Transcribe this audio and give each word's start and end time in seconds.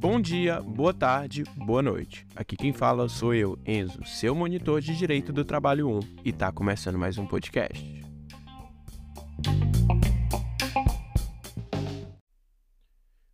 Bom 0.00 0.20
dia, 0.20 0.60
boa 0.60 0.92
tarde, 0.92 1.44
boa 1.56 1.80
noite. 1.80 2.26
Aqui 2.34 2.56
quem 2.56 2.72
fala 2.72 3.08
sou 3.08 3.32
eu, 3.32 3.56
Enzo, 3.64 4.04
seu 4.04 4.34
monitor 4.34 4.80
de 4.80 4.96
Direito 4.96 5.32
do 5.32 5.44
Trabalho 5.44 5.88
1, 5.88 6.00
e 6.24 6.32
tá 6.32 6.50
começando 6.50 6.98
mais 6.98 7.18
um 7.18 7.26
podcast. 7.26 8.02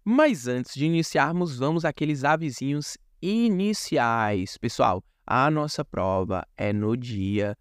Mas 0.05 0.47
antes 0.47 0.75
de 0.75 0.85
iniciarmos, 0.85 1.59
vamos 1.59 1.87
àqueles 1.87 2.23
avisinhos 2.23 2.99
iniciais. 3.23 4.59
Pessoal, 4.59 5.03
a 5.27 5.51
nossa 5.51 5.83
prova 5.83 6.47
é 6.55 6.71
no 6.71 6.97
dia 6.97 7.57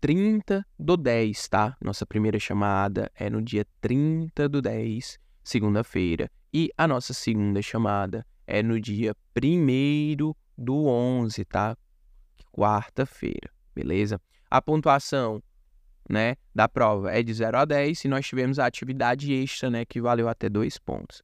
30 0.00 0.66
do 0.78 0.96
10, 0.96 1.48
tá? 1.48 1.76
Nossa 1.80 2.04
primeira 2.06 2.38
chamada 2.38 3.10
é 3.14 3.30
no 3.30 3.40
dia 3.40 3.66
30 3.80 4.48
do 4.48 4.60
10, 4.60 5.18
segunda-feira. 5.42 6.30
E 6.52 6.70
a 6.76 6.86
nossa 6.86 7.14
segunda 7.14 7.62
chamada 7.62 8.26
é 8.46 8.62
no 8.62 8.80
dia 8.80 9.16
1 9.36 10.34
do 10.58 10.86
11, 10.86 11.44
tá? 11.46 11.76
Quarta-feira, 12.52 13.50
beleza? 13.74 14.20
A 14.50 14.60
pontuação 14.60 15.42
né, 16.08 16.36
da 16.54 16.68
prova 16.68 17.10
é 17.10 17.22
de 17.22 17.32
0 17.32 17.58
a 17.58 17.64
10 17.64 18.04
e 18.04 18.08
nós 18.08 18.26
tivemos 18.26 18.58
a 18.58 18.66
atividade 18.66 19.32
extra, 19.32 19.70
né, 19.70 19.84
que 19.84 20.00
valeu 20.00 20.28
até 20.28 20.50
2 20.50 20.78
pontos. 20.78 21.22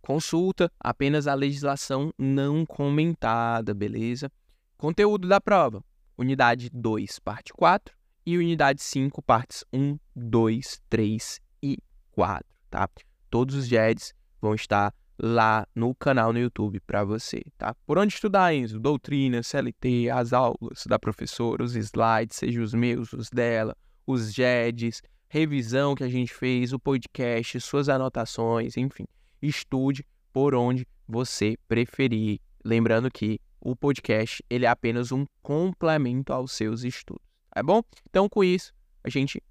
Consulta 0.00 0.70
apenas 0.78 1.26
a 1.26 1.34
legislação 1.34 2.12
não 2.16 2.64
comentada, 2.64 3.74
beleza? 3.74 4.30
Conteúdo 4.76 5.26
da 5.26 5.40
prova: 5.40 5.82
unidade 6.18 6.68
2, 6.70 7.20
parte 7.20 7.52
4 7.52 7.96
e 8.26 8.36
unidade 8.36 8.82
5, 8.82 9.22
partes 9.22 9.64
1, 9.72 9.98
2, 10.14 10.82
3 10.90 11.40
e 11.62 11.78
4, 12.10 12.44
tá? 12.68 12.88
Todos 13.30 13.54
os 13.54 13.66
GEDs 13.66 14.12
vão 14.40 14.54
estar 14.54 14.92
lá 15.18 15.66
no 15.74 15.94
canal 15.94 16.32
no 16.32 16.38
YouTube 16.38 16.80
para 16.80 17.04
você, 17.04 17.42
tá? 17.56 17.74
Por 17.86 17.98
onde 17.98 18.12
estudar, 18.12 18.54
Enzo? 18.54 18.78
Doutrina, 18.78 19.42
CLT, 19.42 20.10
as 20.10 20.32
aulas 20.32 20.84
da 20.86 20.98
professora, 20.98 21.62
os 21.62 21.74
slides, 21.74 22.36
seja 22.36 22.60
os 22.62 22.74
meus, 22.74 23.12
os 23.12 23.30
dela, 23.30 23.76
os 24.06 24.32
GEDs, 24.32 25.02
revisão 25.28 25.94
que 25.94 26.04
a 26.04 26.08
gente 26.08 26.32
fez, 26.32 26.72
o 26.72 26.78
podcast, 26.78 27.60
suas 27.60 27.88
anotações, 27.88 28.76
enfim. 28.76 29.06
Estude 29.40 30.04
por 30.32 30.54
onde 30.54 30.86
você 31.06 31.56
preferir. 31.66 32.40
Lembrando 32.64 33.10
que 33.10 33.40
o 33.60 33.74
podcast 33.74 34.44
ele 34.48 34.66
é 34.66 34.68
apenas 34.68 35.12
um 35.12 35.26
complemento 35.42 36.32
aos 36.32 36.52
seus 36.52 36.84
estudos, 36.84 37.26
tá 37.50 37.62
bom? 37.62 37.82
Então, 38.08 38.28
com 38.28 38.42
isso, 38.44 38.72
a 39.02 39.08
gente 39.08 39.42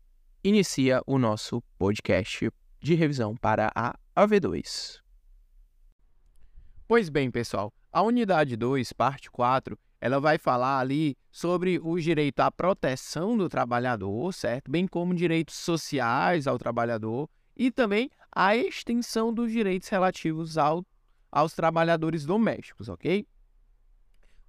inicia 0.44 1.02
o 1.06 1.18
nosso 1.18 1.62
podcast 1.78 2.50
de 2.80 2.96
revisão 2.96 3.36
para 3.36 3.72
a 3.76 3.96
AV2. 4.16 5.02
Pois 6.88 7.10
bem, 7.10 7.30
pessoal, 7.30 7.74
a 7.92 8.02
unidade 8.02 8.56
2, 8.56 8.94
parte 8.94 9.30
4, 9.30 9.78
ela 10.00 10.20
vai 10.20 10.38
falar 10.38 10.80
ali 10.80 11.18
sobre 11.32 11.80
o 11.80 12.00
direito 12.00 12.40
à 12.40 12.52
proteção 12.52 13.36
do 13.36 13.50
trabalhador, 13.50 14.34
certo? 14.34 14.70
Bem 14.70 14.88
como 14.88 15.14
direitos 15.14 15.56
sociais 15.56 16.48
ao 16.48 16.58
trabalhador 16.58 17.30
e 17.56 17.72
também 17.72 18.10
a 18.32 18.56
extensão 18.56 19.34
dos 19.34 19.52
direitos 19.52 19.90
relativos 19.90 20.58
ao, 20.58 20.86
aos 21.32 21.54
trabalhadores 21.54 22.26
domésticos, 22.26 22.88
ok? 22.88 23.26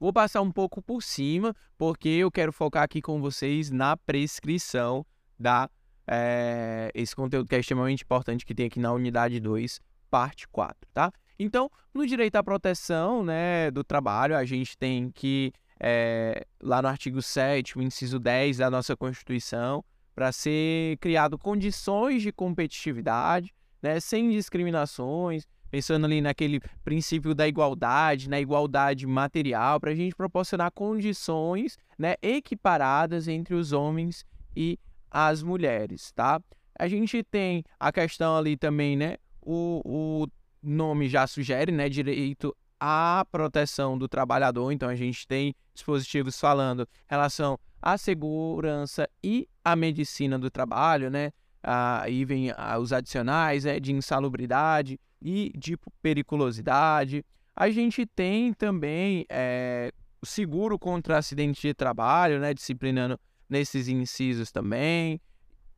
Vou 0.00 0.12
passar 0.12 0.40
um 0.42 0.52
pouco 0.52 0.80
por 0.80 1.02
cima, 1.02 1.52
porque 1.76 2.08
eu 2.08 2.30
quero 2.30 2.52
focar 2.52 2.84
aqui 2.84 3.02
com 3.02 3.20
vocês 3.20 3.68
na 3.68 3.96
prescrição 3.96 5.04
da 5.36 5.68
é, 6.06 6.90
esse 6.94 7.16
conteúdo 7.16 7.48
que 7.48 7.56
é 7.56 7.58
extremamente 7.58 8.04
importante 8.04 8.46
que 8.46 8.54
tem 8.54 8.66
aqui 8.66 8.78
na 8.78 8.92
unidade 8.92 9.40
2, 9.40 9.80
parte 10.08 10.46
4, 10.48 10.88
tá? 10.94 11.12
Então, 11.36 11.68
no 11.92 12.06
direito 12.06 12.36
à 12.36 12.44
proteção 12.44 13.24
né, 13.24 13.72
do 13.72 13.82
trabalho, 13.82 14.36
a 14.36 14.44
gente 14.44 14.78
tem 14.78 15.10
que, 15.10 15.52
é, 15.80 16.46
lá 16.62 16.80
no 16.80 16.88
artigo 16.88 17.20
7, 17.20 17.78
inciso 17.80 18.20
10 18.20 18.58
da 18.58 18.70
nossa 18.70 18.96
Constituição, 18.96 19.84
para 20.14 20.30
ser 20.30 20.96
criado 20.98 21.36
condições 21.36 22.22
de 22.22 22.32
competitividade, 22.32 23.52
né, 23.82 23.98
sem 23.98 24.30
discriminações, 24.30 25.46
pensando 25.70 26.06
ali 26.06 26.20
naquele 26.20 26.60
princípio 26.84 27.34
da 27.34 27.46
igualdade, 27.46 28.28
na 28.28 28.40
igualdade 28.40 29.06
material, 29.06 29.80
para 29.80 29.90
a 29.90 29.94
gente 29.94 30.14
proporcionar 30.14 30.70
condições 30.72 31.76
né, 31.98 32.14
equiparadas 32.22 33.28
entre 33.28 33.54
os 33.54 33.72
homens 33.72 34.24
e 34.56 34.78
as 35.10 35.42
mulheres, 35.42 36.12
tá? 36.12 36.40
A 36.78 36.86
gente 36.86 37.22
tem 37.24 37.64
a 37.78 37.90
questão 37.90 38.36
ali 38.36 38.56
também, 38.56 38.96
né, 38.96 39.16
o, 39.42 39.82
o 39.84 40.26
nome 40.62 41.08
já 41.08 41.26
sugere, 41.26 41.72
né, 41.72 41.88
direito 41.88 42.54
à 42.78 43.26
proteção 43.30 43.98
do 43.98 44.08
trabalhador. 44.08 44.70
Então 44.70 44.88
a 44.88 44.94
gente 44.94 45.26
tem 45.26 45.54
dispositivos 45.74 46.38
falando 46.38 46.88
relação 47.06 47.58
à 47.80 47.96
segurança 47.96 49.08
e 49.22 49.48
à 49.64 49.74
medicina 49.74 50.38
do 50.38 50.50
trabalho, 50.50 51.10
né? 51.10 51.32
Aí 51.62 52.24
vem 52.24 52.52
os 52.80 52.92
adicionais 52.92 53.64
né, 53.64 53.80
de 53.80 53.92
insalubridade 53.92 54.98
e 55.20 55.52
de 55.56 55.76
periculosidade. 56.02 57.24
A 57.54 57.70
gente 57.70 58.06
tem 58.06 58.52
também 58.52 59.26
é, 59.28 59.92
seguro 60.24 60.78
contra 60.78 61.18
acidente 61.18 61.60
de 61.60 61.74
trabalho, 61.74 62.40
né, 62.40 62.54
disciplinando 62.54 63.18
nesses 63.48 63.88
incisos 63.88 64.52
também 64.52 65.20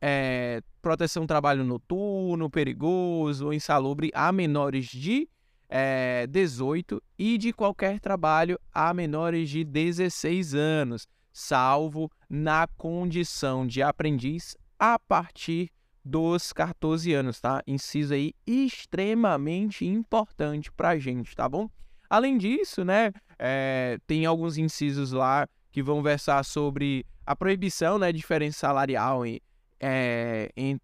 é, 0.01 0.61
proteção 0.81 1.27
trabalho 1.27 1.63
noturno, 1.63 2.49
perigoso 2.49 3.53
insalubre 3.53 4.09
a 4.15 4.31
menores 4.31 4.87
de 4.87 5.29
é, 5.69 6.25
18 6.27 7.01
e 7.17 7.37
de 7.37 7.53
qualquer 7.53 7.99
trabalho 7.99 8.59
a 8.73 8.93
menores 8.93 9.49
de 9.49 9.63
16 9.63 10.55
anos, 10.55 11.07
salvo 11.31 12.11
na 12.27 12.67
condição 12.75 13.65
de 13.65 13.81
aprendiz 13.83 14.57
a 14.77 14.97
partir 14.97 15.69
dos 16.03 16.51
14 16.51 17.13
anos, 17.13 17.39
tá? 17.39 17.61
Inciso 17.67 18.13
aí 18.13 18.33
extremamente 18.45 19.85
importante 19.85 20.71
para 20.71 20.89
a 20.89 20.99
gente, 20.99 21.35
tá 21.35 21.47
bom? 21.47 21.69
Além 22.09 22.37
disso, 22.37 22.83
né, 22.83 23.11
é, 23.39 23.97
tem 24.05 24.25
alguns 24.25 24.57
incisos 24.57 25.11
lá 25.11 25.47
que 25.71 25.81
vão 25.81 26.03
versar 26.03 26.43
sobre 26.43 27.05
a 27.25 27.35
proibição, 27.35 27.97
né, 27.97 28.11
de 28.11 28.17
diferença 28.17 28.59
salarial 28.59 29.25
em, 29.25 29.39
é, 29.79 30.51
em, 30.57 30.79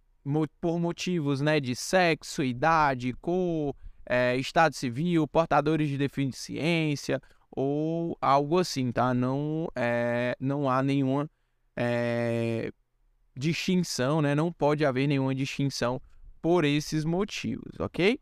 por 0.62 0.80
motivos 0.80 1.42
né, 1.42 1.60
de 1.60 1.76
sexo, 1.76 2.44
idade, 2.44 3.14
cor, 3.14 3.76
é, 4.06 4.38
estado 4.38 4.74
civil, 4.74 5.28
portadores 5.28 5.90
de 5.90 5.98
deficiência 5.98 7.22
ou 7.52 8.18
algo 8.22 8.60
assim, 8.60 8.92
tá? 8.92 9.14
Não, 9.14 9.68
é, 9.76 10.36
não 10.40 10.70
há 10.70 10.82
nenhuma 10.82 11.30
é, 11.76 12.72
distinção, 13.38 14.22
né? 14.22 14.34
Não 14.34 14.52
pode 14.52 14.86
haver 14.86 15.08
nenhuma 15.08 15.36
distinção 15.36 16.02
por 16.42 16.66
esses 16.66 17.06
motivos, 17.06 17.80
ok? 17.80 18.20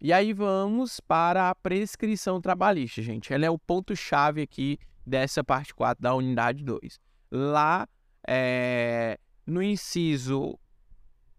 E 0.00 0.12
aí 0.12 0.32
vamos 0.32 1.00
para 1.00 1.50
a 1.50 1.54
prescrição 1.54 2.40
trabalhista, 2.40 3.02
gente. 3.02 3.32
Ela 3.32 3.46
é 3.46 3.50
o 3.50 3.58
ponto-chave 3.58 4.42
aqui 4.42 4.78
dessa 5.04 5.42
parte 5.42 5.74
4 5.74 6.00
da 6.00 6.14
unidade 6.14 6.62
2. 6.62 7.00
Lá 7.30 7.88
é, 8.26 9.18
no 9.44 9.62
inciso 9.62 10.58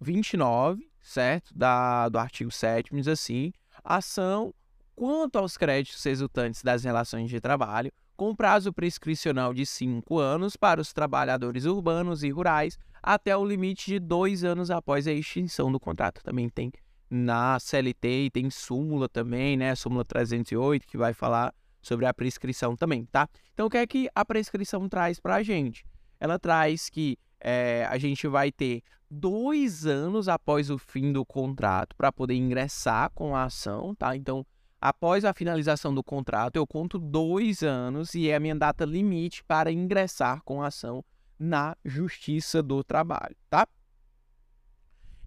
29, 0.02 0.90
certo? 1.02 1.58
Da, 1.58 2.10
do 2.10 2.18
artigo 2.18 2.52
7 2.52 2.94
diz 2.94 3.08
assim: 3.08 3.54
ação 3.84 4.54
quanto 4.96 5.38
aos 5.38 5.56
créditos 5.56 6.04
resultantes 6.04 6.62
das 6.62 6.84
relações 6.84 7.30
de 7.30 7.40
trabalho, 7.40 7.94
com 8.20 8.36
prazo 8.36 8.74
prescricional 8.74 9.54
de 9.54 9.66
cinco 9.66 10.20
anos 10.20 10.58
para 10.58 10.82
os 10.82 10.92
trabalhadores 10.92 11.64
urbanos 11.64 12.22
e 12.22 12.30
rurais, 12.30 12.78
até 13.02 13.38
o 13.38 13.46
limite 13.46 13.86
de 13.86 13.98
dois 13.98 14.44
anos 14.44 14.70
após 14.70 15.08
a 15.08 15.14
extinção 15.14 15.72
do 15.72 15.80
contrato. 15.80 16.22
Também 16.22 16.50
tem 16.50 16.70
na 17.10 17.58
CLT 17.58 18.26
e 18.26 18.30
tem 18.30 18.50
súmula 18.50 19.08
também, 19.08 19.56
né? 19.56 19.74
Súmula 19.74 20.04
308, 20.04 20.86
que 20.86 20.98
vai 20.98 21.14
falar 21.14 21.54
sobre 21.82 22.06
a 22.06 22.14
prescrição 22.14 22.76
também, 22.76 23.06
tá? 23.06 23.26
Então, 23.54 23.68
o 23.68 23.70
que 23.70 23.78
é 23.78 23.88
que 23.88 24.10
a 24.14 24.26
prescrição 24.26 24.90
traz 24.90 25.18
para 25.18 25.36
a 25.36 25.42
gente? 25.44 25.86
ela 26.20 26.38
traz 26.38 26.90
que 26.90 27.18
é, 27.40 27.88
a 27.90 27.98
gente 27.98 28.28
vai 28.28 28.52
ter 28.52 28.84
dois 29.10 29.86
anos 29.86 30.28
após 30.28 30.70
o 30.70 30.78
fim 30.78 31.14
do 31.14 31.26
contrato 31.26 31.96
para 31.96 32.12
poder 32.12 32.36
ingressar 32.36 33.10
com 33.12 33.36
a 33.36 33.46
ação, 33.46 33.96
tá? 33.96 34.16
Então, 34.16 34.46
após 34.82 35.26
a 35.26 35.34
finalização 35.34 35.94
do 35.94 36.04
contrato, 36.04 36.56
eu 36.56 36.66
conto 36.66 36.98
dois 36.98 37.64
anos 37.64 38.14
e 38.14 38.30
é 38.30 38.36
a 38.36 38.40
minha 38.40 38.56
data 38.56 38.86
limite 38.86 39.44
para 39.44 39.72
ingressar 39.72 40.42
com 40.44 40.62
a 40.62 40.68
ação 40.68 41.04
na 41.38 41.76
Justiça 41.84 42.62
do 42.62 42.84
Trabalho, 42.84 43.36
tá? 43.50 43.68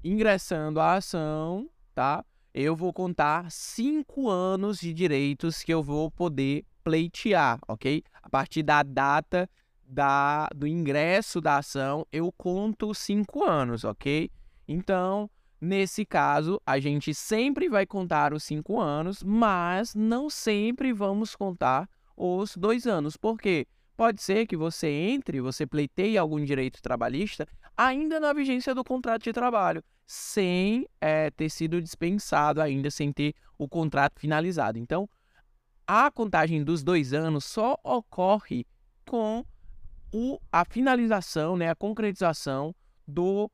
Ingressando 0.04 0.80
a 0.80 0.94
ação, 0.94 1.70
tá? 1.94 2.24
Eu 2.52 2.76
vou 2.76 2.92
contar 2.92 3.50
cinco 3.50 4.28
anos 4.28 4.78
de 4.78 4.92
direitos 4.92 5.62
que 5.62 5.72
eu 5.72 5.82
vou 5.82 6.10
poder 6.10 6.66
pleitear, 6.84 7.58
ok? 7.66 8.02
A 8.22 8.28
partir 8.28 8.62
da 8.62 8.82
data 8.82 9.48
da, 9.84 10.48
do 10.54 10.66
ingresso 10.66 11.40
da 11.40 11.58
ação, 11.58 12.06
eu 12.12 12.32
conto 12.32 12.94
cinco 12.94 13.44
anos, 13.44 13.84
ok? 13.84 14.30
Então, 14.66 15.30
nesse 15.62 16.04
caso, 16.04 16.60
a 16.66 16.80
gente 16.80 17.14
sempre 17.14 17.68
vai 17.68 17.86
contar 17.86 18.34
os 18.34 18.42
cinco 18.42 18.80
anos, 18.80 19.22
mas 19.22 19.94
não 19.94 20.28
sempre 20.28 20.92
vamos 20.92 21.36
contar 21.36 21.88
os 22.16 22.56
dois 22.56 22.84
anos. 22.84 23.16
Por 23.16 23.38
quê? 23.38 23.68
Pode 23.96 24.20
ser 24.20 24.46
que 24.46 24.56
você 24.56 24.88
entre, 24.88 25.40
você 25.40 25.64
pleiteie 25.64 26.18
algum 26.18 26.44
direito 26.44 26.82
trabalhista 26.82 27.46
ainda 27.76 28.18
na 28.18 28.32
vigência 28.32 28.74
do 28.74 28.82
contrato 28.82 29.22
de 29.22 29.32
trabalho, 29.32 29.84
sem 30.04 30.84
é, 31.00 31.30
ter 31.30 31.48
sido 31.48 31.80
dispensado 31.80 32.60
ainda, 32.60 32.90
sem 32.90 33.12
ter 33.12 33.32
o 33.56 33.68
contrato 33.68 34.18
finalizado. 34.18 34.80
Então, 34.80 35.08
a 35.86 36.10
contagem 36.10 36.64
dos 36.64 36.82
dois 36.82 37.12
anos 37.12 37.44
só 37.44 37.78
ocorre 37.84 38.66
com 39.06 39.44
o, 40.12 40.40
a 40.50 40.64
finalização, 40.64 41.56
né, 41.56 41.70
a 41.70 41.76
concretização 41.76 42.74
do 43.06 43.48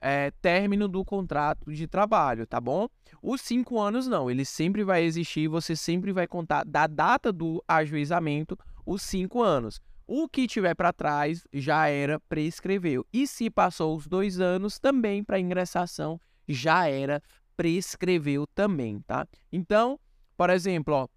é, 0.00 0.30
término 0.42 0.88
do 0.88 1.04
contrato 1.04 1.72
de 1.72 1.86
trabalho, 1.86 2.46
tá 2.46 2.60
bom? 2.60 2.88
Os 3.22 3.40
cinco 3.40 3.80
anos 3.80 4.06
não, 4.06 4.30
ele 4.30 4.44
sempre 4.44 4.84
vai 4.84 5.02
existir, 5.04 5.48
você 5.48 5.74
sempre 5.74 6.12
vai 6.12 6.26
contar 6.26 6.64
da 6.64 6.86
data 6.86 7.32
do 7.32 7.62
ajuizamento 7.66 8.58
os 8.84 9.02
cinco 9.02 9.42
anos. 9.42 9.80
O 10.06 10.28
que 10.28 10.46
tiver 10.46 10.74
para 10.74 10.92
trás 10.92 11.44
já 11.52 11.88
era 11.88 12.18
prescreveu. 12.20 13.06
E 13.12 13.26
se 13.26 13.50
passou 13.50 13.94
os 13.94 14.06
dois 14.06 14.40
anos, 14.40 14.78
também 14.78 15.22
para 15.22 15.38
ingressação 15.38 16.20
já 16.48 16.88
era 16.88 17.22
prescreveu 17.56 18.46
também, 18.46 19.00
tá? 19.00 19.26
Então, 19.52 20.00
por 20.36 20.48
exemplo, 20.48 20.94
ó, 20.94 21.08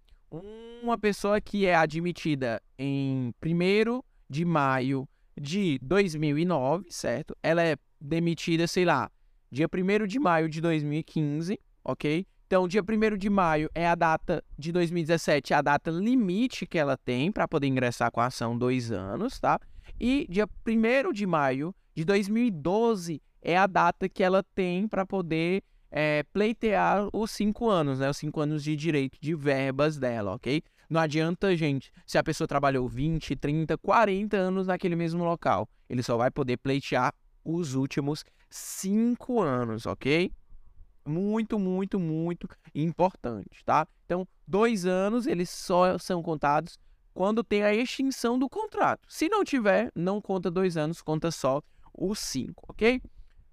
uma 0.81 0.97
pessoa 0.97 1.39
que 1.39 1.65
é 1.65 1.75
admitida 1.75 2.61
em 2.77 3.33
1 3.41 4.01
de 4.29 4.43
maio 4.43 5.07
de 5.39 5.79
2009, 5.81 6.85
certo? 6.89 7.35
Ela 7.41 7.63
é 7.63 7.77
demitida, 8.01 8.65
sei 8.67 8.83
lá, 8.83 9.11
dia 9.51 9.67
1 9.67 10.07
de 10.07 10.19
maio 10.19 10.49
de 10.49 10.59
2015, 10.59 11.59
ok? 11.83 12.25
Então, 12.47 12.67
dia 12.67 12.81
1 12.81 13.17
de 13.17 13.29
maio 13.29 13.69
é 13.73 13.87
a 13.87 13.95
data 13.95 14.43
de 14.57 14.71
2017, 14.71 15.53
é 15.53 15.55
a 15.55 15.61
data 15.61 15.89
limite 15.91 16.65
que 16.65 16.77
ela 16.77 16.97
tem 16.97 17.31
para 17.31 17.47
poder 17.47 17.67
ingressar 17.67 18.11
com 18.11 18.19
a 18.19 18.25
ação 18.25 18.57
dois 18.57 18.91
anos, 18.91 19.39
tá? 19.39 19.59
E 19.99 20.25
dia 20.29 20.49
1 20.67 21.13
de 21.13 21.25
maio 21.25 21.73
de 21.95 22.03
2012 22.03 23.21
é 23.41 23.57
a 23.57 23.67
data 23.67 24.09
que 24.09 24.23
ela 24.23 24.43
tem 24.43 24.87
para 24.87 25.05
poder 25.05 25.63
é, 25.89 26.23
pleitear 26.33 27.07
os 27.13 27.31
cinco 27.31 27.69
anos, 27.69 27.99
né? 27.99 28.09
Os 28.09 28.17
cinco 28.17 28.39
anos 28.39 28.63
de 28.63 28.75
direito 28.75 29.17
de 29.21 29.35
verbas 29.35 29.97
dela, 29.97 30.35
ok? 30.35 30.63
Não 30.89 30.99
adianta, 30.99 31.55
gente, 31.55 31.89
se 32.05 32.17
a 32.17 32.23
pessoa 32.23 32.47
trabalhou 32.47 32.85
20, 32.87 33.35
30, 33.37 33.77
40 33.77 34.35
anos 34.35 34.67
naquele 34.67 34.95
mesmo 34.95 35.23
local. 35.23 35.69
Ele 35.89 36.03
só 36.03 36.17
vai 36.17 36.29
poder 36.29 36.57
pleitear 36.57 37.13
os 37.43 37.75
últimos 37.75 38.23
cinco 38.49 39.41
anos, 39.41 39.85
ok? 39.85 40.31
muito, 41.05 41.57
muito, 41.57 41.99
muito 41.99 42.47
importante, 42.73 43.63
tá? 43.65 43.87
Então, 44.05 44.27
dois 44.47 44.85
anos 44.85 45.25
eles 45.25 45.49
só 45.49 45.97
são 45.97 46.21
contados 46.21 46.77
quando 47.13 47.43
tem 47.43 47.63
a 47.63 47.73
extinção 47.73 48.37
do 48.39 48.49
contrato. 48.49 49.01
Se 49.07 49.27
não 49.27 49.43
tiver, 49.43 49.91
não 49.95 50.21
conta 50.21 50.49
dois 50.49 50.77
anos, 50.77 51.01
conta 51.01 51.31
só 51.31 51.61
os 51.93 52.19
cinco, 52.19 52.65
ok? 52.69 53.01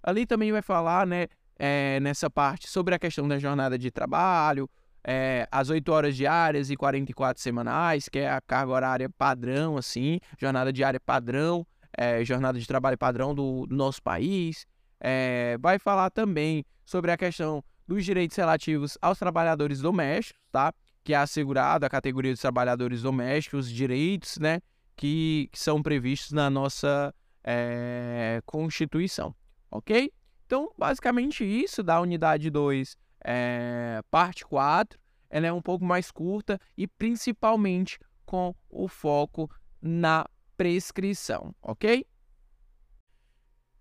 Ali 0.02 0.26
também 0.26 0.52
vai 0.52 0.62
falar, 0.62 1.06
né, 1.06 1.26
é, 1.58 1.99
nessa 2.00 2.31
parte 2.31 2.69
sobre 2.69 2.94
a 2.94 2.99
questão 2.99 3.26
da 3.26 3.38
jornada 3.38 3.76
de 3.76 3.90
trabalho, 3.90 4.70
é, 5.02 5.49
as 5.50 5.70
8 5.70 5.88
horas 5.90 6.17
diárias 6.17 6.70
e 6.70 6.76
44 6.76 7.43
semanais, 7.43 8.08
que 8.08 8.19
é 8.19 8.31
a 8.31 8.40
carga 8.40 8.73
horária 8.73 9.11
padrão, 9.11 9.76
assim, 9.76 10.20
jornada 10.38 10.73
diária 10.73 11.00
padrão, 11.00 11.67
é, 11.99 12.25
jornada 12.25 12.61
de 12.61 12.67
trabalho 12.67 12.97
padrão 12.97 13.35
do, 13.35 13.67
do 13.67 13.75
nosso 13.75 14.00
país. 14.00 14.65
É, 15.00 15.59
vai 15.61 15.81
falar 15.81 16.11
também 16.11 16.65
sobre 16.85 17.11
a 17.11 17.17
questão 17.17 17.62
dos 17.89 18.05
direitos 18.05 18.37
relativos 18.37 18.97
aos 19.03 19.19
trabalhadores 19.19 19.81
domésticos, 19.81 20.41
tá? 20.53 20.73
Que 21.03 21.12
é 21.12 21.17
assegurado 21.17 21.85
a 21.85 21.91
categoria 21.91 22.33
dos 22.33 22.41
trabalhadores 22.41 23.03
domésticos, 23.03 23.67
os 23.67 23.73
direitos, 23.73 24.39
né? 24.39 24.61
Que, 24.97 25.49
que 25.50 25.59
são 25.59 25.83
previstos 25.83 26.31
na 26.31 26.49
nossa 26.49 27.12
é, 27.43 28.41
Constituição, 28.47 29.35
ok? 29.69 30.12
Então, 30.47 30.73
basicamente 30.79 31.45
isso 31.45 31.83
da 31.83 32.00
unidade 32.00 32.49
2, 32.49 32.97
é, 33.25 34.00
parte 34.11 34.45
4, 34.45 34.99
ela 35.29 35.47
é 35.47 35.53
um 35.53 35.61
pouco 35.61 35.85
mais 35.85 36.11
curta 36.11 36.61
e 36.77 36.87
principalmente 36.87 37.99
com 38.25 38.55
o 38.71 38.87
foco 38.87 39.50
na 39.81 40.27
prescrição, 40.58 41.55
ok? 41.62 42.05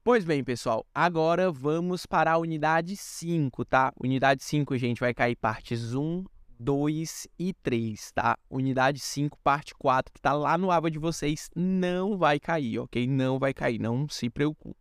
Pois 0.04 0.24
bem, 0.24 0.44
pessoal, 0.44 0.86
agora 0.94 1.52
vamos 1.52 2.06
para 2.06 2.32
a 2.32 2.38
unidade 2.38 2.96
5, 2.96 3.66
tá? 3.66 3.92
Unidade 4.00 4.44
5, 4.44 4.78
gente, 4.78 5.00
vai 5.00 5.12
cair 5.12 5.36
partes 5.36 5.96
1, 5.96 6.24
2 6.60 7.28
e 7.40 7.52
3, 7.52 8.12
tá? 8.12 8.38
Unidade 8.48 9.00
5, 9.00 9.40
parte 9.44 9.74
4, 9.74 10.14
que 10.14 10.22
tá 10.22 10.34
lá 10.34 10.56
no 10.56 10.70
aba 10.70 10.92
de 10.92 11.00
vocês, 11.00 11.50
não 11.56 12.16
vai 12.16 12.40
cair, 12.40 12.78
ok? 12.78 13.08
Não 13.08 13.40
vai 13.40 13.56
cair, 13.56 13.80
não 13.80 14.08
se 14.08 14.30
preocupe, 14.30 14.78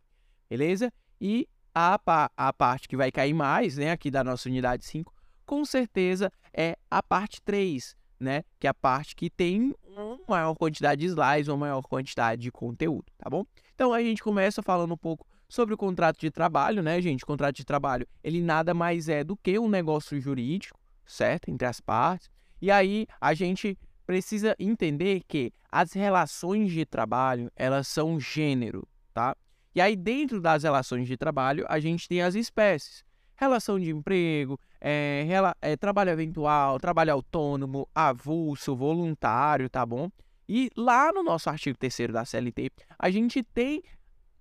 beleza? 0.47 0.93
E 1.19 1.49
a, 1.73 1.99
a 2.37 2.53
parte 2.53 2.87
que 2.87 2.95
vai 2.95 3.11
cair 3.11 3.33
mais, 3.33 3.75
né, 3.75 3.89
aqui 3.89 4.11
da 4.11 4.23
nossa 4.23 4.47
unidade 4.47 4.85
5, 4.85 5.11
com 5.47 5.65
certeza 5.65 6.31
é 6.53 6.77
a 6.91 7.01
parte 7.01 7.41
3, 7.41 7.97
né? 8.19 8.43
Que 8.59 8.67
é 8.67 8.69
a 8.69 8.73
parte 8.73 9.15
que 9.15 9.29
tem 9.29 9.73
uma 9.85 10.19
maior 10.27 10.55
quantidade 10.55 11.01
de 11.01 11.07
slides, 11.07 11.47
uma 11.47 11.57
maior 11.57 11.81
quantidade 11.81 12.41
de 12.41 12.51
conteúdo, 12.51 13.05
tá 13.17 13.29
bom? 13.29 13.45
Então 13.73 13.93
a 13.93 14.01
gente 14.01 14.23
começa 14.23 14.61
falando 14.61 14.93
um 14.93 14.97
pouco 14.97 15.25
sobre 15.49 15.73
o 15.73 15.77
contrato 15.77 16.19
de 16.19 16.29
trabalho, 16.29 16.83
né, 16.83 17.01
gente? 17.01 17.23
O 17.23 17.27
contrato 17.27 17.55
de 17.55 17.65
trabalho, 17.65 18.07
ele 18.23 18.41
nada 18.41 18.73
mais 18.73 19.07
é 19.07 19.23
do 19.23 19.35
que 19.37 19.57
um 19.57 19.69
negócio 19.69 20.19
jurídico, 20.19 20.79
certo? 21.05 21.49
Entre 21.49 21.65
as 21.65 21.79
partes. 21.79 22.29
E 22.61 22.69
aí 22.69 23.07
a 23.21 23.33
gente 23.33 23.77
precisa 24.05 24.55
entender 24.57 25.21
que 25.27 25.51
as 25.71 25.93
relações 25.93 26.71
de 26.71 26.85
trabalho, 26.85 27.51
elas 27.55 27.87
são 27.87 28.19
gênero, 28.19 28.87
tá? 29.13 29.35
E 29.75 29.81
aí 29.81 29.95
dentro 29.95 30.41
das 30.41 30.63
relações 30.63 31.07
de 31.07 31.15
trabalho, 31.15 31.65
a 31.69 31.79
gente 31.79 32.07
tem 32.07 32.21
as 32.21 32.35
espécies. 32.35 33.03
Relação 33.35 33.79
de 33.79 33.91
emprego, 33.91 34.59
é, 34.79 35.27
é, 35.61 35.75
trabalho 35.75 36.11
eventual, 36.11 36.79
trabalho 36.79 37.13
autônomo, 37.13 37.87
avulso, 37.93 38.75
voluntário, 38.75 39.69
tá 39.69 39.85
bom? 39.85 40.09
E 40.47 40.69
lá 40.77 41.11
no 41.11 41.23
nosso 41.23 41.49
artigo 41.49 41.77
3 41.77 42.11
da 42.11 42.23
CLT, 42.23 42.71
a 42.97 43.09
gente 43.09 43.43
tem 43.43 43.83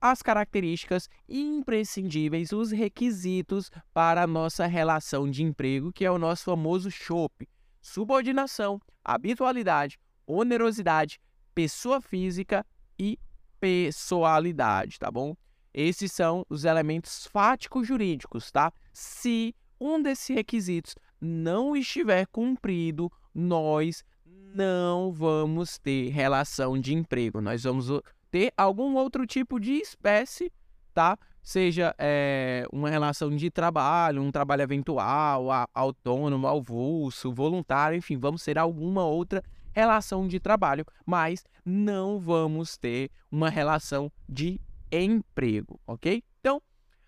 as 0.00 0.22
características 0.22 1.08
imprescindíveis, 1.28 2.52
os 2.52 2.70
requisitos 2.70 3.70
para 3.92 4.22
a 4.22 4.26
nossa 4.26 4.66
relação 4.66 5.28
de 5.28 5.42
emprego, 5.42 5.92
que 5.92 6.04
é 6.04 6.10
o 6.10 6.18
nosso 6.18 6.44
famoso 6.44 6.90
SHOP: 6.90 7.48
subordinação, 7.80 8.80
habitualidade, 9.04 9.98
onerosidade, 10.26 11.18
pessoa 11.54 12.00
física 12.00 12.64
e 12.98 13.18
pessoalidade, 13.58 14.98
tá 14.98 15.10
bom? 15.10 15.34
Esses 15.72 16.12
são 16.12 16.44
os 16.48 16.64
elementos 16.64 17.26
fáticos 17.26 17.86
jurídicos, 17.86 18.50
tá? 18.50 18.72
Se 18.92 19.54
um 19.80 20.00
desses 20.00 20.34
requisitos 20.34 20.94
não 21.20 21.76
estiver 21.76 22.26
cumprido, 22.26 23.10
nós 23.34 24.04
não 24.54 25.12
vamos 25.12 25.78
ter 25.78 26.08
relação 26.08 26.78
de 26.78 26.94
emprego. 26.94 27.40
Nós 27.40 27.64
vamos 27.64 27.88
ter 28.30 28.52
algum 28.56 28.96
outro 28.96 29.26
tipo 29.26 29.60
de 29.60 29.72
espécie, 29.72 30.52
tá? 30.94 31.18
Seja 31.42 31.94
é, 31.98 32.66
uma 32.72 32.90
relação 32.90 33.30
de 33.30 33.50
trabalho, 33.50 34.22
um 34.22 34.32
trabalho 34.32 34.62
eventual, 34.62 35.48
autônomo, 35.72 36.48
avulso, 36.48 37.32
voluntário, 37.32 37.96
enfim, 37.96 38.16
vamos 38.18 38.42
ter 38.42 38.58
alguma 38.58 39.04
outra 39.04 39.42
relação 39.72 40.26
de 40.26 40.40
trabalho, 40.40 40.84
mas 41.04 41.44
não 41.64 42.18
vamos 42.18 42.76
ter 42.78 43.10
uma 43.30 43.50
relação 43.50 44.10
de 44.28 44.58
emprego, 44.90 45.78
ok? 45.86 46.22
Então, 46.40 46.62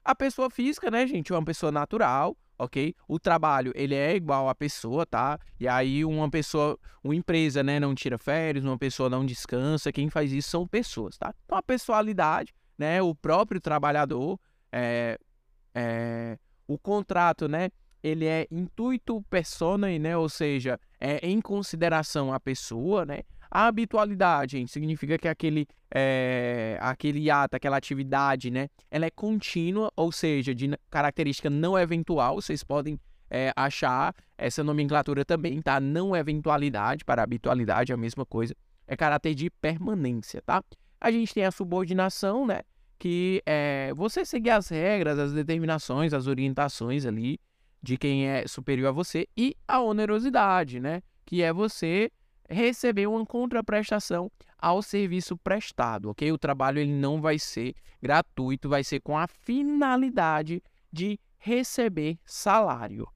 a 0.04 0.14
pessoa 0.14 0.50
física, 0.50 0.90
né, 0.90 1.06
gente, 1.06 1.32
é 1.32 1.36
uma 1.36 1.44
pessoa 1.44 1.72
natural, 1.72 2.36
ok? 2.58 2.94
O 3.06 3.18
trabalho, 3.18 3.72
ele 3.74 3.94
é 3.94 4.16
igual 4.16 4.48
à 4.48 4.54
pessoa, 4.54 5.06
tá? 5.06 5.38
E 5.60 5.68
aí 5.68 6.04
uma 6.04 6.28
pessoa, 6.28 6.78
uma 7.02 7.14
empresa, 7.14 7.62
né, 7.62 7.78
não 7.78 7.94
tira 7.94 8.18
férias, 8.18 8.64
uma 8.64 8.76
pessoa 8.76 9.08
não 9.08 9.24
descansa, 9.24 9.92
quem 9.92 10.10
faz 10.10 10.32
isso 10.32 10.50
são 10.50 10.66
pessoas, 10.66 11.16
tá? 11.16 11.32
Então 11.44 11.56
a 11.56 11.62
pessoalidade, 11.62 12.52
né, 12.76 13.00
o 13.00 13.14
próprio 13.14 13.60
trabalhador, 13.60 14.38
é, 14.72 15.18
é, 15.74 16.38
o 16.66 16.76
contrato, 16.76 17.48
né, 17.48 17.70
ele 18.02 18.26
é 18.26 18.46
intuito 18.50 19.22
personae, 19.30 19.98
né, 19.98 20.16
ou 20.16 20.28
seja, 20.28 20.78
é 21.00 21.26
em 21.26 21.40
consideração 21.40 22.32
a 22.32 22.40
pessoa, 22.40 23.04
né? 23.04 23.20
A 23.50 23.66
habitualidade, 23.66 24.66
significa 24.68 25.16
que 25.18 25.28
aquele, 25.28 25.66
é, 25.94 26.78
aquele 26.80 27.30
ato, 27.30 27.56
aquela 27.56 27.76
atividade, 27.76 28.50
né, 28.50 28.68
ela 28.90 29.06
é 29.06 29.10
contínua, 29.10 29.90
ou 29.96 30.12
seja, 30.12 30.54
de 30.54 30.70
característica 30.90 31.48
não 31.48 31.78
eventual. 31.78 32.36
Vocês 32.36 32.62
podem 32.62 32.98
é, 33.30 33.52
achar 33.56 34.14
essa 34.36 34.62
nomenclatura 34.62 35.24
também, 35.24 35.60
tá? 35.62 35.80
Não 35.80 36.14
eventualidade 36.14 37.04
para 37.04 37.22
habitualidade, 37.22 37.92
é 37.92 37.94
a 37.94 37.98
mesma 37.98 38.24
coisa. 38.26 38.54
É 38.86 38.96
caráter 38.96 39.34
de 39.34 39.50
permanência, 39.50 40.42
tá? 40.42 40.62
A 41.00 41.10
gente 41.10 41.32
tem 41.32 41.44
a 41.44 41.50
subordinação, 41.50 42.46
né? 42.46 42.62
que 42.98 43.40
é 43.46 43.92
você 43.94 44.24
seguir 44.24 44.50
as 44.50 44.68
regras, 44.68 45.18
as 45.18 45.32
determinações, 45.32 46.12
as 46.12 46.26
orientações 46.26 47.06
ali 47.06 47.38
de 47.80 47.96
quem 47.96 48.26
é 48.26 48.46
superior 48.46 48.88
a 48.88 48.92
você 48.92 49.28
e 49.36 49.54
a 49.66 49.80
onerosidade, 49.80 50.80
né? 50.80 51.00
Que 51.24 51.42
é 51.42 51.52
você 51.52 52.10
receber 52.48 53.06
uma 53.06 53.24
contraprestação 53.24 54.30
ao 54.58 54.82
serviço 54.82 55.36
prestado, 55.36 56.10
ok? 56.10 56.32
O 56.32 56.38
trabalho 56.38 56.78
ele 56.78 56.92
não 56.92 57.20
vai 57.20 57.38
ser 57.38 57.74
gratuito, 58.02 58.68
vai 58.68 58.82
ser 58.82 59.00
com 59.00 59.16
a 59.16 59.26
finalidade 59.26 60.62
de 60.92 61.18
receber 61.36 62.18
salário. 62.24 63.06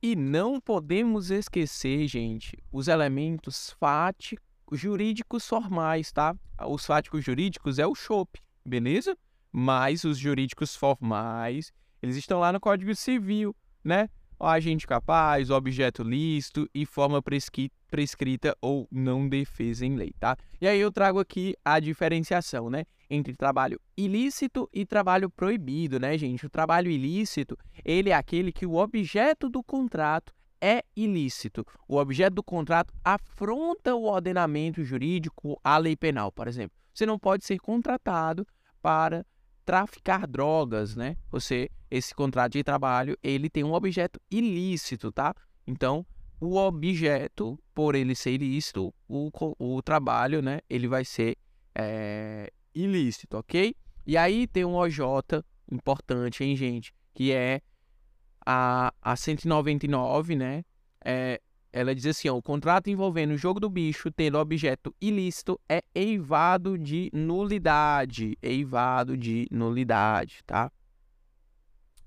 E 0.00 0.16
não 0.16 0.60
podemos 0.60 1.30
esquecer, 1.30 2.08
gente, 2.08 2.58
os 2.72 2.88
elementos 2.88 3.70
fáticos 3.78 4.42
jurídicos 4.72 5.46
formais, 5.46 6.10
tá? 6.10 6.34
Os 6.66 6.86
fáticos 6.86 7.24
jurídicos 7.24 7.78
é 7.78 7.86
o 7.86 7.94
SHOP, 7.94 8.40
beleza? 8.64 9.16
Mas 9.52 10.02
os 10.04 10.18
jurídicos 10.18 10.74
formais, 10.74 11.72
eles 12.00 12.16
estão 12.16 12.40
lá 12.40 12.52
no 12.52 12.58
Código 12.58 12.94
Civil, 12.96 13.54
né? 13.84 14.08
O 14.42 14.46
agente 14.46 14.88
capaz, 14.88 15.50
o 15.50 15.54
objeto 15.54 16.02
lícito 16.02 16.68
e 16.74 16.84
forma 16.84 17.22
prescrita 17.22 18.56
ou 18.60 18.88
não 18.90 19.28
defesa 19.28 19.86
em 19.86 19.94
lei, 19.94 20.12
tá? 20.18 20.36
E 20.60 20.66
aí 20.66 20.80
eu 20.80 20.90
trago 20.90 21.20
aqui 21.20 21.54
a 21.64 21.78
diferenciação, 21.78 22.68
né? 22.68 22.84
Entre 23.08 23.36
trabalho 23.36 23.80
ilícito 23.96 24.68
e 24.72 24.84
trabalho 24.84 25.30
proibido, 25.30 26.00
né, 26.00 26.18
gente? 26.18 26.44
O 26.44 26.50
trabalho 26.50 26.90
ilícito, 26.90 27.56
ele 27.84 28.10
é 28.10 28.14
aquele 28.14 28.50
que 28.50 28.66
o 28.66 28.74
objeto 28.74 29.48
do 29.48 29.62
contrato 29.62 30.32
é 30.60 30.82
ilícito. 30.96 31.64
O 31.86 31.96
objeto 31.96 32.34
do 32.34 32.42
contrato 32.42 32.92
afronta 33.04 33.94
o 33.94 34.06
ordenamento 34.06 34.82
jurídico, 34.82 35.56
a 35.62 35.78
lei 35.78 35.94
penal, 35.94 36.32
por 36.32 36.48
exemplo. 36.48 36.76
Você 36.92 37.06
não 37.06 37.16
pode 37.16 37.44
ser 37.44 37.60
contratado 37.60 38.44
para 38.82 39.24
traficar 39.64 40.26
drogas, 40.26 40.96
né? 40.96 41.16
Você, 41.30 41.70
esse 41.90 42.14
contrato 42.14 42.52
de 42.52 42.64
trabalho, 42.64 43.16
ele 43.22 43.48
tem 43.48 43.64
um 43.64 43.72
objeto 43.72 44.20
ilícito, 44.30 45.12
tá? 45.12 45.34
Então, 45.66 46.04
o 46.40 46.56
objeto, 46.56 47.58
por 47.74 47.94
ele 47.94 48.14
ser 48.14 48.32
ilícito, 48.32 48.92
o, 49.08 49.30
o 49.58 49.82
trabalho, 49.82 50.42
né? 50.42 50.60
Ele 50.68 50.88
vai 50.88 51.04
ser 51.04 51.36
é, 51.74 52.52
ilícito, 52.74 53.36
ok? 53.36 53.74
E 54.06 54.16
aí 54.16 54.46
tem 54.46 54.64
um 54.64 54.74
OJ 54.74 55.00
importante, 55.70 56.42
hein, 56.42 56.56
gente? 56.56 56.92
Que 57.14 57.32
é 57.32 57.60
a, 58.44 58.92
a 59.00 59.16
199, 59.16 60.34
né? 60.34 60.64
É, 61.04 61.40
ela 61.72 61.94
diz 61.94 62.06
assim: 62.06 62.28
ó, 62.28 62.36
o 62.36 62.42
contrato 62.42 62.90
envolvendo 62.90 63.32
o 63.32 63.38
jogo 63.38 63.58
do 63.58 63.70
bicho 63.70 64.10
tendo 64.10 64.38
objeto 64.38 64.94
ilícito 65.00 65.58
é 65.68 65.82
eivado 65.94 66.76
de 66.78 67.10
nulidade. 67.12 68.36
Eivado 68.42 69.16
de 69.16 69.48
nulidade, 69.50 70.40
tá? 70.46 70.70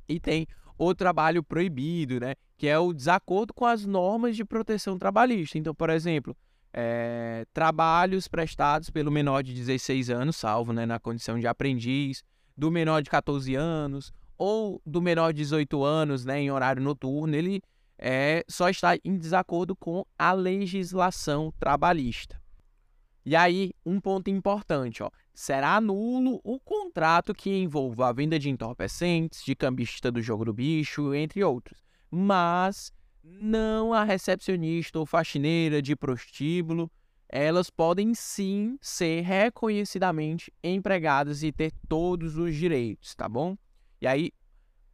E 0.08 0.20
tem 0.20 0.46
o 0.78 0.94
trabalho 0.94 1.42
proibido, 1.42 2.20
né? 2.20 2.36
Que 2.58 2.68
é 2.68 2.78
o 2.78 2.94
desacordo 2.94 3.54
com 3.54 3.66
as 3.66 3.86
normas 3.86 4.36
de 4.36 4.46
proteção 4.46 5.00
trabalhista. 5.00 5.58
Então, 5.58 5.74
por 5.74 5.90
exemplo, 5.90 6.38
é, 6.72 7.46
trabalhos 7.54 8.28
prestados 8.28 8.90
pelo 8.90 9.10
menor 9.10 9.42
de 9.42 9.54
16 9.54 10.10
anos, 10.10 10.36
salvo 10.36 10.74
né, 10.74 10.86
na 10.86 11.00
condição 11.00 11.40
de 11.40 11.48
aprendiz, 11.48 12.22
do 12.56 12.70
menor 12.70 13.02
de 13.02 13.10
14 13.10 13.56
anos, 13.56 14.14
ou 14.38 14.82
do 14.86 15.02
menor 15.02 15.32
de 15.32 15.38
18 15.38 15.84
anos, 15.84 16.26
né, 16.26 16.42
em 16.42 16.52
horário 16.52 16.84
noturno, 16.84 17.34
ele 17.34 17.62
é, 17.98 18.44
só 18.48 18.70
está 18.70 18.96
em 19.04 19.18
desacordo 19.18 19.76
com 19.76 20.06
a 20.18 20.34
legislação 20.34 21.54
trabalhista. 21.60 22.42
E 23.26 23.36
aí, 23.36 23.72
um 23.86 24.00
ponto 24.00 24.30
importante, 24.30 25.02
ó, 25.02 25.10
será 25.34 25.82
nulo 25.82 26.40
o 26.44 26.60
contrato 26.60 27.34
que 27.34 27.50
envolva 27.50 28.10
a 28.10 28.14
venda 28.14 28.38
de 28.38 28.50
entorpecentes, 28.50 29.44
de 29.44 29.56
cambista 29.56 30.12
do 30.12 30.22
jogo 30.22 30.46
do 30.46 30.54
bicho, 30.54 31.14
entre 31.14 31.44
outros, 31.44 31.84
mas 32.12 32.94
não 33.24 33.94
a 33.94 34.04
recepcionista 34.04 35.00
ou 35.00 35.06
faxineira 35.06 35.82
de 35.82 35.96
prostíbulo, 35.96 36.92
elas 37.28 37.72
podem 37.72 38.14
sim 38.14 38.78
ser 38.80 39.22
reconhecidamente 39.22 40.54
empregadas 40.64 41.42
e 41.42 41.52
ter 41.52 41.72
todos 41.90 42.38
os 42.38 42.56
direitos, 42.56 43.16
tá 43.16 43.28
bom? 43.28 43.58
E 44.00 44.06
aí, 44.06 44.32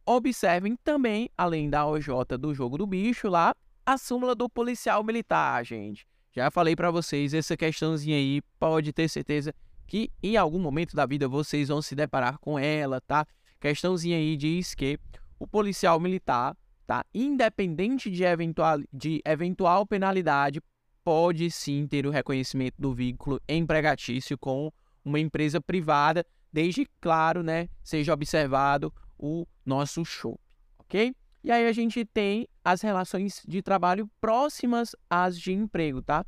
observem 0.04 0.76
também, 0.76 1.28
além 1.36 1.70
da 1.70 1.86
OJ 1.86 2.08
do 2.38 2.54
jogo 2.54 2.78
do 2.78 2.86
bicho 2.86 3.28
lá, 3.28 3.54
a 3.84 3.98
súmula 3.98 4.34
do 4.34 4.48
policial 4.48 5.02
militar, 5.02 5.64
gente. 5.64 6.06
Já 6.32 6.50
falei 6.50 6.74
para 6.74 6.90
vocês, 6.90 7.34
essa 7.34 7.56
questãozinha 7.56 8.16
aí 8.16 8.40
pode 8.58 8.92
ter 8.92 9.08
certeza 9.08 9.54
que 9.86 10.10
em 10.22 10.36
algum 10.36 10.58
momento 10.58 10.96
da 10.96 11.04
vida 11.04 11.28
vocês 11.28 11.68
vão 11.68 11.82
se 11.82 11.94
deparar 11.94 12.38
com 12.38 12.58
ela, 12.58 13.00
tá? 13.00 13.26
Questãozinha 13.60 14.16
aí 14.16 14.36
diz 14.36 14.74
que 14.74 14.98
o 15.38 15.46
policial 15.46 16.00
militar, 16.00 16.56
tá? 16.86 17.04
Independente 17.12 18.10
de 18.10 18.24
eventual, 18.24 18.78
de 18.92 19.20
eventual 19.24 19.86
penalidade, 19.86 20.60
pode 21.04 21.50
sim 21.50 21.86
ter 21.86 22.06
o 22.06 22.10
reconhecimento 22.10 22.76
do 22.78 22.94
vínculo 22.94 23.40
empregatício 23.48 24.38
com 24.38 24.72
uma 25.04 25.18
empresa 25.18 25.60
privada, 25.60 26.24
desde, 26.52 26.86
claro, 27.00 27.42
né, 27.42 27.68
seja 27.82 28.14
observado 28.14 28.92
o 29.22 29.46
nosso 29.64 30.04
show, 30.04 30.38
ok? 30.80 31.14
E 31.44 31.50
aí 31.52 31.66
a 31.68 31.72
gente 31.72 32.04
tem 32.04 32.48
as 32.64 32.82
relações 32.82 33.40
de 33.46 33.62
trabalho 33.62 34.10
próximas 34.20 34.96
às 35.08 35.38
de 35.38 35.52
emprego, 35.52 36.02
tá? 36.02 36.26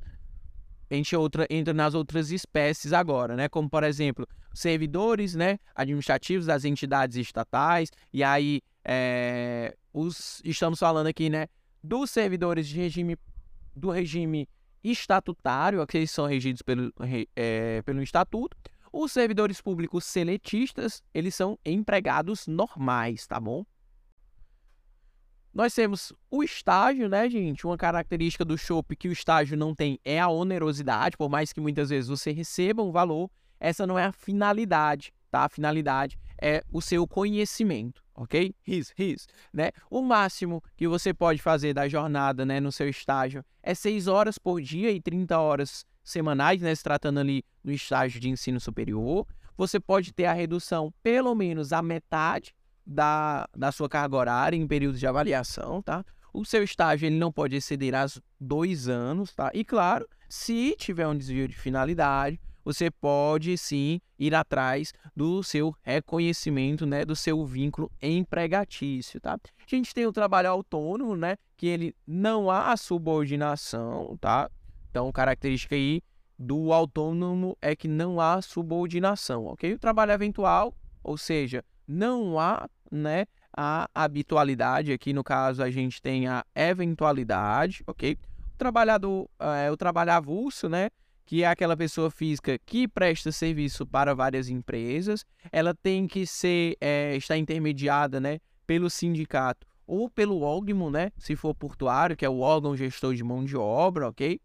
A 0.88 0.94
gente 0.94 1.14
outra, 1.16 1.44
entra 1.50 1.74
nas 1.74 1.94
outras 1.94 2.30
espécies 2.30 2.92
agora, 2.92 3.34
né? 3.34 3.48
Como, 3.48 3.68
por 3.68 3.82
exemplo, 3.82 4.28
servidores 4.52 5.34
né, 5.34 5.58
administrativos 5.74 6.46
das 6.46 6.64
entidades 6.64 7.16
estatais. 7.16 7.90
E 8.12 8.22
aí, 8.22 8.60
é, 8.84 9.76
os, 9.92 10.40
estamos 10.44 10.78
falando 10.78 11.08
aqui, 11.08 11.28
né? 11.28 11.48
Dos 11.82 12.10
servidores 12.10 12.68
de 12.68 12.76
regime, 12.76 13.16
do 13.74 13.90
regime 13.90 14.48
estatutário, 14.84 15.80
aqueles 15.80 16.10
são 16.12 16.26
regidos 16.26 16.62
pelo, 16.62 16.92
é, 17.34 17.82
pelo 17.82 18.02
estatuto. 18.02 18.56
Os 18.96 19.10
servidores 19.10 19.60
públicos 19.60 20.04
seletistas, 20.04 21.02
eles 21.12 21.34
são 21.34 21.58
empregados 21.66 22.46
normais, 22.46 23.26
tá 23.26 23.40
bom? 23.40 23.66
Nós 25.52 25.74
temos 25.74 26.12
o 26.30 26.44
estágio, 26.44 27.08
né, 27.08 27.28
gente? 27.28 27.66
Uma 27.66 27.76
característica 27.76 28.44
do 28.44 28.56
SHOP 28.56 28.94
que 28.94 29.08
o 29.08 29.12
estágio 29.12 29.56
não 29.56 29.74
tem 29.74 29.98
é 30.04 30.20
a 30.20 30.28
onerosidade, 30.28 31.16
por 31.16 31.28
mais 31.28 31.52
que 31.52 31.60
muitas 31.60 31.90
vezes 31.90 32.08
você 32.08 32.30
receba 32.30 32.84
um 32.84 32.92
valor, 32.92 33.28
essa 33.58 33.84
não 33.84 33.98
é 33.98 34.04
a 34.04 34.12
finalidade, 34.12 35.12
tá? 35.28 35.40
A 35.40 35.48
finalidade 35.48 36.16
é 36.40 36.62
o 36.70 36.80
seu 36.80 37.04
conhecimento, 37.04 38.00
ok? 38.14 38.54
His, 38.64 38.94
his, 38.96 39.26
né? 39.52 39.72
O 39.90 40.02
máximo 40.02 40.62
que 40.76 40.86
você 40.86 41.12
pode 41.12 41.42
fazer 41.42 41.74
da 41.74 41.88
jornada, 41.88 42.46
né, 42.46 42.60
no 42.60 42.70
seu 42.70 42.88
estágio 42.88 43.44
é 43.60 43.74
6 43.74 44.06
horas 44.06 44.38
por 44.38 44.60
dia 44.60 44.92
e 44.92 45.00
30 45.00 45.36
horas 45.36 45.84
semanais, 46.04 46.60
né, 46.60 46.74
se 46.74 46.82
tratando 46.82 47.18
ali 47.18 47.42
no 47.64 47.72
estágio 47.72 48.20
de 48.20 48.28
ensino 48.28 48.60
superior. 48.60 49.26
Você 49.56 49.80
pode 49.80 50.12
ter 50.12 50.26
a 50.26 50.32
redução 50.32 50.92
pelo 51.02 51.34
menos 51.34 51.72
a 51.72 51.82
metade 51.82 52.54
da, 52.86 53.48
da 53.56 53.72
sua 53.72 53.88
carga 53.88 54.16
horária 54.16 54.56
em 54.56 54.66
períodos 54.66 55.00
de 55.00 55.06
avaliação, 55.06 55.80
tá? 55.80 56.04
O 56.32 56.44
seu 56.44 56.62
estágio 56.62 57.06
ele 57.06 57.16
não 57.16 57.32
pode 57.32 57.56
exceder 57.56 57.94
as 57.94 58.20
dois 58.38 58.88
anos, 58.88 59.32
tá? 59.32 59.50
E 59.54 59.64
claro, 59.64 60.06
se 60.28 60.74
tiver 60.76 61.06
um 61.06 61.16
desvio 61.16 61.48
de 61.48 61.56
finalidade, 61.56 62.40
você 62.64 62.90
pode 62.90 63.56
sim 63.58 64.00
ir 64.18 64.34
atrás 64.34 64.92
do 65.14 65.42
seu 65.42 65.74
reconhecimento, 65.82 66.86
né, 66.86 67.04
do 67.04 67.14
seu 67.14 67.44
vínculo 67.44 67.90
empregatício, 68.00 69.20
tá? 69.20 69.34
A 69.34 69.66
gente 69.66 69.94
tem 69.94 70.06
o 70.06 70.12
trabalho 70.12 70.50
autônomo, 70.50 71.14
né, 71.14 71.36
que 71.56 71.66
ele 71.66 71.94
não 72.06 72.50
há 72.50 72.76
subordinação, 72.76 74.16
tá? 74.20 74.50
Então, 74.94 75.10
característica 75.10 75.74
aí 75.74 76.00
do 76.38 76.72
autônomo 76.72 77.58
é 77.60 77.74
que 77.74 77.88
não 77.88 78.20
há 78.20 78.40
subordinação, 78.40 79.46
ok? 79.46 79.72
O 79.72 79.78
trabalho 79.78 80.12
eventual, 80.12 80.72
ou 81.02 81.18
seja, 81.18 81.64
não 81.84 82.38
há, 82.38 82.70
né, 82.92 83.26
a 83.52 83.88
habitualidade, 83.92 84.92
aqui 84.92 85.12
no 85.12 85.24
caso 85.24 85.64
a 85.64 85.68
gente 85.68 86.00
tem 86.00 86.28
a 86.28 86.44
eventualidade, 86.54 87.82
ok? 87.88 88.16
O 88.54 88.56
trabalhador, 88.56 89.28
é, 89.40 89.68
o 89.68 89.76
trabalho 89.76 90.12
avulso, 90.12 90.68
né, 90.68 90.90
que 91.26 91.42
é 91.42 91.48
aquela 91.48 91.76
pessoa 91.76 92.08
física 92.08 92.56
que 92.64 92.86
presta 92.86 93.32
serviço 93.32 93.84
para 93.84 94.14
várias 94.14 94.48
empresas, 94.48 95.26
ela 95.50 95.74
tem 95.74 96.06
que 96.06 96.24
ser, 96.24 96.76
é, 96.80 97.16
estar 97.16 97.36
intermediada, 97.36 98.20
né, 98.20 98.38
pelo 98.64 98.88
sindicato 98.88 99.66
ou 99.88 100.08
pelo 100.08 100.42
órgão, 100.42 100.88
né, 100.88 101.10
se 101.18 101.34
for 101.34 101.52
portuário, 101.52 102.16
que 102.16 102.24
é 102.24 102.28
o 102.28 102.38
órgão 102.38 102.76
gestor 102.76 103.12
de 103.12 103.24
mão 103.24 103.44
de 103.44 103.56
obra, 103.56 104.08
ok? 104.08 104.40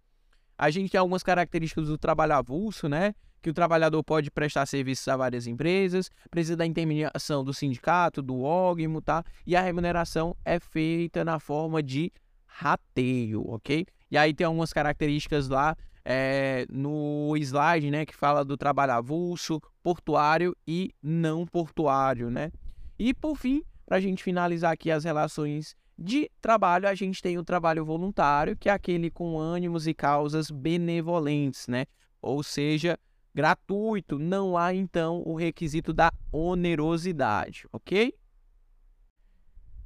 A 0.60 0.70
gente 0.70 0.92
tem 0.92 1.00
algumas 1.00 1.24
características 1.24 1.88
do 1.88 1.98
trabalho 1.98 2.34
avulso, 2.34 2.90
né? 2.90 3.16
Que 3.42 3.50
o 3.50 3.54
trabalhador 3.54 4.04
pode 4.04 4.30
prestar 4.30 4.66
serviços 4.66 5.08
a 5.08 5.16
várias 5.16 5.48
empresas, 5.48 6.12
precisa 6.30 6.58
da 6.58 6.66
intermediação 6.66 7.46
do 7.46 7.54
sindicato, 7.54 8.22
do 8.22 8.42
órgão, 8.42 9.02
tá? 9.02 9.24
E 9.48 9.56
a 9.56 9.62
remuneração 9.62 10.36
é 10.44 10.60
feita 10.60 11.24
na 11.24 11.40
forma 11.40 11.82
de 11.82 12.12
rateio, 12.46 13.42
ok? 13.50 13.86
E 14.12 14.18
aí 14.18 14.34
tem 14.34 14.46
algumas 14.46 14.74
características 14.74 15.48
lá 15.48 15.78
é, 16.04 16.66
no 16.70 17.34
slide, 17.38 17.90
né, 17.90 18.06
que 18.06 18.14
fala 18.14 18.44
do 18.44 18.58
trabalho 18.58 18.92
avulso, 18.92 19.62
portuário 19.82 20.54
e 20.68 20.92
não 21.02 21.46
portuário, 21.46 22.30
né? 22.30 22.52
E 22.98 23.14
por 23.14 23.38
fim, 23.38 23.64
para 23.86 23.96
a 23.96 24.02
gente 24.02 24.22
finalizar 24.22 24.74
aqui 24.74 24.92
as 24.92 25.06
relações 25.06 25.74
de 26.00 26.32
trabalho, 26.42 26.88
a 26.88 26.96
gente 26.96 27.22
tem 27.22 27.38
o 27.38 27.44
trabalho 27.44 27.84
voluntário, 27.84 28.56
que 28.56 28.70
é 28.70 28.72
aquele 28.72 29.12
com 29.12 29.38
ânimos 29.38 29.86
e 29.86 29.94
causas 29.94 30.50
benevolentes, 30.50 31.68
né? 31.68 31.86
Ou 32.22 32.42
seja, 32.42 32.98
gratuito, 33.36 34.18
não 34.18 34.58
há 34.58 34.74
então 34.74 35.22
o 35.26 35.36
requisito 35.36 35.92
da 35.92 36.12
onerosidade, 36.32 37.68
ok? 37.74 38.14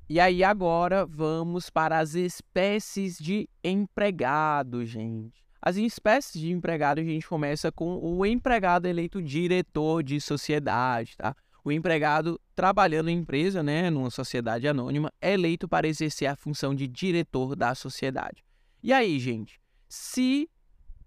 E 0.08 0.20
aí 0.20 0.43
agora 0.43 1.03
vamos 1.05 1.72
para 1.72 1.98
as 1.98 2.13
espécies 2.13 3.17
de 3.17 3.50
empregado, 3.63 4.86
gente. 4.86 5.43
As 5.60 5.77
espécies 5.77 6.39
de 6.39 6.51
empregado 6.51 7.00
a 7.00 7.03
gente 7.03 7.27
começa 7.27 7.72
com 7.72 7.98
o 7.98 8.24
empregado 8.24 8.86
eleito 8.86 9.22
diretor 9.22 10.03
de 10.03 10.22
sociedade, 10.22 11.17
tá? 11.17 11.36
O 11.63 11.72
empregado 11.72 12.39
trabalhando 12.55 13.10
em 13.10 13.17
empresa, 13.17 13.63
né, 13.63 13.89
numa 13.89 14.10
sociedade 14.10 14.67
anônima, 14.67 15.12
é 15.22 15.34
eleito 15.34 15.67
para 15.67 15.88
exercer 15.88 16.27
a 16.27 16.36
função 16.36 16.75
de 16.75 16.88
diretor 16.88 17.55
da 17.55 17.74
sociedade. 17.74 18.43
E 18.82 18.91
aí, 18.91 19.17
gente, 19.17 19.62
se 19.88 20.50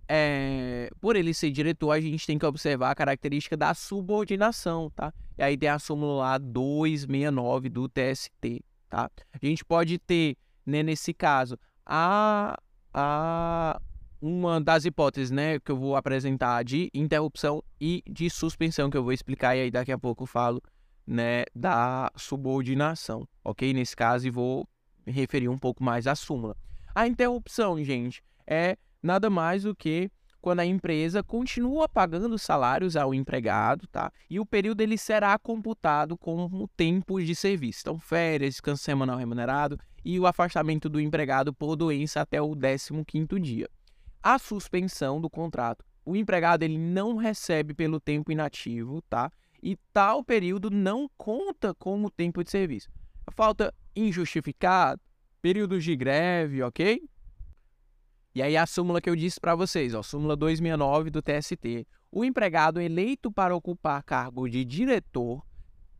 é, 0.09 0.89
por 1.01 1.17
ele 1.17 1.35
ser 1.35 1.51
diretor, 1.51 1.91
a 1.91 2.01
gente 2.01 2.27
tem 2.27 2.39
que 2.39 2.47
observar 2.47 2.91
a 2.91 2.95
característica 2.95 3.57
da 3.57 3.75
subordinação, 3.75 4.91
tá? 4.91 5.13
E 5.37 5.43
aí 5.43 5.57
tem 5.57 5.69
a 5.69 5.79
súmula 5.79 6.23
lá 6.23 6.39
269 6.39 7.69
do 7.69 7.89
TST, 7.89 8.65
tá? 8.89 9.11
A 9.33 9.47
gente 9.47 9.65
pode 9.65 9.99
ter, 9.99 10.37
né, 10.65 10.83
nesse 10.83 11.13
caso, 11.13 11.59
a, 11.85 12.59
a 12.95 13.81
uma 14.21 14.61
das 14.61 14.85
hipóteses, 14.85 15.31
né, 15.31 15.59
que 15.61 15.71
eu 15.71 15.77
vou 15.77 15.97
apresentar 15.97 16.63
de 16.63 16.91
interrupção 16.95 17.63
e 17.81 18.03
de 18.09 18.29
suspensão, 18.31 18.91
que 18.91 18.97
eu 18.97 19.03
vou 19.03 19.13
explicar 19.13 19.57
e 19.57 19.63
aí 19.63 19.71
daqui 19.71 19.93
a 19.93 19.99
pouco 19.99 20.25
eu 20.25 20.27
falo, 20.27 20.63
né, 21.07 21.45
da 21.55 22.11
subordinação, 22.17 23.29
ok? 23.45 23.73
Nesse 23.73 23.95
caso, 23.95 24.27
e 24.27 24.31
vou 24.31 24.69
referir 25.07 25.49
um 25.49 25.59
pouco 25.59 25.85
mais 25.85 26.07
à 26.07 26.15
súmula. 26.15 26.57
A 26.95 27.07
interrupção, 27.07 27.83
gente, 27.85 28.23
é 28.47 28.77
nada 29.03 29.31
mais 29.31 29.63
do 29.63 29.75
que 29.75 30.11
quando 30.41 30.61
a 30.61 30.65
empresa 30.65 31.23
continua 31.23 31.89
pagando 31.89 32.39
salários 32.39 32.97
ao 32.97 33.13
empregado, 33.13 33.87
tá? 33.89 34.13
E 34.31 34.39
o 34.39 34.47
período 34.47 34.81
ele 34.81 34.97
será 34.97 35.37
computado 35.39 36.17
como 36.17 36.69
tempo 36.77 37.21
de 37.21 37.35
serviço. 37.35 37.81
Então, 37.83 37.99
férias, 37.99 38.55
descanso 38.55 38.83
semanal 38.83 39.17
remunerado 39.17 39.79
e 40.05 40.21
o 40.21 40.27
afastamento 40.27 40.89
do 40.89 41.01
empregado 41.01 41.53
por 41.53 41.75
doença 41.75 42.21
até 42.21 42.41
o 42.41 42.55
15º 42.55 43.41
dia. 43.41 43.69
A 44.29 44.41
suspensão 44.41 45.21
do 45.21 45.31
contrato. 45.31 45.85
O 46.05 46.17
empregado 46.17 46.65
ele 46.65 46.77
não 46.77 47.15
recebe 47.15 47.73
pelo 47.73 48.01
tempo 48.01 48.33
inativo, 48.33 49.01
tá? 49.03 49.31
E 49.63 49.77
tal 49.93 50.25
período 50.25 50.69
não 50.69 51.09
conta 51.17 51.73
como 51.73 52.11
tempo 52.11 52.43
de 52.43 52.51
serviço. 52.51 52.89
Falta 53.37 53.73
injustificado, 53.95 55.01
períodos 55.41 55.85
de 55.85 55.95
greve, 55.95 56.61
ok? 56.61 57.09
E 58.35 58.43
aí 58.43 58.57
a 58.57 58.67
súmula 58.67 59.01
que 59.01 59.09
eu 59.09 59.15
disse 59.15 59.39
para 59.39 59.55
vocês, 59.55 59.95
ó, 59.95 60.03
súmula 60.03 60.35
269 60.35 61.09
do 61.09 61.23
TST. 61.23 61.87
O 62.11 62.25
empregado 62.25 62.81
eleito 62.81 63.31
para 63.31 63.55
ocupar 63.55 64.03
cargo 64.03 64.49
de 64.49 64.65
diretor 64.65 65.41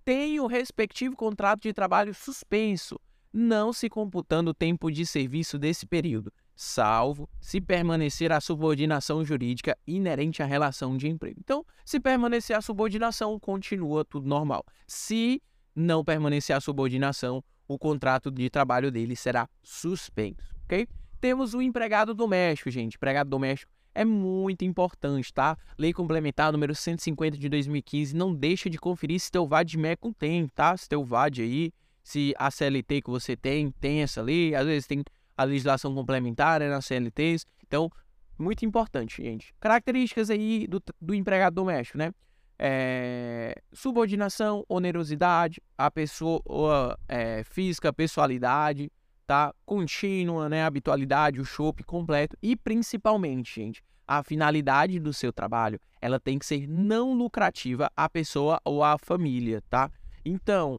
tem 0.05 0.41
o 0.41 0.49
respectivo 0.49 1.15
contrato 1.15 1.63
de 1.63 1.73
trabalho 1.73 2.13
suspenso, 2.13 2.99
não 3.33 3.73
se 3.73 3.89
computando 3.89 4.51
o 4.51 4.55
tempo 4.55 4.91
de 4.91 5.07
serviço 5.07 5.61
desse 5.61 5.87
período, 5.87 6.33
salvo 6.57 7.29
se 7.39 7.61
permanecer 7.61 8.33
a 8.33 8.41
subordinação 8.41 9.23
jurídica 9.25 9.77
inerente 9.87 10.43
à 10.43 10.47
relação 10.47 10.97
de 10.97 11.07
emprego. 11.07 11.39
Então, 11.39 11.65
se 11.85 12.01
permanecer 12.01 12.57
a 12.57 12.63
subordinação, 12.63 13.39
continua 13.39 14.05
tudo 14.05 14.27
normal. 14.27 14.65
Se 14.87 15.43
não 15.75 16.03
permanecer 16.03 16.57
a 16.57 16.61
subordinação, 16.61 17.45
o 17.69 17.79
contrato 17.79 18.31
de 18.31 18.49
trabalho 18.49 18.91
dele 18.91 19.15
será 19.15 19.49
suspenso, 19.63 20.57
ok? 20.65 20.89
Temos 21.21 21.53
o 21.53 21.61
empregado 21.61 22.15
doméstico, 22.15 22.71
gente. 22.71 22.95
Empregado 22.95 23.29
doméstico 23.29 23.71
é 23.95 24.05
muito 24.05 24.65
importante, 24.65 25.33
tá? 25.33 25.57
Lei 25.79 25.93
Complementar 25.93 26.53
número 26.53 26.75
150 26.75 27.37
de 27.37 27.49
2015. 27.49 28.15
Não 28.15 28.35
deixa 28.35 28.71
de 28.71 28.79
conferir 28.79 29.19
se 29.19 29.31
teu 29.31 29.47
VAD 29.47 29.71
de 29.71 29.79
MECOM 29.79 30.13
tem, 30.13 30.47
tá? 30.49 30.77
Se 30.77 30.89
teu 30.89 31.03
VAD 31.03 31.43
aí, 31.43 31.73
se 32.03 32.35
a 32.39 32.51
CLT 32.51 33.03
que 33.03 33.11
você 33.11 33.35
tem, 33.37 33.71
tem 33.81 34.03
essa 34.03 34.23
lei. 34.23 34.55
Às 34.55 34.67
vezes 34.67 34.87
tem 34.87 35.03
a 35.37 35.45
legislação 35.45 35.95
complementar 35.95 36.61
né, 36.61 36.69
nas 36.69 36.87
CLTs. 36.87 37.45
Então, 37.67 37.91
muito 38.39 38.65
importante, 38.65 39.23
gente. 39.23 39.55
Características 39.61 40.31
aí 40.31 40.67
do, 40.67 40.83
do 41.01 41.15
empregado 41.15 41.55
doméstico, 41.55 41.99
né? 41.99 42.13
É, 42.59 43.55
subordinação, 43.73 44.65
onerosidade, 44.69 45.61
a 45.77 45.91
pessoa 45.91 46.99
é, 47.07 47.45
física, 47.45 47.93
pessoalidade, 47.93 48.91
tá? 49.27 49.55
Contínua, 49.65 50.49
né? 50.49 50.65
Habitualidade, 50.65 51.41
o 51.41 51.45
chope 51.45 51.83
completo 51.83 52.37
e 52.43 52.57
principalmente, 52.57 53.55
gente, 53.55 53.83
a 54.07 54.23
finalidade 54.23 54.99
do 54.99 55.13
seu 55.13 55.33
trabalho, 55.33 55.81
ela 56.01 56.21
tem 56.21 56.39
que 56.39 56.47
ser 56.47 56.67
não 56.67 57.13
lucrativa 57.13 57.91
à 57.97 58.09
pessoa 58.09 58.61
ou 58.65 58.85
à 58.85 58.97
família, 58.97 59.63
tá? 59.69 59.91
Então, 60.25 60.79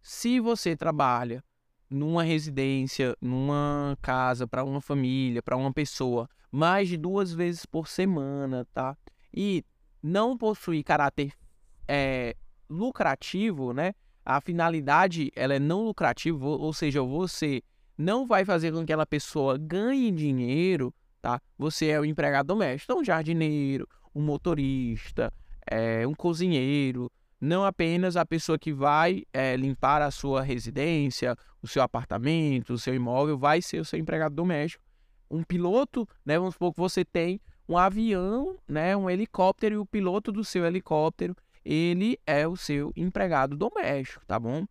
se 0.00 0.40
você 0.40 0.76
trabalha 0.76 1.42
numa 1.90 2.22
residência, 2.22 3.16
numa 3.20 3.98
casa 4.00 4.46
para 4.46 4.64
uma 4.64 4.80
família, 4.80 5.42
para 5.42 5.56
uma 5.56 5.72
pessoa, 5.72 6.28
mais 6.50 6.88
de 6.88 6.96
duas 6.96 7.32
vezes 7.32 7.66
por 7.66 7.88
semana, 7.88 8.66
tá? 8.72 8.96
E 9.34 9.64
não 10.02 10.36
possui 10.36 10.82
caráter 10.82 11.32
é, 11.88 12.36
lucrativo, 12.68 13.72
né? 13.72 13.92
A 14.24 14.40
finalidade 14.40 15.32
ela 15.34 15.54
é 15.54 15.58
não 15.58 15.84
lucrativa, 15.84 16.46
ou 16.46 16.72
seja, 16.72 17.02
você 17.02 17.62
não 17.98 18.26
vai 18.26 18.44
fazer 18.44 18.70
com 18.70 18.78
que 18.78 18.84
aquela 18.84 19.06
pessoa 19.06 19.58
ganhe 19.58 20.10
dinheiro, 20.12 20.94
tá? 21.20 21.40
Você 21.58 21.88
é 21.88 21.98
o 22.00 22.04
empregado 22.04 22.46
doméstico, 22.46 22.92
então 22.92 23.02
um 23.02 23.04
jardineiro, 23.04 23.88
um 24.14 24.22
motorista, 24.22 25.32
é, 25.68 26.06
um 26.06 26.14
cozinheiro, 26.14 27.10
não 27.40 27.64
apenas 27.64 28.16
a 28.16 28.26
pessoa 28.26 28.58
que 28.58 28.72
vai 28.72 29.24
é, 29.32 29.56
limpar 29.56 30.02
a 30.02 30.10
sua 30.10 30.42
residência, 30.42 31.36
o 31.62 31.68
seu 31.68 31.82
apartamento, 31.82 32.74
o 32.74 32.78
seu 32.78 32.94
imóvel, 32.94 33.38
vai 33.38 33.62
ser 33.62 33.80
o 33.80 33.84
seu 33.84 33.98
empregado 33.98 34.34
doméstico. 34.34 34.84
Um 35.30 35.42
piloto, 35.42 36.06
né? 36.24 36.38
Vamos 36.38 36.54
supor 36.54 36.72
que 36.72 36.80
você 36.80 37.04
tem 37.04 37.40
um 37.68 37.78
avião, 37.78 38.56
né? 38.68 38.96
Um 38.96 39.08
helicóptero 39.08 39.76
e 39.76 39.78
o 39.78 39.86
piloto 39.86 40.32
do 40.32 40.44
seu 40.44 40.66
helicóptero, 40.66 41.36
ele 41.64 42.18
é 42.26 42.46
o 42.46 42.56
seu 42.56 42.92
empregado 42.96 43.56
doméstico, 43.56 44.24
tá 44.26 44.38
bom? 44.38 44.66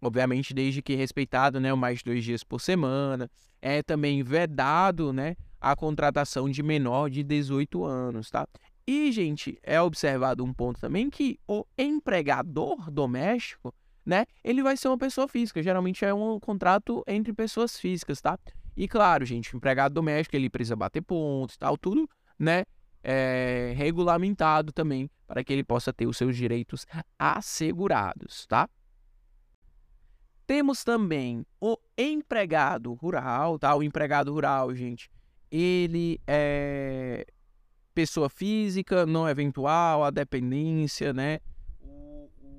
obviamente 0.00 0.54
desde 0.54 0.82
que 0.82 0.94
respeitado, 0.94 1.60
né, 1.60 1.72
mais 1.74 2.02
dois 2.02 2.24
dias 2.24 2.44
por 2.44 2.60
semana. 2.60 3.30
É 3.60 3.82
também 3.82 4.22
vedado, 4.22 5.12
né, 5.12 5.36
a 5.60 5.74
contratação 5.74 6.48
de 6.48 6.62
menor 6.62 7.10
de 7.10 7.22
18 7.22 7.84
anos, 7.84 8.30
tá? 8.30 8.46
E, 8.86 9.10
gente, 9.10 9.58
é 9.62 9.80
observado 9.80 10.44
um 10.44 10.54
ponto 10.54 10.80
também 10.80 11.10
que 11.10 11.40
o 11.48 11.64
empregador 11.76 12.88
doméstico, 12.90 13.74
né, 14.04 14.26
ele 14.44 14.62
vai 14.62 14.76
ser 14.76 14.86
uma 14.86 14.98
pessoa 14.98 15.26
física. 15.26 15.60
Geralmente 15.60 16.04
é 16.04 16.14
um 16.14 16.38
contrato 16.38 17.02
entre 17.06 17.32
pessoas 17.32 17.78
físicas, 17.78 18.20
tá? 18.20 18.38
E 18.76 18.86
claro, 18.86 19.24
gente, 19.24 19.54
o 19.54 19.56
empregado 19.56 19.92
doméstico 19.92 20.36
ele 20.36 20.48
precisa 20.48 20.76
bater 20.76 21.02
pontos, 21.02 21.56
tal, 21.56 21.76
tudo, 21.76 22.08
né, 22.38 22.64
é 23.02 23.72
regulamentado 23.76 24.72
também 24.72 25.10
para 25.26 25.42
que 25.42 25.52
ele 25.52 25.64
possa 25.64 25.92
ter 25.92 26.06
os 26.06 26.16
seus 26.16 26.36
direitos 26.36 26.86
assegurados, 27.18 28.46
tá? 28.46 28.68
Temos 30.46 30.84
também 30.84 31.44
o 31.60 31.76
empregado 31.98 32.92
rural, 32.94 33.58
tá? 33.58 33.74
O 33.74 33.82
empregado 33.82 34.32
rural, 34.32 34.72
gente, 34.76 35.10
ele 35.50 36.20
é 36.24 37.26
pessoa 37.96 38.28
física, 38.28 39.06
não 39.06 39.26
eventual, 39.26 40.04
a 40.04 40.10
dependência, 40.10 41.14
né? 41.14 41.40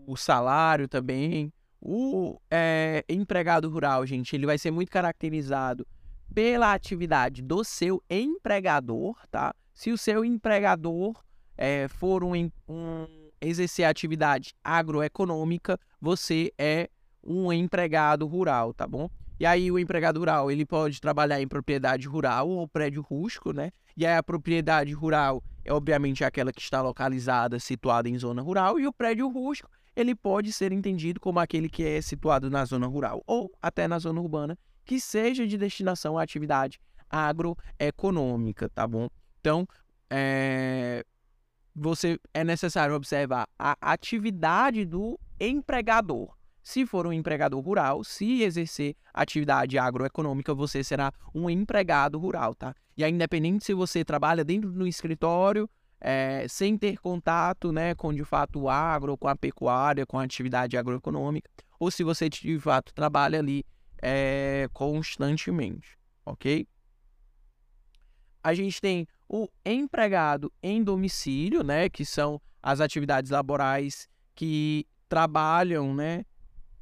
O, 0.08 0.18
salário 0.18 0.88
também. 0.88 1.54
O 1.80 2.42
é, 2.50 3.06
empregado 3.08 3.70
rural, 3.70 4.04
gente, 4.04 4.36
ele 4.36 4.48
vai 4.48 4.58
ser 4.58 4.72
muito 4.72 4.90
caracterizado 4.90 5.86
pela 6.34 6.74
atividade 6.74 7.44
do 7.44 7.64
seu 7.64 8.04
empregador, 8.10 9.16
tá? 9.30 9.54
Se 9.76 9.92
o 9.92 9.98
seu 9.98 10.26
empregador 10.26 11.24
é, 11.56 11.88
for 11.88 12.24
um, 12.24 12.34
um 12.68 13.08
exercer 13.40 13.86
atividade 13.86 14.56
agroeconômica, 14.64 15.80
você 16.02 16.52
é 16.58 16.90
um 17.24 17.54
empregado 17.54 18.26
rural, 18.26 18.74
tá 18.74 18.88
bom? 18.88 19.08
E 19.40 19.46
aí 19.46 19.72
o 19.72 19.78
empregado 19.78 20.20
rural, 20.20 20.50
ele 20.50 20.66
pode 20.66 21.00
trabalhar 21.00 21.40
em 21.40 21.48
propriedade 21.48 22.08
rural 22.08 22.50
ou 22.50 22.68
prédio 22.68 23.04
rústico, 23.04 23.54
né? 23.54 23.70
E 23.98 24.06
aí 24.06 24.16
a 24.16 24.22
propriedade 24.22 24.94
rural 24.94 25.44
é 25.66 25.74
obviamente 25.74 26.24
aquela 26.24 26.54
que 26.54 26.62
está 26.62 26.82
localizada, 26.82 27.60
situada 27.60 28.08
em 28.08 28.18
zona 28.18 28.44
rural, 28.44 28.80
e 28.80 28.86
o 28.86 28.94
prédio 28.94 29.28
rústico, 29.28 29.70
ele 29.96 30.14
pode 30.14 30.54
ser 30.54 30.72
entendido 30.72 31.20
como 31.20 31.40
aquele 31.40 31.68
que 31.68 31.84
é 31.84 32.00
situado 32.00 32.50
na 32.50 32.64
zona 32.64 32.86
rural 32.86 33.24
ou 33.26 33.52
até 33.60 33.88
na 33.88 33.98
zona 33.98 34.22
urbana, 34.22 34.58
que 34.86 35.00
seja 35.00 35.48
de 35.48 35.58
destinação 35.58 36.16
à 36.16 36.22
atividade 36.22 36.80
agroeconômica, 37.10 38.70
tá 38.70 38.86
bom? 38.88 39.10
Então, 39.40 39.68
é, 40.10 41.04
você 41.76 42.20
é 42.34 42.44
necessário 42.44 42.94
observar 42.94 43.48
a 43.58 43.76
atividade 43.82 44.86
do 44.86 45.20
empregador. 45.40 46.37
Se 46.68 46.86
for 46.86 47.08
um 47.08 47.14
empregador 47.14 47.62
rural, 47.62 48.04
se 48.04 48.44
exercer 48.44 48.94
atividade 49.14 49.78
agroeconômica, 49.78 50.54
você 50.54 50.84
será 50.84 51.14
um 51.34 51.50
empregado 51.50 52.20
rural, 52.20 52.54
tá? 52.54 52.76
E 52.98 53.06
aí, 53.06 53.12
independente 53.14 53.64
se 53.64 53.74
você 53.74 54.04
trabalha 54.04 54.44
dentro 54.44 54.70
do 54.70 54.86
escritório, 54.86 55.70
é, 56.02 56.46
sem 56.50 56.78
ter 56.78 56.98
contato 57.00 57.72
né, 57.72 57.96
com 57.96 58.14
de 58.14 58.26
fato 58.26 58.64
o 58.64 58.70
agro, 58.70 59.18
com 59.18 59.30
a 59.30 59.36
pecuária, 59.36 60.06
com 60.06 60.20
a 60.20 60.24
atividade 60.24 60.76
agroeconômica, 60.76 61.50
ou 61.80 61.90
se 61.90 62.04
você 62.04 62.28
de 62.28 62.60
fato 62.60 62.94
trabalha 62.94 63.40
ali 63.40 63.64
é, 64.02 64.68
constantemente, 64.74 65.98
ok? 66.26 66.68
A 68.44 68.54
gente 68.54 68.82
tem 68.82 69.08
o 69.30 69.48
empregado 69.66 70.52
em 70.62 70.84
domicílio, 70.84 71.64
né, 71.64 71.88
que 71.88 72.04
são 72.04 72.42
as 72.62 72.82
atividades 72.82 73.32
laborais 73.32 74.10
que 74.36 74.86
trabalham, 75.08 75.96
né, 75.96 76.26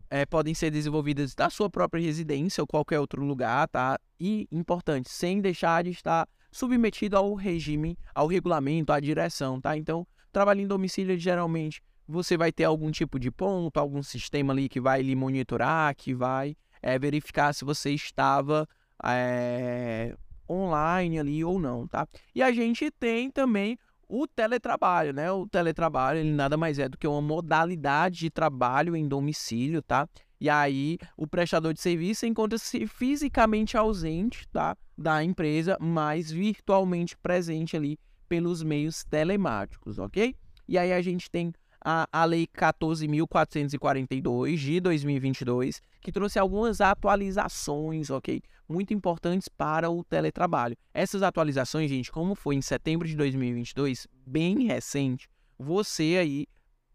é, 0.10 0.26
podem 0.26 0.54
ser 0.54 0.72
desenvolvidas 0.72 1.34
da 1.34 1.50
sua 1.50 1.70
própria 1.70 2.02
residência 2.02 2.62
ou 2.62 2.68
qualquer 2.68 3.00
outro 3.00 3.24
lugar, 3.24 3.68
tá? 3.68 4.00
E 4.20 4.48
importante, 4.52 5.10
sem 5.10 5.42
deixar 5.42 5.84
de 5.84 5.92
estar 5.92 6.28
submetido 6.52 7.18
ao 7.18 7.34
regime, 7.34 7.98
ao 8.14 8.28
regulamento, 8.28 8.94
à 8.94 9.00
direção, 9.00 9.60
tá? 9.60 9.76
Então, 9.76 10.08
trabalho 10.32 10.62
em 10.62 10.68
domicílio 10.68 11.18
geralmente 11.18 11.82
você 12.08 12.38
vai 12.38 12.52
ter 12.52 12.66
algum 12.66 12.92
tipo 12.92 13.20
de 13.20 13.32
ponto, 13.32 13.80
algum 13.80 14.04
sistema 14.04 14.54
ali 14.54 14.70
que 14.70 14.80
vai 14.80 15.02
lhe 15.02 15.16
monitorar, 15.16 15.96
que 15.96 16.14
vai 16.14 16.56
é, 16.82 17.00
verificar 17.00 17.54
se 17.54 17.66
você 17.66 17.92
estava 17.92 18.68
é, 19.04 20.16
online 20.50 21.20
ali 21.20 21.44
ou 21.44 21.60
não, 21.60 21.88
tá? 21.88 22.08
E 22.34 22.44
a 22.44 22.52
gente 22.52 22.92
tem 22.92 23.32
também 23.32 23.78
o 24.08 24.28
teletrabalho, 24.28 25.14
né? 25.14 25.32
O 25.32 25.48
teletrabalho, 25.48 26.20
ele 26.20 26.32
nada 26.32 26.58
mais 26.58 26.80
é 26.80 26.88
do 26.88 26.98
que 26.98 27.08
uma 27.08 27.22
modalidade 27.22 28.20
de 28.20 28.30
trabalho 28.30 28.96
em 28.96 29.08
domicílio, 29.08 29.82
tá? 29.82 30.08
E 30.40 30.50
aí 30.50 30.98
o 31.16 31.26
prestador 31.26 31.74
de 31.74 31.82
serviço 31.82 32.26
encontra-se 32.26 32.86
fisicamente 32.88 33.78
ausente, 33.78 34.48
tá? 34.50 34.76
Da 34.98 35.24
empresa, 35.24 35.78
mas 35.80 36.32
virtualmente 36.32 37.18
presente 37.18 37.76
ali 37.76 38.00
pelos 38.28 38.64
meios 38.64 39.04
telemáticos, 39.04 40.00
ok? 40.00 40.36
E 40.68 40.78
aí 40.78 40.92
a 40.92 41.02
gente 41.02 41.30
tem 41.30 41.54
a, 41.84 42.08
a 42.12 42.26
Lei 42.26 42.48
14.442 42.48 44.58
de 44.58 44.80
2022, 44.80 45.82
que 46.02 46.12
trouxe 46.12 46.40
algumas 46.40 46.82
atualizações, 46.82 48.10
ok? 48.10 48.42
Muito 48.68 48.94
importantes 48.94 49.48
para 49.48 49.90
o 49.90 50.04
teletrabalho. 50.04 50.76
Essas 50.94 51.22
atualizações, 51.22 51.90
gente, 51.90 52.12
como 52.12 52.36
foi 52.36 52.56
em 52.56 52.62
setembro 52.62 53.08
de 53.08 53.16
2022, 53.16 54.08
bem 54.26 54.66
recente, 54.66 55.30
você 55.58 56.18
aí 56.20 56.48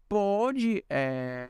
pode 0.09 0.83
é, 0.89 1.49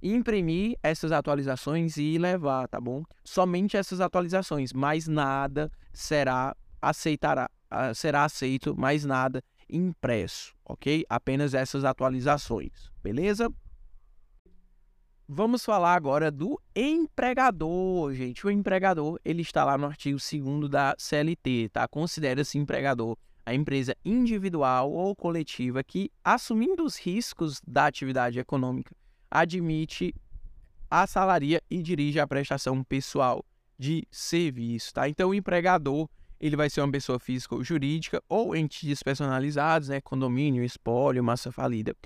imprimir 0.00 0.76
essas 0.82 1.12
atualizações 1.12 1.96
e 1.96 2.18
levar, 2.18 2.68
tá 2.68 2.80
bom? 2.80 3.02
Somente 3.24 3.76
essas 3.76 4.00
atualizações, 4.00 4.72
mais 4.72 5.08
nada 5.08 5.70
será 5.92 6.54
aceitará, 6.80 7.50
ah, 7.70 7.94
será 7.94 8.24
aceito, 8.24 8.76
mais 8.76 9.04
nada 9.04 9.42
impresso, 9.68 10.54
ok? 10.64 11.04
Apenas 11.08 11.54
essas 11.54 11.84
atualizações, 11.84 12.90
beleza? 13.02 13.50
Vamos 15.26 15.64
falar 15.64 15.94
agora 15.94 16.30
do 16.30 16.60
empregador, 16.76 18.12
gente. 18.12 18.46
O 18.46 18.50
empregador, 18.50 19.18
ele 19.24 19.40
está 19.40 19.64
lá 19.64 19.78
no 19.78 19.86
artigo 19.86 20.18
2 20.18 20.68
da 20.68 20.94
CLT, 20.98 21.70
tá? 21.72 21.88
Considera-se 21.88 22.58
empregador 22.58 23.16
a 23.46 23.54
empresa 23.54 23.96
individual 24.04 24.92
ou 24.92 25.16
coletiva 25.16 25.82
que, 25.82 26.10
assumindo 26.22 26.84
os 26.84 26.98
riscos 26.98 27.58
da 27.66 27.86
atividade 27.86 28.38
econômica, 28.38 28.94
admite, 29.30 30.14
assalaria 30.90 31.62
e 31.70 31.82
dirige 31.82 32.20
a 32.20 32.26
prestação 32.26 32.84
pessoal 32.84 33.42
de 33.78 34.06
serviço, 34.10 34.92
tá? 34.92 35.08
Então, 35.08 35.30
o 35.30 35.34
empregador, 35.34 36.06
ele 36.38 36.54
vai 36.54 36.68
ser 36.68 36.82
uma 36.82 36.92
pessoa 36.92 37.18
física 37.18 37.54
ou 37.54 37.64
jurídica 37.64 38.22
ou 38.28 38.54
entes 38.54 39.02
personalizados, 39.02 39.88
né? 39.88 40.02
Condomínio, 40.02 40.62
espólio, 40.62 41.24
massa 41.24 41.50
falida. 41.50 41.96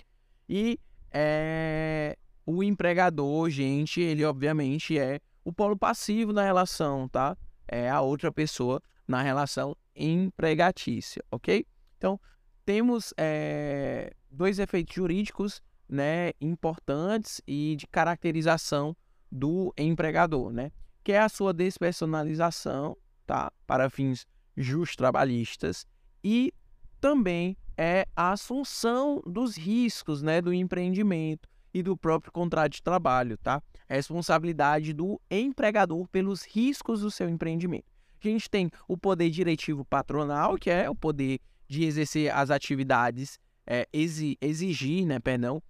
E 0.49 0.79
é, 1.11 2.17
o 2.51 2.63
empregador, 2.63 3.51
gente, 3.51 4.01
ele 4.01 4.25
obviamente 4.25 4.99
é 4.99 5.21
o 5.45 5.53
polo 5.53 5.77
passivo 5.77 6.33
na 6.33 6.43
relação, 6.43 7.07
tá? 7.07 7.37
É 7.67 7.91
a 7.91 8.01
outra 8.01 8.33
pessoa 8.33 8.81
na 9.07 9.21
relação 9.21 9.77
empregatícia, 9.95 11.23
ok? 11.31 11.67
Então, 11.99 12.19
temos 12.65 13.13
é, 13.19 14.15
dois 14.31 14.59
efeitos 14.59 14.95
jurídicos 14.95 15.61
né, 15.87 16.31
importantes 16.41 17.43
e 17.47 17.77
de 17.77 17.87
caracterização 17.87 18.97
do 19.31 19.71
empregador, 19.77 20.51
né? 20.51 20.73
Que 21.05 21.13
é 21.13 21.21
a 21.21 21.29
sua 21.29 21.53
despersonalização 21.53 22.97
tá? 23.27 23.53
Para 23.67 23.91
fins 23.91 24.27
justos 24.57 24.97
trabalhistas 24.97 25.87
e 26.25 26.55
também 26.99 27.59
é 27.77 28.09
a 28.17 28.33
assunção 28.33 29.23
dos 29.27 29.55
riscos, 29.55 30.23
né, 30.23 30.41
do 30.41 30.53
empreendimento 30.53 31.48
e 31.73 31.83
do 31.83 31.97
próprio 31.97 32.33
contrato 32.33 32.73
de 32.73 32.83
trabalho, 32.83 33.37
tá? 33.39 33.63
Responsabilidade 33.89 34.93
do 34.93 35.21
empregador 35.31 36.09
pelos 36.09 36.43
riscos 36.43 37.01
do 37.01 37.11
seu 37.11 37.29
empreendimento. 37.29 37.87
A 38.23 38.29
gente 38.29 38.51
tem 38.51 38.71
o 38.87 38.97
poder 38.97 39.31
diretivo 39.31 39.85
patronal, 39.85 40.57
que 40.57 40.71
é 40.71 40.91
o 40.91 40.95
poder 40.95 41.41
de 41.69 41.85
exercer 41.85 42.35
as 42.35 42.51
atividades, 42.51 43.39
é, 43.67 43.87
exigir, 43.93 45.07
né, 45.07 45.21
perdão, 45.21 45.63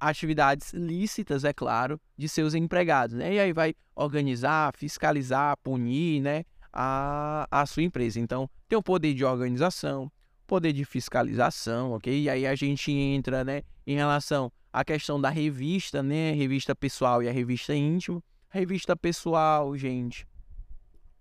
atividades 0.00 0.72
lícitas, 0.72 1.44
é 1.44 1.52
claro, 1.52 2.00
de 2.16 2.28
seus 2.28 2.54
empregados, 2.54 3.14
né? 3.14 3.34
E 3.34 3.38
aí 3.38 3.52
vai 3.52 3.74
organizar, 3.94 4.72
fiscalizar, 4.76 5.56
punir, 5.62 6.20
né, 6.20 6.44
a, 6.72 7.46
a 7.50 7.66
sua 7.66 7.84
empresa. 7.84 8.18
Então, 8.18 8.50
tem 8.68 8.76
o 8.76 8.82
poder 8.82 9.14
de 9.14 9.24
organização, 9.24 10.10
poder 10.46 10.72
de 10.72 10.84
fiscalização, 10.84 11.92
ok? 11.92 12.22
E 12.22 12.28
aí 12.28 12.46
a 12.46 12.54
gente 12.54 12.90
entra, 12.90 13.44
né, 13.44 13.62
em 13.86 13.94
relação 13.94 14.52
à 14.72 14.84
questão 14.84 15.20
da 15.20 15.30
revista, 15.30 16.02
né, 16.02 16.32
revista 16.32 16.74
pessoal 16.74 17.22
e 17.22 17.28
a 17.28 17.32
revista 17.32 17.74
íntima. 17.74 18.22
A 18.50 18.58
revista 18.58 18.96
pessoal, 18.96 19.76
gente, 19.76 20.26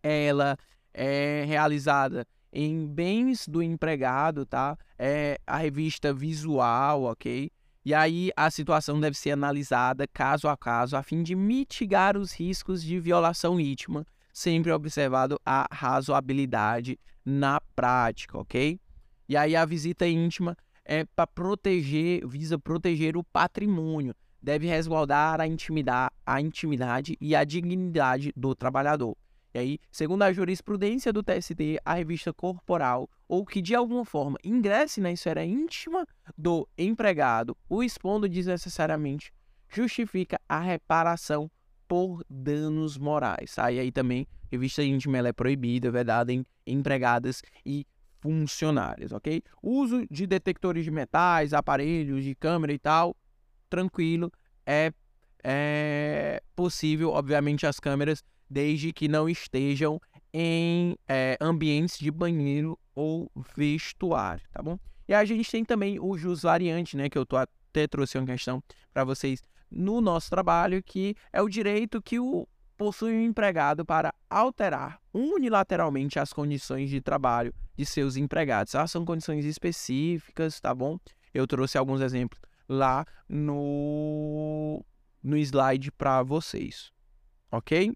ela 0.04 0.58
é 0.94 1.44
realizada 1.48 2.28
em 2.52 2.86
bens 2.86 3.48
do 3.48 3.64
empregado, 3.64 4.46
tá? 4.46 4.78
É 5.00 5.40
a 5.48 5.58
revista 5.58 6.14
visual, 6.14 7.04
ok? 7.04 7.50
E 7.86 7.94
aí 7.94 8.32
a 8.36 8.52
situação 8.52 9.00
deve 9.00 9.18
ser 9.18 9.32
analisada 9.32 10.06
caso 10.08 10.48
a 10.48 10.58
caso 10.58 10.98
a 10.98 11.02
fim 11.02 11.24
de 11.24 11.34
mitigar 11.34 12.18
os 12.18 12.34
riscos 12.34 12.84
de 12.84 13.00
violação 13.00 13.60
íntima 13.60 14.06
sempre 14.34 14.72
observado 14.72 15.40
a 15.46 15.68
razoabilidade 15.72 17.00
na 17.26 17.60
prática, 17.76 18.38
ok? 18.38 18.80
E 19.32 19.38
aí 19.38 19.56
a 19.56 19.63
visita 19.63 20.06
íntima 20.06 20.58
é 20.84 21.06
para 21.06 21.26
proteger, 21.26 22.28
visa 22.28 22.60
proteger 22.60 23.15
o 23.15 23.24
patrimônio, 23.24 24.13
deve 24.41 24.67
resguardar 24.67 25.39
a 25.39 25.48
intimidade, 25.48 26.13
a 26.26 26.41
intimidade 26.41 27.17
e 27.22 27.34
a 27.34 27.46
dignidade 27.46 28.34
do 28.36 28.54
trabalhador. 28.54 29.15
E 29.54 29.60
aí, 29.60 29.80
segundo 29.89 30.24
a 30.24 30.34
jurisprudência 30.34 31.13
do 31.13 31.24
TST, 31.24 31.80
a 31.86 31.94
revista 31.94 32.34
corporal 32.34 33.10
ou 33.26 33.46
que 33.46 33.62
de 33.62 33.74
alguma 33.74 34.04
forma 34.04 34.38
ingresse 34.44 35.00
na 35.00 35.13
esfera 35.13 35.46
íntima 35.46 36.06
do 36.38 36.67
empregado, 36.78 37.56
o 37.70 37.82
expondo 37.82 38.28
desnecessariamente, 38.28 39.32
justifica 39.70 40.41
a 40.50 40.60
reparação 40.60 41.50
por 41.88 42.22
danos 42.30 42.98
morais. 42.98 43.56
E 43.56 43.80
aí 43.80 43.94
também, 43.94 44.28
revista 44.52 44.84
íntima 44.84 45.26
é 45.26 45.32
proibida, 45.32 45.88
é 45.88 45.91
vedada 45.91 46.34
em 46.34 46.46
empregadas 46.67 47.41
e 47.65 47.88
funcionários, 48.22 49.12
ok? 49.12 49.44
Uso 49.62 50.06
de 50.10 50.26
detectores 50.28 50.86
de 50.86 50.92
metais, 50.92 51.54
aparelhos 51.54 52.24
de 52.24 52.36
câmera 52.36 52.72
e 52.72 52.80
tal, 52.80 53.16
tranquilo, 53.70 54.32
é, 54.66 54.94
é 55.44 56.42
possível, 56.56 57.10
obviamente, 57.10 57.66
as 57.66 57.80
câmeras, 57.80 58.24
desde 58.50 58.94
que 58.94 59.08
não 59.08 59.28
estejam 59.28 60.00
em 60.34 60.96
é, 61.08 61.38
ambientes 61.42 61.98
de 61.98 62.12
banheiro 62.12 62.78
ou 62.96 63.30
vestuário, 63.58 64.44
tá 64.52 64.62
bom? 64.62 64.78
E 65.08 65.14
a 65.14 65.26
gente 65.26 65.50
tem 65.50 65.66
também 65.66 66.00
o 66.00 66.18
jus 66.18 66.44
variante, 66.44 66.96
né, 66.96 67.10
que 67.10 67.18
eu 67.18 67.26
tô 67.26 67.36
até 67.36 67.88
trouxe 67.88 68.18
uma 68.18 68.28
questão 68.28 68.64
para 68.94 69.04
vocês 69.04 69.42
no 69.70 70.00
nosso 70.00 70.30
trabalho, 70.30 70.82
que 70.84 71.16
é 71.34 71.42
o 71.42 71.50
direito 71.50 72.02
que 72.02 72.20
o 72.20 72.48
possui 72.78 73.14
o 73.14 73.22
empregado 73.22 73.86
para 73.86 74.12
alterar 74.28 75.00
unilateralmente 75.14 76.18
as 76.18 76.34
condições 76.34 76.90
de 76.90 77.00
trabalho 77.00 77.54
de 77.82 77.86
seus 77.86 78.15
empregados. 78.15 78.76
Ah, 78.76 78.86
são 78.86 79.04
condições 79.04 79.44
específicas, 79.44 80.60
tá 80.60 80.74
bom? 80.74 81.00
Eu 81.34 81.48
trouxe 81.48 81.78
alguns 81.78 82.00
exemplos 82.00 82.39
lá 82.70 83.06
no, 83.28 84.86
no 85.24 85.38
slide 85.38 85.91
para 85.91 86.22
vocês, 86.22 86.91
ok? 87.52 87.91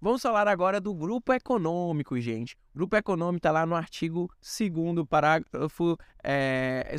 Vamos 0.00 0.20
falar 0.20 0.48
agora 0.48 0.80
do 0.80 0.92
grupo 0.92 1.32
econômico, 1.32 2.18
gente. 2.18 2.54
O 2.74 2.78
grupo 2.78 2.96
econômico 2.96 3.38
está 3.38 3.52
lá 3.52 3.64
no 3.64 3.76
artigo 3.76 4.28
2 4.40 5.06
parágrafo 5.08 5.96
é, 6.24 6.96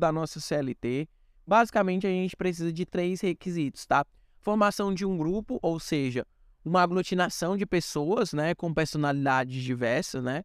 da 0.00 0.10
nossa 0.10 0.40
CLT. 0.40 1.06
Basicamente, 1.46 2.06
a 2.06 2.10
gente 2.10 2.34
precisa 2.34 2.72
de 2.72 2.86
três 2.86 3.20
requisitos, 3.20 3.84
tá? 3.84 4.06
Formação 4.40 4.94
de 4.94 5.04
um 5.04 5.18
grupo, 5.18 5.58
ou 5.60 5.78
seja, 5.78 6.26
uma 6.68 6.82
aglutinação 6.82 7.56
de 7.56 7.64
pessoas, 7.64 8.32
né, 8.32 8.54
com 8.54 8.72
personalidades 8.72 9.62
diversas, 9.62 10.22
né? 10.22 10.42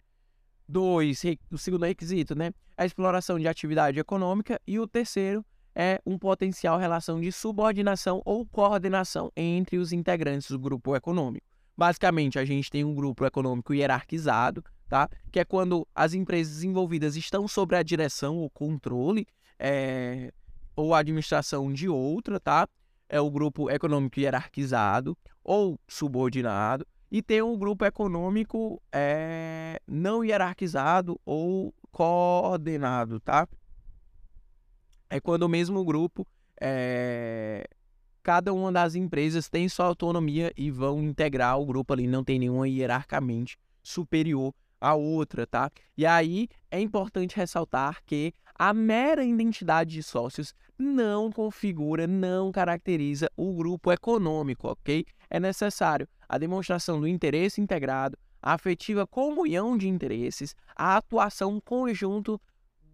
Dois, 0.67 1.21
o 1.51 1.57
segundo 1.57 1.85
requisito, 1.85 2.33
né, 2.33 2.51
a 2.77 2.85
exploração 2.85 3.37
de 3.37 3.47
atividade 3.47 3.99
econômica 3.99 4.59
e 4.65 4.79
o 4.79 4.87
terceiro 4.87 5.45
é 5.75 6.01
um 6.05 6.17
potencial 6.17 6.77
relação 6.77 7.19
de 7.19 7.31
subordinação 7.31 8.21
ou 8.23 8.45
coordenação 8.45 9.31
entre 9.35 9.77
os 9.77 9.91
integrantes 9.91 10.49
do 10.49 10.57
grupo 10.57 10.95
econômico. 10.95 11.45
Basicamente, 11.75 12.39
a 12.39 12.45
gente 12.45 12.69
tem 12.69 12.83
um 12.83 12.93
grupo 12.93 13.25
econômico 13.25 13.73
hierarquizado, 13.73 14.63
tá? 14.87 15.09
Que 15.31 15.39
é 15.39 15.45
quando 15.45 15.87
as 15.93 16.13
empresas 16.13 16.63
envolvidas 16.63 17.15
estão 17.15 17.47
sob 17.47 17.75
a 17.75 17.83
direção 17.83 18.37
ou 18.37 18.49
controle 18.49 19.27
é, 19.59 20.31
ou 20.75 20.93
administração 20.93 21.73
de 21.73 21.89
outra, 21.89 22.39
tá? 22.39 22.67
É 23.09 23.19
o 23.19 23.29
grupo 23.29 23.69
econômico 23.69 24.19
hierarquizado 24.19 25.17
ou 25.43 25.79
subordinado. 25.87 26.85
E 27.11 27.21
tem 27.21 27.41
um 27.41 27.57
grupo 27.57 27.85
econômico 27.85 28.81
é, 28.91 29.79
não 29.87 30.23
hierarquizado 30.23 31.19
ou 31.25 31.73
coordenado, 31.91 33.19
tá? 33.19 33.47
É 35.09 35.19
quando 35.19 35.43
o 35.43 35.49
mesmo 35.49 35.85
grupo 35.85 36.25
é, 36.59 37.67
cada 38.23 38.53
uma 38.53 38.71
das 38.71 38.95
empresas 38.95 39.49
tem 39.49 39.69
sua 39.69 39.85
autonomia 39.85 40.51
e 40.57 40.71
vão 40.71 41.03
integrar 41.03 41.59
o 41.59 41.65
grupo 41.65 41.93
ali, 41.93 42.07
não 42.07 42.23
tem 42.23 42.39
nenhuma 42.39 42.67
hierarquicamente 42.67 43.57
superior 43.83 44.53
à 44.79 44.95
outra, 44.95 45.45
tá? 45.45 45.69
E 45.97 46.05
aí 46.05 46.47
é 46.71 46.79
importante 46.79 47.35
ressaltar 47.35 48.01
que 48.05 48.33
a 48.55 48.73
mera 48.73 49.23
identidade 49.23 49.91
de 49.91 50.03
sócios 50.03 50.53
não 50.77 51.31
configura, 51.31 52.07
não 52.07 52.51
caracteriza 52.51 53.29
o 53.35 53.53
grupo 53.53 53.91
econômico, 53.91 54.67
ok? 54.69 55.05
É 55.33 55.39
necessário 55.39 56.07
a 56.29 56.37
demonstração 56.37 56.99
do 56.99 57.07
interesse 57.07 57.59
integrado, 57.59 58.15
a 58.39 58.53
afetiva 58.53 59.07
comunhão 59.07 59.75
de 59.75 59.89
interesses, 59.89 60.55
a 60.75 60.95
atuação 60.97 61.59
conjunto 61.59 62.39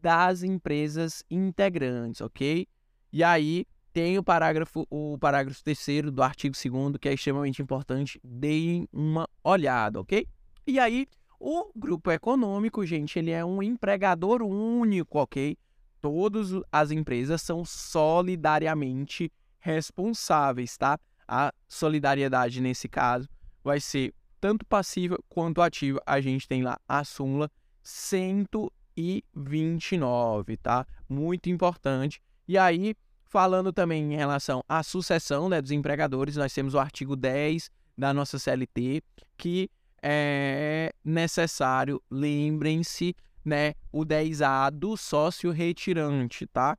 das 0.02 0.42
empresas 0.42 1.22
integrantes, 1.30 2.22
ok? 2.22 2.66
E 3.12 3.24
aí 3.26 3.66
tem 3.92 4.18
o 4.18 4.24
parágrafo, 4.24 4.88
o 4.90 5.18
parágrafo 5.18 5.62
terceiro 5.62 6.10
do 6.10 6.24
artigo 6.24 6.56
2 6.56 6.98
que 7.02 7.10
é 7.10 7.14
extremamente 7.14 7.62
importante, 7.62 8.18
deem 8.24 8.88
uma 8.94 9.28
olhada, 9.44 10.00
ok? 10.00 10.26
E 10.66 10.80
aí, 10.80 11.08
o 11.38 11.70
grupo 11.76 12.10
econômico, 12.10 12.86
gente, 12.86 13.20
ele 13.20 13.32
é 13.32 13.44
um 13.44 13.62
empregador 13.62 14.42
único, 14.44 15.20
ok? 15.20 15.58
Todas 16.00 16.52
as 16.72 16.92
empresas 16.92 17.42
são 17.42 17.66
solidariamente 17.66 19.30
responsáveis, 19.60 20.78
tá? 20.78 20.98
A 21.32 21.54
solidariedade, 21.68 22.60
nesse 22.60 22.90
caso, 22.90 23.30
vai 23.64 23.80
ser 23.80 24.16
tanto 24.42 24.66
passiva 24.66 25.16
quanto 25.30 25.62
ativa. 25.62 26.02
A 26.06 26.20
gente 26.20 26.48
tem 26.48 26.64
lá 26.64 26.80
a 26.88 27.04
súmula 27.04 27.52
129, 27.84 30.58
tá? 30.58 30.88
Muito 31.08 31.48
importante. 31.50 32.20
E 32.48 32.58
aí, 32.58 32.96
Falando 33.30 33.72
também 33.72 34.12
em 34.12 34.16
relação 34.16 34.64
à 34.68 34.82
sucessão 34.82 35.50
né, 35.50 35.62
dos 35.62 35.70
empregadores, 35.70 36.36
nós 36.36 36.52
temos 36.52 36.74
o 36.74 36.80
artigo 36.80 37.16
10 37.16 37.70
da 37.96 38.12
nossa 38.12 38.40
CLT, 38.40 39.04
que 39.38 39.70
é 40.02 40.92
necessário, 41.06 42.02
lembrem-se, 42.10 43.16
né, 43.46 43.76
o 43.92 44.04
10A 44.04 44.72
do 44.72 44.98
sócio 44.98 45.52
retirante, 45.52 46.48
tá? 46.48 46.76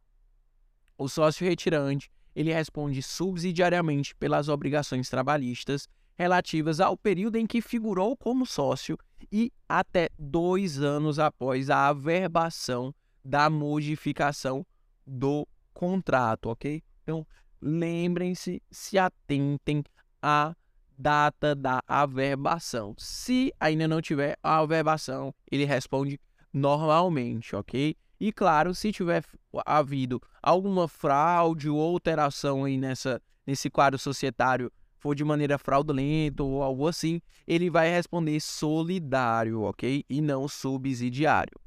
O 0.98 1.08
sócio 1.08 1.46
retirante, 1.46 2.10
ele 2.34 2.52
responde 2.52 3.02
subsidiariamente 3.02 4.14
pelas 4.16 4.48
obrigações 4.48 5.08
trabalhistas 5.08 5.88
relativas 6.14 6.80
ao 6.80 6.96
período 6.96 7.36
em 7.36 7.46
que 7.46 7.60
figurou 7.60 8.16
como 8.16 8.44
sócio 8.44 8.98
e 9.32 9.52
até 9.68 10.10
dois 10.18 10.80
anos 10.80 11.18
após 11.18 11.70
a 11.70 11.88
averbação 11.88 12.94
da 13.24 13.48
modificação 13.48 14.66
do 15.06 15.46
contrato, 15.72 16.46
ok? 16.50 16.82
Então, 17.02 17.26
lembrem-se, 17.60 18.62
se 18.70 18.98
atentem 18.98 19.82
à 20.22 20.54
data 20.96 21.54
da 21.54 21.82
averbação. 21.88 22.94
Se 22.98 23.52
ainda 23.58 23.88
não 23.88 24.02
tiver 24.02 24.36
a 24.42 24.58
averbação, 24.58 25.34
ele 25.50 25.64
responde 25.64 26.20
normalmente, 26.52 27.56
ok? 27.56 27.96
E 28.20 28.30
claro, 28.30 28.74
se 28.74 28.92
tiver 28.92 29.24
havido 29.64 30.20
alguma 30.42 30.86
fraude 30.86 31.70
ou 31.70 31.80
alteração 31.80 32.64
aí 32.64 32.76
nessa, 32.76 33.20
nesse 33.46 33.70
quadro 33.70 33.98
societário 33.98 34.70
for 34.98 35.14
de 35.14 35.24
maneira 35.24 35.56
fraudulenta 35.56 36.42
ou 36.42 36.62
algo 36.62 36.86
assim, 36.86 37.22
ele 37.46 37.70
vai 37.70 37.88
responder 37.88 38.38
solidário, 38.38 39.62
ok? 39.62 40.04
E 40.08 40.20
não 40.20 40.46
subsidiário. 40.46 41.58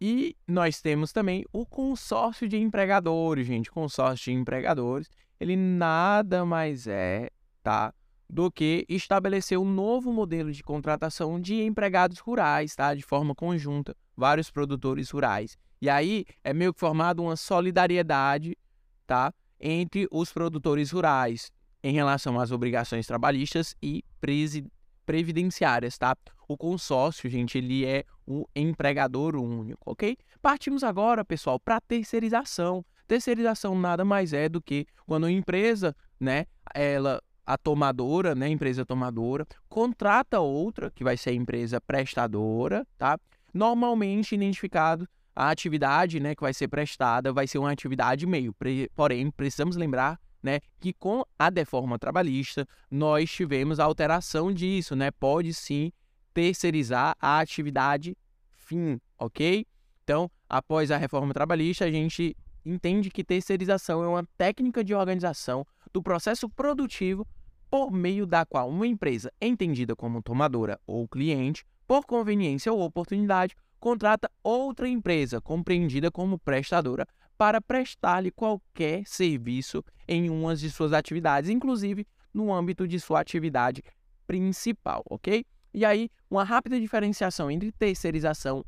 E 0.00 0.36
nós 0.46 0.80
temos 0.80 1.12
também 1.12 1.44
o 1.52 1.66
consórcio 1.66 2.48
de 2.48 2.56
empregadores, 2.56 3.46
gente. 3.46 3.70
Consórcio 3.70 4.32
de 4.32 4.38
empregadores, 4.38 5.10
ele 5.40 5.56
nada 5.56 6.44
mais 6.44 6.86
é, 6.86 7.28
tá? 7.62 7.92
Do 8.30 8.52
que 8.52 8.86
estabelecer 8.88 9.58
um 9.58 9.64
novo 9.64 10.12
modelo 10.12 10.52
de 10.52 10.62
contratação 10.62 11.40
de 11.40 11.60
empregados 11.62 12.18
rurais, 12.20 12.76
tá? 12.76 12.94
De 12.94 13.02
forma 13.02 13.34
conjunta, 13.34 13.96
vários 14.16 14.50
produtores 14.50 15.10
rurais. 15.10 15.56
E 15.80 15.88
aí 15.88 16.24
é 16.42 16.52
meio 16.52 16.72
que 16.72 16.80
formado 16.80 17.22
uma 17.22 17.36
solidariedade, 17.36 18.56
tá? 19.06 19.32
Entre 19.60 20.06
os 20.10 20.32
produtores 20.32 20.90
rurais 20.90 21.50
em 21.82 21.92
relação 21.92 22.40
às 22.40 22.50
obrigações 22.50 23.06
trabalhistas 23.06 23.76
e 23.82 24.02
previdenciárias, 25.04 25.98
tá? 25.98 26.16
O 26.48 26.56
consórcio, 26.56 27.28
gente, 27.28 27.58
ele 27.58 27.84
é 27.84 28.04
um 28.26 28.44
empregador 28.54 29.36
único, 29.36 29.90
ok? 29.90 30.16
Partimos 30.40 30.82
agora, 30.82 31.24
pessoal, 31.24 31.60
para 31.60 31.80
terceirização. 31.80 32.84
Terceirização 33.06 33.78
nada 33.78 34.04
mais 34.04 34.32
é 34.32 34.48
do 34.48 34.62
que 34.62 34.86
quando 35.06 35.26
a 35.26 35.30
empresa, 35.30 35.94
né, 36.18 36.46
ela 36.74 37.20
a 37.46 37.58
tomadora, 37.58 38.34
né, 38.34 38.48
empresa 38.48 38.86
tomadora, 38.86 39.46
contrata 39.68 40.40
outra, 40.40 40.90
que 40.90 41.04
vai 41.04 41.16
ser 41.16 41.30
a 41.30 41.34
empresa 41.34 41.80
prestadora, 41.80 42.86
tá? 42.96 43.18
Normalmente 43.54 44.34
identificado 44.34 45.08
a 45.34 45.50
atividade, 45.50 46.20
né, 46.20 46.34
que 46.34 46.42
vai 46.42 46.52
ser 46.52 46.68
prestada, 46.68 47.32
vai 47.32 47.46
ser 47.46 47.58
uma 47.58 47.70
atividade 47.70 48.26
meio. 48.26 48.54
Porém, 48.94 49.30
precisamos 49.30 49.76
lembrar 49.76 50.20
né, 50.42 50.60
que 50.78 50.92
com 50.92 51.24
a 51.38 51.48
deforma 51.48 51.98
trabalhista 51.98 52.68
nós 52.90 53.30
tivemos 53.30 53.80
a 53.80 53.84
alteração 53.84 54.52
disso, 54.52 54.94
né? 54.94 55.10
Pode 55.10 55.54
sim 55.54 55.90
terceirizar 56.34 57.16
a 57.18 57.38
atividade 57.38 58.16
fim, 58.50 59.00
ok? 59.18 59.66
Então, 60.02 60.30
após 60.48 60.90
a 60.90 60.98
reforma 60.98 61.32
trabalhista, 61.32 61.86
a 61.86 61.90
gente 61.90 62.36
entende 62.64 63.10
que 63.10 63.24
terceirização 63.24 64.02
é 64.02 64.08
uma 64.08 64.24
técnica 64.36 64.84
de 64.84 64.94
organização 64.94 65.66
do 65.92 66.02
processo 66.02 66.48
produtivo 66.48 67.26
por 67.70 67.90
meio 67.90 68.26
da 68.26 68.44
qual 68.44 68.68
uma 68.68 68.86
empresa 68.86 69.32
entendida 69.40 69.96
como 69.96 70.22
tomadora 70.22 70.78
ou 70.86 71.08
cliente, 71.08 71.64
por 71.86 72.04
conveniência 72.06 72.72
ou 72.72 72.82
oportunidade, 72.82 73.54
contrata 73.78 74.30
outra 74.42 74.88
empresa 74.88 75.40
compreendida 75.40 76.10
como 76.10 76.38
prestadora 76.38 77.06
para 77.36 77.60
prestar-lhe 77.60 78.30
qualquer 78.30 79.06
serviço 79.06 79.84
em 80.06 80.30
uma 80.30 80.54
de 80.54 80.70
suas 80.70 80.92
atividades, 80.92 81.50
inclusive 81.50 82.06
no 82.32 82.52
âmbito 82.52 82.86
de 82.86 82.98
sua 82.98 83.20
atividade 83.20 83.82
principal, 84.26 85.04
ok? 85.10 85.44
E 85.72 85.84
aí, 85.84 86.08
uma 86.30 86.44
rápida 86.44 86.80
diferenciação 86.80 87.50
entre 87.50 87.72
terceirização 87.72 88.64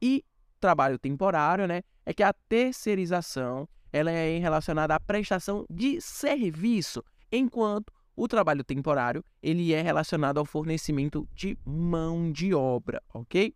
e 0.00 0.24
trabalho 0.60 0.98
temporário, 0.98 1.66
né, 1.66 1.82
é 2.06 2.14
que 2.14 2.22
a 2.22 2.32
terceirização 2.48 3.68
ela 3.92 4.10
é 4.10 4.38
relacionada 4.38 4.94
à 4.94 5.00
prestação 5.00 5.64
de 5.68 6.00
serviço, 6.00 7.02
enquanto 7.30 7.92
o 8.18 8.26
trabalho 8.26 8.64
temporário 8.64 9.24
ele 9.40 9.72
é 9.72 9.80
relacionado 9.80 10.38
ao 10.38 10.44
fornecimento 10.44 11.28
de 11.32 11.56
mão 11.64 12.32
de 12.32 12.52
obra, 12.52 13.00
ok? 13.14 13.54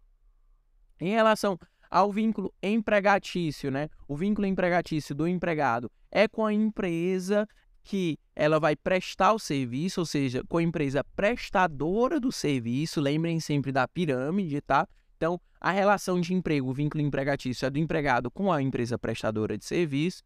Em 1.01 1.11
relação 1.11 1.59
ao 1.91 2.13
vínculo 2.13 2.55
empregatício, 2.63 3.73
né? 3.73 3.89
O 4.07 4.17
vínculo 4.17 4.47
empregatício 4.47 5.17
do 5.17 5.27
empregado 5.27 5.91
é 6.13 6.29
com 6.29 6.47
a 6.47 6.53
empresa 6.53 7.47
que 7.83 8.17
ela 8.37 8.61
vai 8.61 8.77
prestar 8.77 9.33
o 9.33 9.39
serviço, 9.39 9.99
ou 9.99 10.07
seja, 10.07 10.45
com 10.49 10.59
a 10.59 10.63
empresa 10.63 11.03
prestadora 11.17 12.21
do 12.21 12.31
serviço, 12.31 13.01
lembrem 13.01 13.41
sempre 13.41 13.73
da 13.73 13.89
pirâmide, 13.89 14.61
tá? 14.61 14.87
Então, 15.17 15.41
a 15.61 15.73
relação 15.73 16.21
de 16.21 16.33
emprego, 16.35 16.71
o 16.71 16.73
vínculo 16.73 17.03
empregatício 17.03 17.67
é 17.67 17.71
do 17.71 17.81
empregado 17.81 18.31
com 18.31 18.53
a 18.53 18.63
empresa 18.63 18.97
prestadora 18.97 19.59
de 19.59 19.65
serviço 19.65 20.23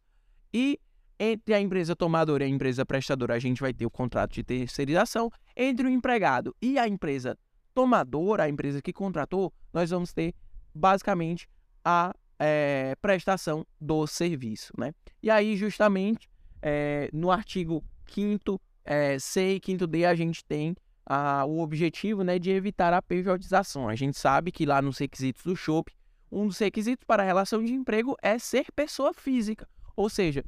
e 0.53 0.79
Entre 1.19 1.53
a 1.53 1.59
empresa 1.59 1.95
tomadora 1.95 2.43
e 2.43 2.47
a 2.47 2.49
empresa 2.49 2.85
prestadora, 2.85 3.33
a 3.33 3.39
gente 3.39 3.59
vai 3.59 3.73
ter 3.73 3.85
o 3.85 3.89
contrato 3.89 4.33
de 4.33 4.43
terceirização. 4.43 5.31
Entre 5.55 5.87
o 5.87 5.89
empregado 5.89 6.55
e 6.61 6.77
a 6.77 6.87
empresa 6.87 7.37
tomadora, 7.73 8.43
a 8.43 8.49
empresa 8.49 8.81
que 8.81 8.93
contratou, 8.93 9.51
nós 9.73 9.89
vamos 9.89 10.13
ter 10.13 10.35
basicamente 10.73 11.47
a 11.83 12.13
é, 12.37 12.95
prestação 13.01 13.65
do 13.81 14.05
serviço. 14.05 14.71
Né? 14.77 14.93
E 15.21 15.31
aí, 15.31 15.55
justamente, 15.55 16.29
é, 16.61 17.09
no 17.11 17.31
artigo 17.31 17.83
5 18.07 18.61
é, 18.85 19.17
C 19.19 19.55
e 19.55 19.61
5 19.63 19.87
D, 19.87 20.05
a 20.05 20.13
gente 20.13 20.45
tem 20.45 20.75
a, 21.05 21.45
o 21.45 21.59
objetivo 21.61 22.23
né, 22.23 22.37
de 22.37 22.51
evitar 22.51 22.93
a 22.93 23.01
pejotização. 23.01 23.89
A 23.89 23.95
gente 23.95 24.17
sabe 24.17 24.51
que 24.51 24.65
lá 24.65 24.81
nos 24.81 24.97
requisitos 24.99 25.43
do 25.43 25.55
SHOP, 25.55 25.91
um 26.31 26.45
dos 26.45 26.59
requisitos 26.59 27.05
para 27.05 27.23
a 27.23 27.25
relação 27.25 27.63
de 27.63 27.73
emprego 27.73 28.15
é 28.21 28.37
ser 28.37 28.67
pessoa 28.75 29.13
física, 29.13 29.67
ou 29.95 30.09
seja, 30.09 30.43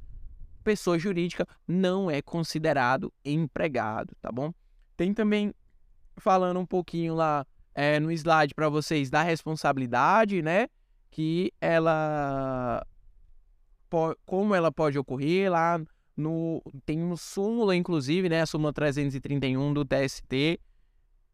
pessoa 0.70 1.00
jurídica 1.00 1.48
não 1.68 2.12
é 2.12 2.22
considerado 2.22 3.12
empregado, 3.26 4.16
tá 4.22 4.32
bom? 4.32 4.54
Tem 4.96 5.12
também 5.12 5.52
falando 6.16 6.60
um 6.60 6.66
pouquinho 6.66 7.16
lá 7.16 7.44
é, 7.74 8.00
no 8.00 8.12
slide 8.12 8.54
para 8.54 8.70
vocês 8.70 9.10
da 9.10 9.24
responsabilidade, 9.24 10.44
né? 10.44 10.68
Que 11.10 11.52
ela 11.60 12.86
como 14.28 14.54
ela 14.54 14.72
pode 14.72 15.00
ocorrer 15.00 15.52
lá 15.52 15.82
no 16.16 16.62
tem 16.86 17.02
um 17.02 17.18
súmula 17.18 17.76
inclusive, 17.76 18.30
né, 18.30 18.42
a 18.42 18.46
súmula 18.46 18.72
331 18.72 19.74
do 19.74 19.84
TST, 19.84 20.60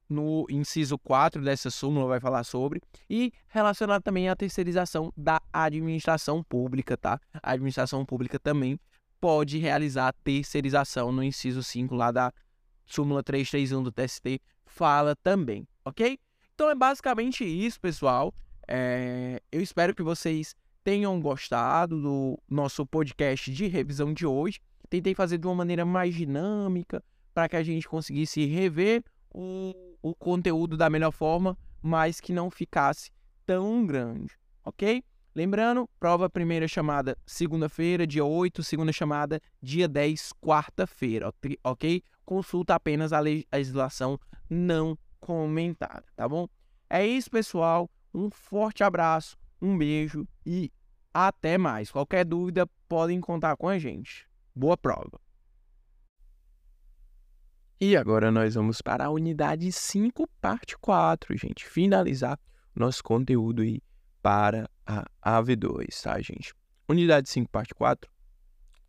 no 0.08 0.46
inciso 0.50 0.98
4 0.98 1.42
dessa 1.42 1.70
súmula 1.70 2.08
vai 2.08 2.22
falar 2.22 2.46
sobre 2.46 2.82
e 3.10 3.34
relacionado 3.50 4.02
também 4.02 4.30
à 4.30 4.36
terceirização 4.36 5.12
da 5.18 5.42
administração 5.52 6.42
pública, 6.42 6.96
tá? 6.96 7.20
A 7.44 7.52
administração 7.52 8.06
pública 8.06 8.40
também 8.40 8.80
pode 9.20 9.58
realizar 9.58 10.14
terceirização 10.24 11.12
no 11.12 11.24
inciso 11.24 11.64
5 11.64 11.96
lá 11.96 12.12
da 12.12 12.34
súmula 12.86 13.24
331 13.24 13.84
do 13.84 13.92
TST 13.92 14.42
fala 14.66 15.16
também, 15.16 15.68
OK? 15.84 16.20
Então 16.54 16.70
é 16.70 16.76
basicamente 16.76 17.44
isso, 17.44 17.80
pessoal. 17.80 18.34
É... 18.68 19.42
eu 19.52 19.62
espero 19.62 19.94
que 19.94 20.02
vocês 20.02 20.56
tenham 20.84 21.20
gostado 21.20 22.02
do 22.02 22.40
nosso 22.50 22.86
podcast 22.86 23.52
de 23.52 23.68
revisão 23.68 24.14
de 24.14 24.26
hoje. 24.26 24.60
Tentei 24.90 25.16
fazer 25.16 25.38
de 25.38 25.48
uma 25.48 25.56
maneira 25.56 25.84
mais 25.84 26.14
dinâmica 26.14 27.04
para 27.34 27.50
que 27.50 27.56
a 27.56 27.64
gente 27.64 27.88
conseguisse 27.88 28.46
rever 28.46 29.04
o, 29.34 29.74
o 30.02 30.16
conteúdo 30.16 30.78
da 30.78 30.90
melhor 30.90 31.12
forma, 31.12 31.58
mas 31.82 32.22
que 32.22 32.32
não 32.32 32.50
ficasse 32.50 33.12
tão 33.46 33.86
grande, 33.86 34.38
ok? 34.64 35.04
Lembrando, 35.36 35.90
prova 36.00 36.30
primeira 36.30 36.66
chamada 36.66 37.18
segunda-feira, 37.26 38.08
dia 38.08 38.24
8, 38.24 38.64
segunda 38.64 38.94
chamada 38.94 39.42
dia 39.62 39.86
10, 39.86 40.32
quarta-feira, 40.42 41.30
ok? 41.62 42.02
Consulta 42.24 42.74
apenas 42.74 43.12
a 43.12 43.20
legislação 43.20 44.18
não 44.50 44.98
comentada, 45.20 46.06
tá 46.16 46.30
bom? 46.30 46.48
É 46.90 47.06
isso, 47.06 47.30
pessoal. 47.30 47.90
Um 48.14 48.30
forte 48.32 48.82
abraço, 48.82 49.38
um 49.62 49.78
beijo 49.78 50.26
e 50.46 50.72
até 51.14 51.58
mais. 51.58 51.92
Qualquer 51.92 52.24
dúvida, 52.24 52.66
podem 52.88 53.20
contar 53.20 53.58
com 53.58 53.68
a 53.68 53.78
gente. 53.78 54.26
Boa 54.56 54.78
prova! 54.78 55.20
E 57.82 57.98
agora 57.98 58.32
nós 58.32 58.56
vamos 58.56 58.82
para 58.82 59.08
a 59.08 59.10
unidade 59.10 59.70
5, 59.70 60.26
parte 60.40 60.78
4, 60.78 61.38
gente. 61.38 61.66
Finalizar 61.68 62.40
nosso 62.74 63.04
conteúdo 63.04 63.64
aí 63.64 63.82
para 64.22 64.70
a 64.86 65.42
AV2, 65.42 66.02
tá, 66.02 66.20
gente? 66.22 66.54
Unidade 66.88 67.30
5, 67.30 67.50
parte 67.50 67.74
4, 67.74 68.10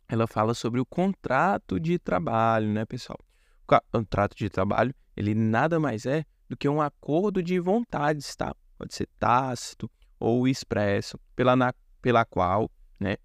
ela 0.07 0.27
fala 0.27 0.53
sobre 0.53 0.79
o 0.79 0.85
contrato 0.85 1.79
de 1.79 1.97
trabalho, 1.97 2.67
né, 2.67 2.85
pessoal? 2.85 3.19
O 3.67 3.81
contrato 3.91 4.35
de 4.35 4.49
trabalho, 4.49 4.93
ele 5.15 5.33
nada 5.33 5.79
mais 5.79 6.05
é 6.05 6.23
do 6.47 6.55
que 6.55 6.69
um 6.69 6.81
acordo 6.81 7.41
de 7.43 7.59
vontades, 7.59 8.35
tá? 8.35 8.55
Pode 8.77 8.93
ser 8.93 9.09
tácito 9.19 9.89
ou 10.19 10.47
expresso, 10.47 11.19
pela, 11.35 11.55
na, 11.55 11.73
pela 12.01 12.23
qual, 12.23 12.71
né, 12.99 13.17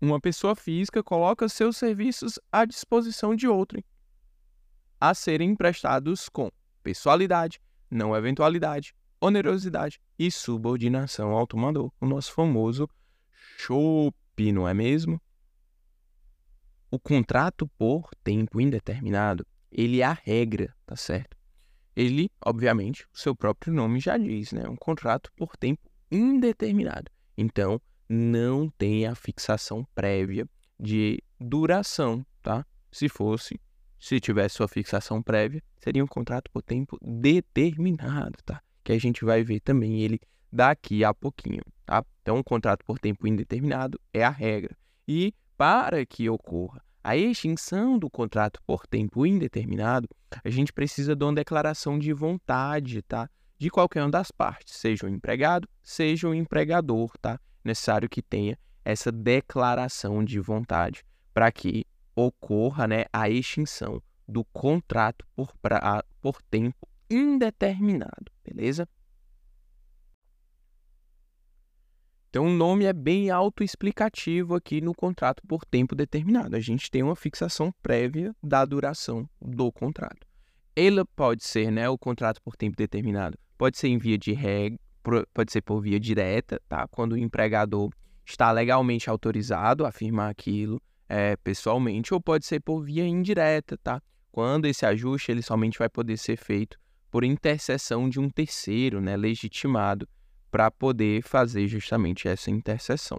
uma 0.00 0.20
pessoa 0.20 0.54
física 0.54 1.02
coloca 1.02 1.48
seus 1.48 1.76
serviços 1.76 2.38
à 2.52 2.64
disposição 2.64 3.34
de 3.34 3.48
outrem, 3.48 3.84
a 5.00 5.14
serem 5.14 5.50
emprestados 5.50 6.28
com 6.28 6.50
pessoalidade, 6.82 7.60
não 7.90 8.14
eventualidade, 8.14 8.94
onerosidade 9.26 10.00
e 10.18 10.30
subordinação 10.30 11.32
ao 11.32 11.46
tomador, 11.46 11.92
o 12.00 12.06
nosso 12.06 12.32
famoso 12.32 12.88
chope, 13.58 14.52
não 14.52 14.68
é 14.68 14.72
mesmo? 14.72 15.20
O 16.90 16.98
contrato 16.98 17.66
por 17.76 18.10
tempo 18.22 18.60
indeterminado, 18.60 19.44
ele 19.70 20.00
é 20.00 20.04
a 20.04 20.12
regra, 20.12 20.74
tá 20.86 20.94
certo? 20.94 21.36
Ele, 21.94 22.30
obviamente, 22.44 23.04
o 23.12 23.18
seu 23.18 23.34
próprio 23.34 23.72
nome 23.72 23.98
já 23.98 24.16
diz, 24.16 24.52
né? 24.52 24.68
Um 24.68 24.76
contrato 24.76 25.32
por 25.34 25.56
tempo 25.56 25.90
indeterminado. 26.10 27.10
Então, 27.36 27.80
não 28.08 28.70
tem 28.70 29.06
a 29.06 29.14
fixação 29.14 29.84
prévia 29.94 30.48
de 30.78 31.20
duração, 31.40 32.24
tá? 32.42 32.64
Se 32.92 33.08
fosse, 33.08 33.60
se 33.98 34.20
tivesse 34.20 34.56
sua 34.56 34.68
fixação 34.68 35.22
prévia, 35.22 35.62
seria 35.78 36.04
um 36.04 36.06
contrato 36.06 36.50
por 36.52 36.62
tempo 36.62 36.96
determinado, 37.02 38.38
tá? 38.44 38.62
Que 38.86 38.92
a 38.92 39.00
gente 39.00 39.24
vai 39.24 39.42
ver 39.42 39.58
também 39.58 40.00
ele 40.00 40.20
daqui 40.52 41.04
a 41.04 41.12
pouquinho, 41.12 41.60
tá? 41.84 42.04
Então, 42.22 42.36
um 42.36 42.42
contrato 42.42 42.84
por 42.84 43.00
tempo 43.00 43.26
indeterminado 43.26 44.00
é 44.14 44.22
a 44.22 44.30
regra. 44.30 44.76
E 45.08 45.34
para 45.56 46.06
que 46.06 46.30
ocorra 46.30 46.80
a 47.02 47.16
extinção 47.16 47.98
do 47.98 48.08
contrato 48.08 48.60
por 48.64 48.86
tempo 48.86 49.26
indeterminado, 49.26 50.08
a 50.44 50.48
gente 50.50 50.72
precisa 50.72 51.16
de 51.16 51.24
uma 51.24 51.34
declaração 51.34 51.98
de 51.98 52.12
vontade, 52.12 53.02
tá? 53.02 53.28
De 53.58 53.70
qualquer 53.70 54.02
uma 54.02 54.10
das 54.12 54.30
partes, 54.30 54.76
seja 54.76 55.06
o 55.06 55.08
empregado, 55.08 55.68
seja 55.82 56.28
o 56.28 56.34
empregador, 56.34 57.10
tá? 57.20 57.40
necessário 57.64 58.08
que 58.08 58.22
tenha 58.22 58.56
essa 58.84 59.10
declaração 59.10 60.24
de 60.24 60.38
vontade 60.38 61.04
para 61.34 61.50
que 61.50 61.84
ocorra 62.14 62.86
né, 62.86 63.04
a 63.12 63.28
extinção 63.28 64.00
do 64.28 64.44
contrato 64.44 65.26
por, 65.34 65.52
pra, 65.58 66.04
por 66.22 66.40
tempo 66.42 66.86
indeterminado, 67.10 68.30
beleza? 68.44 68.88
Então, 72.28 72.46
o 72.46 72.50
nome 72.50 72.84
é 72.84 72.92
bem 72.92 73.30
autoexplicativo 73.30 74.54
aqui 74.54 74.80
no 74.82 74.94
contrato 74.94 75.42
por 75.48 75.64
tempo 75.64 75.94
determinado. 75.94 76.54
A 76.54 76.60
gente 76.60 76.90
tem 76.90 77.02
uma 77.02 77.16
fixação 77.16 77.72
prévia 77.82 78.36
da 78.42 78.62
duração 78.64 79.26
do 79.40 79.72
contrato. 79.72 80.26
Ele 80.76 81.02
pode 81.16 81.44
ser, 81.44 81.70
né, 81.70 81.88
o 81.88 81.96
contrato 81.96 82.42
por 82.42 82.54
tempo 82.54 82.76
determinado, 82.76 83.38
pode 83.56 83.78
ser 83.78 83.88
em 83.88 83.96
via 83.96 84.18
de 84.18 84.34
regra, 84.34 84.78
pode 85.32 85.50
ser 85.50 85.62
por 85.62 85.80
via 85.80 85.98
direta, 85.98 86.60
tá? 86.68 86.86
Quando 86.88 87.12
o 87.12 87.16
empregador 87.16 87.90
está 88.22 88.52
legalmente 88.52 89.08
autorizado 89.08 89.86
a 89.86 89.88
afirmar 89.88 90.28
aquilo 90.28 90.78
é, 91.08 91.36
pessoalmente, 91.36 92.12
ou 92.12 92.20
pode 92.20 92.44
ser 92.44 92.60
por 92.60 92.82
via 92.82 93.06
indireta, 93.06 93.78
tá? 93.78 94.02
Quando 94.30 94.66
esse 94.66 94.84
ajuste 94.84 95.32
ele 95.32 95.40
somente 95.40 95.78
vai 95.78 95.88
poder 95.88 96.18
ser 96.18 96.36
feito 96.36 96.76
por 97.16 97.24
intercessão 97.24 98.10
de 98.10 98.20
um 98.20 98.28
terceiro, 98.28 99.00
né, 99.00 99.16
legitimado, 99.16 100.06
para 100.50 100.70
poder 100.70 101.22
fazer 101.22 101.66
justamente 101.66 102.28
essa 102.28 102.50
intercessão. 102.50 103.18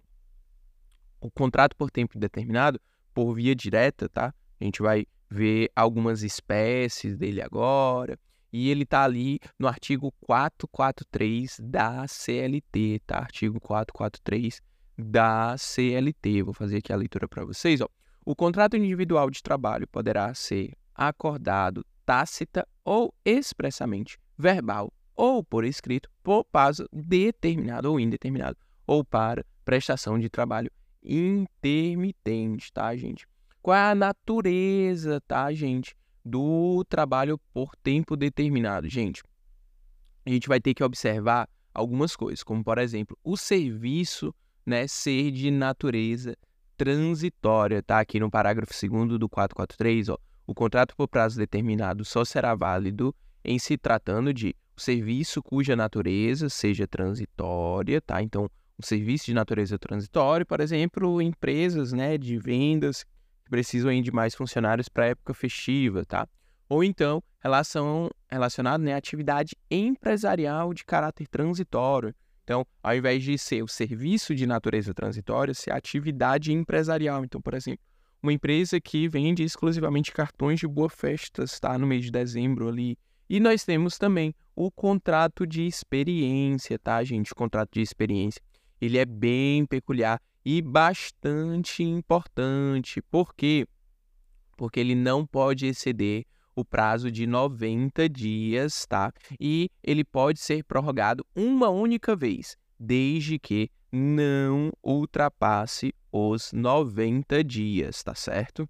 O 1.20 1.32
contrato 1.32 1.76
por 1.76 1.90
tempo 1.90 2.20
determinado, 2.20 2.80
por 3.12 3.34
via 3.34 3.56
direta, 3.56 4.08
tá? 4.08 4.32
A 4.62 4.64
gente 4.64 4.84
vai 4.84 5.08
ver 5.28 5.72
algumas 5.76 6.22
espécies 6.22 7.18
dele 7.18 7.42
agora, 7.42 8.20
e 8.54 8.70
ele 8.70 8.84
está 8.84 9.04
ali 9.04 9.40
no 9.58 9.68
artigo 9.68 10.14
443 10.22 11.60
da 11.60 12.08
CLT, 12.08 13.02
tá? 13.04 13.18
Artigo 13.18 13.60
443 13.60 14.62
da 14.96 15.56
CLT. 15.58 16.44
Vou 16.44 16.54
fazer 16.54 16.78
aqui 16.78 16.94
a 16.94 16.98
leitura 16.98 17.28
para 17.28 17.44
vocês. 17.44 17.82
Ó. 17.82 17.88
O 18.24 18.36
contrato 18.36 18.78
individual 18.78 19.32
de 19.32 19.42
trabalho 19.42 19.88
poderá 19.88 20.32
ser 20.36 20.78
acordado 20.94 21.84
tácita 22.06 22.64
ou 22.88 23.13
expressamente, 23.26 24.17
verbal 24.38 24.93
ou 25.15 25.43
por 25.43 25.66
escrito, 25.66 26.09
por 26.24 26.45
prazo 26.45 26.88
determinado 26.93 27.91
ou 27.91 27.99
indeterminado, 27.99 28.57
ou 28.86 29.03
para 29.03 29.45
prestação 29.66 30.18
de 30.18 30.30
trabalho 30.30 30.72
intermitente, 31.03 32.72
tá, 32.72 32.95
gente? 32.95 33.28
Qual 33.62 33.76
é 33.76 33.91
a 33.91 33.95
natureza, 33.95 35.20
tá, 35.28 35.51
gente? 35.51 35.97
do 36.28 36.84
trabalho 36.89 37.39
por 37.53 37.76
tempo 37.78 38.18
determinado. 38.18 38.89
Gente, 38.89 39.24
a 40.26 40.30
gente 40.30 40.47
vai 40.47 40.59
ter 40.59 40.74
que 40.74 40.84
observar 40.84 41.49
algumas 41.74 42.16
coisas, 42.16 42.43
como 42.43 42.64
por 42.64 42.78
exemplo, 42.78 43.18
o 43.24 43.38
serviço 43.38 44.36
né, 44.66 44.86
ser 44.88 45.32
de 45.32 45.49
natureza 45.49 46.38
transitória, 46.76 47.82
tá? 47.82 47.99
Aqui 47.99 48.20
no 48.20 48.30
parágrafo 48.30 48.74
2 48.74 49.18
do 49.18 49.30
443, 49.30 50.09
ó, 50.09 50.18
o 50.48 50.56
contrato 50.56 50.95
por 50.95 51.10
prazo 51.10 51.38
determinado 51.38 52.06
só 52.06 52.24
será 52.24 52.56
válido 52.56 53.14
em 53.43 53.60
se 53.60 53.78
tratando 53.78 54.34
de 54.34 54.56
serviço 54.78 55.43
cuja 55.43 55.76
natureza 55.76 56.50
seja 56.50 56.88
transitória, 56.88 58.00
tá? 58.00 58.24
Então, 58.24 58.50
um 58.80 58.84
serviço 58.84 59.26
de 59.26 59.34
natureza 59.34 59.78
transitória, 59.78 60.45
por 60.45 60.62
exemplo, 60.62 61.22
empresas, 61.22 61.91
né, 61.91 62.18
de 62.18 62.38
vendas 62.38 63.06
precisam 63.50 63.89
aí 63.89 64.02
de 64.02 64.12
mais 64.12 64.36
funcionários 64.36 64.88
para 64.88 65.08
época 65.08 65.34
festiva, 65.34 66.06
tá? 66.06 66.28
Ou 66.70 66.84
então, 66.84 67.24
relação 67.39 68.10
relacionada 68.30 68.84
né, 68.84 68.93
à 68.93 68.98
atividade 68.98 69.56
empresarial 69.72 70.74
de 70.74 70.86
caráter 70.86 71.28
transitório. 71.28 72.14
Então, 72.43 72.66
ao 72.84 72.95
invés 72.95 73.24
de 73.24 73.38
ser 73.38 73.64
o 73.64 73.68
serviço 73.68 74.36
de 74.36 74.45
natureza 74.45 74.93
transitória, 74.93 75.54
ser 75.54 75.72
a 75.72 75.78
atividade 75.78 76.52
empresarial. 76.54 77.24
Então, 77.24 77.41
por 77.41 77.54
exemplo, 77.54 77.80
uma 78.22 78.34
empresa 78.34 78.80
que 78.80 79.07
vende 79.07 79.43
exclusivamente 79.43 80.11
cartões 80.11 80.59
de 80.59 80.68
boa 80.68 80.89
festas, 80.89 81.59
tá? 81.59 81.78
No 81.78 81.88
mês 81.88 82.05
de 82.05 82.11
dezembro 82.11 82.68
ali. 82.68 82.97
E 83.30 83.39
nós 83.39 83.63
temos 83.63 83.97
também 83.97 84.34
o 84.55 84.72
contrato 84.72 85.45
de 85.45 85.65
experiência, 85.65 86.80
tá, 86.80 87.03
gente? 87.03 87.32
O 87.32 87.36
contrato 87.36 87.74
de 87.74 87.82
experiência. 87.82 88.41
Ele 88.80 88.97
é 88.97 89.05
bem 89.05 89.65
peculiar 89.65 90.22
e 90.45 90.61
bastante 90.61 91.84
importante. 91.84 93.01
Por 93.01 93.36
quê? 93.36 93.68
Porque 94.55 94.80
ele 94.80 94.95
não 94.95 95.26
pode 95.26 95.65
exceder 95.65 96.26
o 96.55 96.65
prazo 96.65 97.11
de 97.11 97.28
90 97.28 98.09
dias, 98.09 98.86
tá? 98.88 99.11
E 99.39 99.70
ele 99.84 100.03
pode 100.03 100.39
ser 100.39 100.63
prorrogado 100.63 101.26
uma 101.36 101.70
única 101.70 102.15
vez, 102.15 102.57
desde 102.80 103.38
que 103.38 103.70
não 103.92 104.72
ultrapasse 104.84 105.94
os 106.12 106.52
90 106.52 107.44
dias, 107.44 108.04
tá 108.04 108.14
certo? 108.14 108.68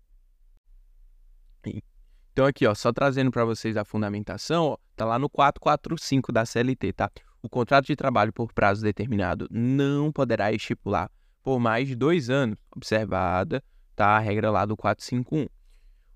Então 2.32 2.46
aqui, 2.46 2.68
ó, 2.68 2.76
só 2.76 2.94
trazendo 2.94 3.32
para 3.32 3.44
vocês 3.44 3.76
a 3.78 3.84
fundamentação, 3.84 4.66
ó, 4.66 4.78
tá 4.96 5.06
lá 5.06 5.18
no 5.18 5.30
445 5.30 6.32
da 6.32 6.46
CLT, 6.46 6.94
tá? 6.94 7.12
O 7.42 7.50
contrato 7.50 7.86
de 7.86 7.96
trabalho 7.96 8.32
por 8.32 8.54
prazo 8.54 8.82
determinado 8.84 9.48
não 9.50 10.12
poderá 10.12 10.52
estipular 10.52 11.10
por 11.44 11.60
mais 11.60 11.88
de 11.88 11.96
dois 11.96 12.30
anos, 12.30 12.58
observada 12.76 13.64
tá, 13.96 14.18
a 14.18 14.20
regra 14.20 14.52
lá 14.52 14.66
do 14.66 14.78
451. 14.78 15.48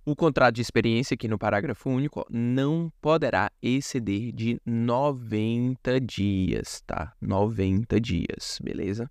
O 0.03 0.15
contrato 0.15 0.55
de 0.55 0.63
experiência, 0.63 1.13
aqui 1.13 1.27
no 1.27 1.37
parágrafo 1.37 1.87
único, 1.87 2.25
não 2.27 2.91
poderá 2.99 3.51
exceder 3.61 4.31
de 4.31 4.59
90 4.65 6.01
dias, 6.01 6.81
tá? 6.87 7.13
90 7.21 8.01
dias, 8.01 8.57
beleza? 8.63 9.07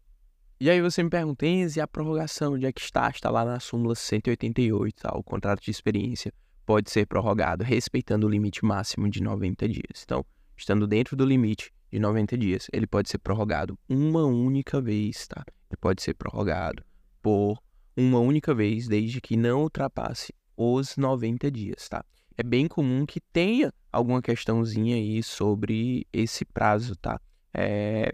E 0.58 0.68
aí 0.68 0.82
você 0.82 1.00
me 1.00 1.08
pergunta, 1.08 1.46
e 1.46 1.80
a 1.80 1.86
prorrogação, 1.86 2.54
onde 2.54 2.66
é 2.66 2.72
que 2.72 2.80
está? 2.80 3.08
Está 3.08 3.30
lá 3.30 3.44
na 3.44 3.60
súmula 3.60 3.94
188, 3.94 5.02
tá? 5.02 5.16
O 5.16 5.22
contrato 5.22 5.62
de 5.62 5.70
experiência 5.70 6.34
pode 6.66 6.90
ser 6.90 7.06
prorrogado 7.06 7.62
respeitando 7.62 8.26
o 8.26 8.30
limite 8.30 8.64
máximo 8.64 9.08
de 9.08 9.22
90 9.22 9.68
dias. 9.68 10.02
Então, 10.04 10.26
estando 10.56 10.88
dentro 10.88 11.16
do 11.16 11.24
limite 11.24 11.70
de 11.88 12.00
90 12.00 12.36
dias, 12.36 12.66
ele 12.72 12.88
pode 12.88 13.08
ser 13.08 13.18
prorrogado 13.18 13.78
uma 13.88 14.24
única 14.24 14.80
vez, 14.80 15.28
tá? 15.28 15.44
Ele 15.70 15.78
pode 15.80 16.02
ser 16.02 16.14
prorrogado 16.14 16.84
por 17.22 17.62
uma 17.96 18.18
única 18.18 18.52
vez, 18.52 18.88
desde 18.88 19.20
que 19.20 19.36
não 19.36 19.62
ultrapasse 19.62 20.34
os 20.60 20.98
90 20.98 21.50
dias, 21.50 21.88
tá? 21.88 22.04
É 22.36 22.42
bem 22.42 22.68
comum 22.68 23.06
que 23.06 23.18
tenha 23.18 23.72
alguma 23.90 24.20
questãozinha 24.20 24.94
aí 24.96 25.22
sobre 25.22 26.06
esse 26.12 26.44
prazo, 26.44 26.94
tá? 26.96 27.18
É, 27.54 28.12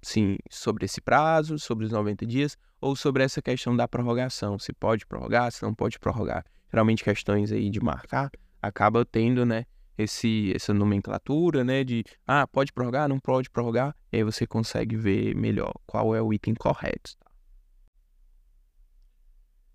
sim, 0.00 0.38
sobre 0.50 0.86
esse 0.86 1.02
prazo, 1.02 1.58
sobre 1.58 1.84
os 1.84 1.92
90 1.92 2.24
dias, 2.24 2.56
ou 2.80 2.96
sobre 2.96 3.22
essa 3.22 3.42
questão 3.42 3.76
da 3.76 3.86
prorrogação, 3.86 4.58
se 4.58 4.72
pode 4.72 5.06
prorrogar, 5.06 5.52
se 5.52 5.62
não 5.62 5.74
pode 5.74 5.98
prorrogar. 5.98 6.44
Geralmente 6.70 7.04
questões 7.04 7.52
aí 7.52 7.68
de 7.68 7.80
marcar 7.80 8.30
acaba 8.62 9.04
tendo, 9.04 9.44
né, 9.44 9.66
esse, 9.98 10.50
essa 10.54 10.72
nomenclatura, 10.72 11.62
né, 11.62 11.84
de 11.84 12.04
ah, 12.26 12.46
pode 12.46 12.72
prorrogar, 12.72 13.06
não 13.06 13.18
pode 13.18 13.50
prorrogar, 13.50 13.94
e 14.10 14.16
aí 14.16 14.24
você 14.24 14.46
consegue 14.46 14.96
ver 14.96 15.34
melhor 15.36 15.74
qual 15.86 16.16
é 16.16 16.22
o 16.22 16.32
item 16.32 16.54
correto. 16.54 17.16
Tá? 17.18 17.30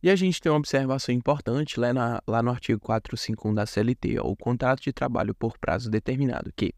E 0.01 0.09
a 0.09 0.15
gente 0.15 0.39
tem 0.39 0.51
uma 0.51 0.59
observação 0.59 1.13
importante 1.13 1.79
lá, 1.79 1.93
na, 1.93 2.21
lá 2.27 2.43
no 2.43 2.51
artigo 2.51 2.79
451 2.79 3.53
da 3.53 3.65
CLT, 3.65 4.19
ó, 4.19 4.27
o 4.27 4.35
contrato 4.35 4.81
de 4.81 4.93
trabalho 4.93 5.33
por 5.33 5.57
prazo 5.57 5.89
determinado, 5.89 6.51
que, 6.55 6.73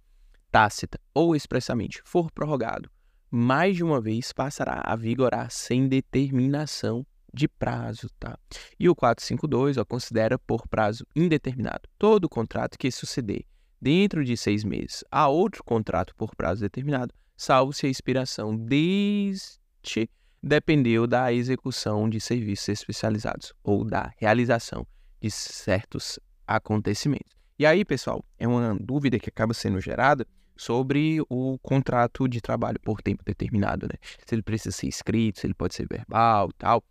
tácita 0.51 0.99
ou 1.13 1.35
expressamente, 1.35 2.01
for 2.05 2.31
prorrogado 2.31 2.89
mais 3.31 3.75
de 3.75 3.83
uma 3.83 4.01
vez, 4.01 4.33
passará 4.33 4.81
a 4.83 4.95
vigorar 4.95 5.51
sem 5.51 5.87
determinação 5.87 7.05
de 7.31 7.47
prazo, 7.47 8.09
tá? 8.19 8.37
E 8.79 8.89
o 8.89 8.95
452 8.95 9.77
ó, 9.77 9.85
considera 9.85 10.39
por 10.39 10.67
prazo 10.67 11.05
indeterminado 11.15 11.87
todo 11.97 12.27
contrato 12.27 12.77
que 12.77 12.89
suceder 12.89 13.45
dentro 13.79 14.25
de 14.25 14.35
seis 14.35 14.63
meses 14.63 15.03
a 15.11 15.27
outro 15.27 15.63
contrato 15.63 16.15
por 16.15 16.35
prazo 16.35 16.61
determinado, 16.61 17.13
salvo 17.37 17.71
se 17.71 17.85
a 17.85 17.89
expiração 17.89 18.55
deste 18.55 20.09
dependeu 20.41 21.05
da 21.05 21.31
execução 21.33 22.09
de 22.09 22.19
serviços 22.19 22.69
especializados 22.69 23.53
ou 23.63 23.83
da 23.83 24.11
realização 24.17 24.85
de 25.21 25.29
certos 25.29 26.19
acontecimentos. 26.47 27.37
E 27.57 27.65
aí, 27.65 27.83
pessoal, 27.83 28.23
é 28.37 28.47
uma 28.47 28.75
dúvida 28.79 29.19
que 29.19 29.29
acaba 29.29 29.53
sendo 29.53 29.81
gerada 29.81 30.25
sobre 30.55 31.19
o 31.29 31.57
contrato 31.59 32.27
de 32.27 32.41
trabalho 32.41 32.79
por 32.81 33.01
tempo 33.01 33.23
determinado, 33.23 33.87
né? 33.87 33.95
Se 34.25 34.35
ele 34.35 34.41
precisa 34.41 34.75
ser 34.75 34.87
escrito, 34.87 35.39
se 35.39 35.47
ele 35.47 35.53
pode 35.53 35.75
ser 35.75 35.87
verbal, 35.89 36.51
tal. 36.57 36.83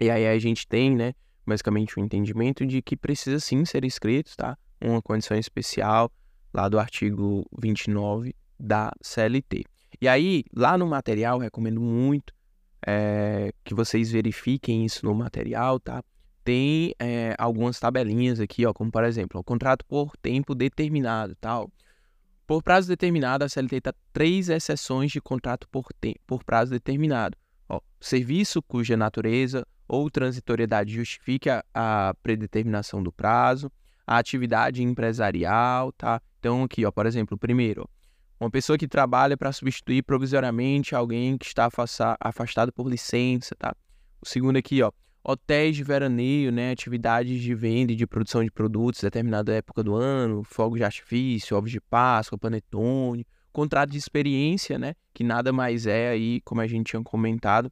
E 0.00 0.10
aí 0.10 0.26
a 0.26 0.38
gente 0.38 0.66
tem, 0.66 0.94
né, 0.94 1.14
basicamente 1.46 1.98
o 1.98 2.00
um 2.00 2.04
entendimento 2.04 2.66
de 2.66 2.82
que 2.82 2.96
precisa 2.96 3.38
sim 3.38 3.64
ser 3.64 3.84
escrito, 3.84 4.36
tá? 4.36 4.56
Uma 4.80 5.00
condição 5.00 5.36
especial 5.36 6.10
lá 6.52 6.68
do 6.68 6.78
artigo 6.78 7.46
29 7.58 8.34
da 8.58 8.92
CLT. 9.00 9.64
E 10.00 10.08
aí, 10.08 10.44
lá 10.54 10.76
no 10.76 10.86
material, 10.86 11.38
recomendo 11.38 11.80
muito 11.80 12.32
é, 12.86 13.52
que 13.64 13.74
vocês 13.74 14.10
verifiquem 14.10 14.84
isso 14.84 15.04
no 15.04 15.14
material, 15.14 15.78
tá? 15.78 16.02
Tem 16.44 16.94
é, 16.98 17.34
algumas 17.38 17.78
tabelinhas 17.78 18.40
aqui, 18.40 18.66
ó, 18.66 18.72
como 18.72 18.90
por 18.90 19.04
exemplo, 19.04 19.40
o 19.40 19.44
contrato 19.44 19.84
por 19.86 20.16
tempo 20.16 20.54
determinado, 20.54 21.36
tal. 21.40 21.70
Por 22.46 22.62
prazo 22.62 22.88
determinado, 22.88 23.44
a 23.44 23.48
CLT 23.48 23.76
está 23.76 23.94
três 24.12 24.48
exceções 24.48 25.12
de 25.12 25.20
contrato 25.20 25.68
por, 25.68 25.86
por 26.26 26.44
prazo 26.44 26.72
determinado. 26.72 27.36
Ó, 27.68 27.80
serviço 28.00 28.60
cuja 28.60 28.96
natureza 28.96 29.64
ou 29.86 30.10
transitoriedade 30.10 30.92
justifique 30.92 31.48
a, 31.48 31.64
a 31.72 32.14
predeterminação 32.22 33.02
do 33.02 33.12
prazo, 33.12 33.70
a 34.06 34.18
atividade 34.18 34.82
empresarial, 34.82 35.92
tá? 35.92 36.20
Então 36.40 36.64
aqui, 36.64 36.84
ó, 36.84 36.90
por 36.90 37.06
exemplo, 37.06 37.38
primeiro, 37.38 37.82
ó, 37.82 38.01
uma 38.42 38.50
pessoa 38.50 38.76
que 38.76 38.88
trabalha 38.88 39.36
para 39.36 39.52
substituir 39.52 40.02
provisoriamente 40.02 40.94
alguém 40.94 41.38
que 41.38 41.46
está 41.46 41.68
afastado 42.20 42.72
por 42.72 42.88
licença, 42.88 43.54
tá? 43.54 43.74
O 44.20 44.28
segundo 44.28 44.56
aqui, 44.56 44.82
ó, 44.82 44.90
hotéis 45.22 45.76
de 45.76 45.84
veraneio, 45.84 46.50
né, 46.50 46.72
atividades 46.72 47.40
de 47.40 47.54
venda 47.54 47.92
e 47.92 47.96
de 47.96 48.04
produção 48.04 48.42
de 48.42 48.50
produtos 48.50 49.00
determinada 49.00 49.54
época 49.54 49.84
do 49.84 49.94
ano, 49.94 50.42
fogos 50.42 50.78
de 50.78 50.84
artifício, 50.84 51.56
ovos 51.56 51.70
de 51.70 51.80
Páscoa, 51.80 52.36
panetone, 52.36 53.24
contrato 53.52 53.90
de 53.90 53.98
experiência, 53.98 54.76
né, 54.76 54.94
que 55.14 55.22
nada 55.22 55.52
mais 55.52 55.86
é 55.86 56.08
aí, 56.08 56.40
como 56.40 56.60
a 56.60 56.66
gente 56.66 56.90
tinha 56.90 57.02
comentado, 57.02 57.70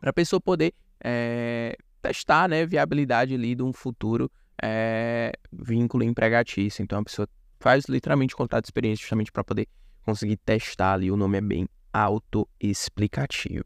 para 0.00 0.10
a 0.10 0.12
pessoa 0.12 0.40
poder 0.40 0.74
é, 1.02 1.76
testar, 2.02 2.48
né, 2.48 2.66
viabilidade 2.66 3.34
ali 3.34 3.54
de 3.54 3.62
um 3.62 3.72
futuro 3.72 4.28
é, 4.60 5.32
vínculo 5.52 6.02
empregatício. 6.02 6.82
Então 6.82 6.98
a 6.98 7.04
pessoa 7.04 7.28
faz 7.64 7.86
literalmente 7.86 8.36
contrato 8.36 8.64
de 8.64 8.66
experiência 8.66 9.00
justamente 9.00 9.32
para 9.32 9.42
poder 9.42 9.66
conseguir 10.02 10.36
testar 10.36 10.92
ali. 10.92 11.10
O 11.10 11.16
nome 11.16 11.38
é 11.38 11.40
bem 11.40 11.66
autoexplicativo. 11.90 13.64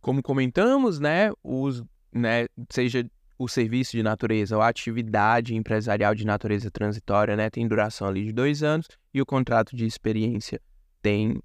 Como 0.00 0.20
comentamos, 0.20 0.98
né, 0.98 1.30
os, 1.44 1.84
né, 2.12 2.46
seja 2.68 3.08
o 3.38 3.46
serviço 3.46 3.92
de 3.92 4.02
natureza 4.02 4.56
ou 4.56 4.62
a 4.62 4.68
atividade 4.68 5.54
empresarial 5.54 6.12
de 6.12 6.26
natureza 6.26 6.72
transitória, 6.72 7.36
né, 7.36 7.48
tem 7.48 7.68
duração 7.68 8.08
ali 8.08 8.24
de 8.24 8.32
dois 8.32 8.64
anos 8.64 8.88
e 9.12 9.22
o 9.22 9.26
contrato 9.26 9.76
de 9.76 9.86
experiência 9.86 10.60
tem 11.00 11.40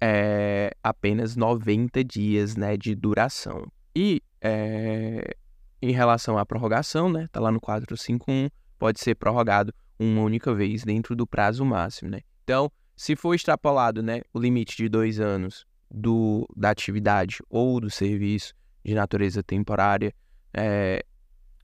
é, 0.00 0.70
apenas 0.84 1.34
90 1.34 2.04
dias, 2.04 2.54
né, 2.54 2.76
de 2.76 2.94
duração. 2.94 3.66
E 3.92 4.22
é, 4.40 5.36
em 5.82 5.90
relação 5.90 6.38
à 6.38 6.46
prorrogação, 6.46 7.10
né, 7.10 7.26
tá 7.32 7.40
lá 7.40 7.50
no 7.50 7.60
451, 7.60 8.48
pode 8.78 9.00
ser 9.00 9.14
prorrogado 9.14 9.72
uma 9.98 10.22
única 10.22 10.54
vez 10.54 10.84
dentro 10.84 11.16
do 11.16 11.26
prazo 11.26 11.64
máximo, 11.64 12.10
né? 12.10 12.20
Então, 12.44 12.70
se 12.96 13.16
for 13.16 13.34
extrapolado, 13.34 14.02
né, 14.02 14.22
o 14.32 14.38
limite 14.38 14.76
de 14.76 14.88
dois 14.88 15.20
anos 15.20 15.66
do, 15.90 16.46
da 16.56 16.70
atividade 16.70 17.38
ou 17.48 17.80
do 17.80 17.90
serviço 17.90 18.54
de 18.84 18.94
natureza 18.94 19.42
temporária, 19.42 20.14
é, 20.54 21.04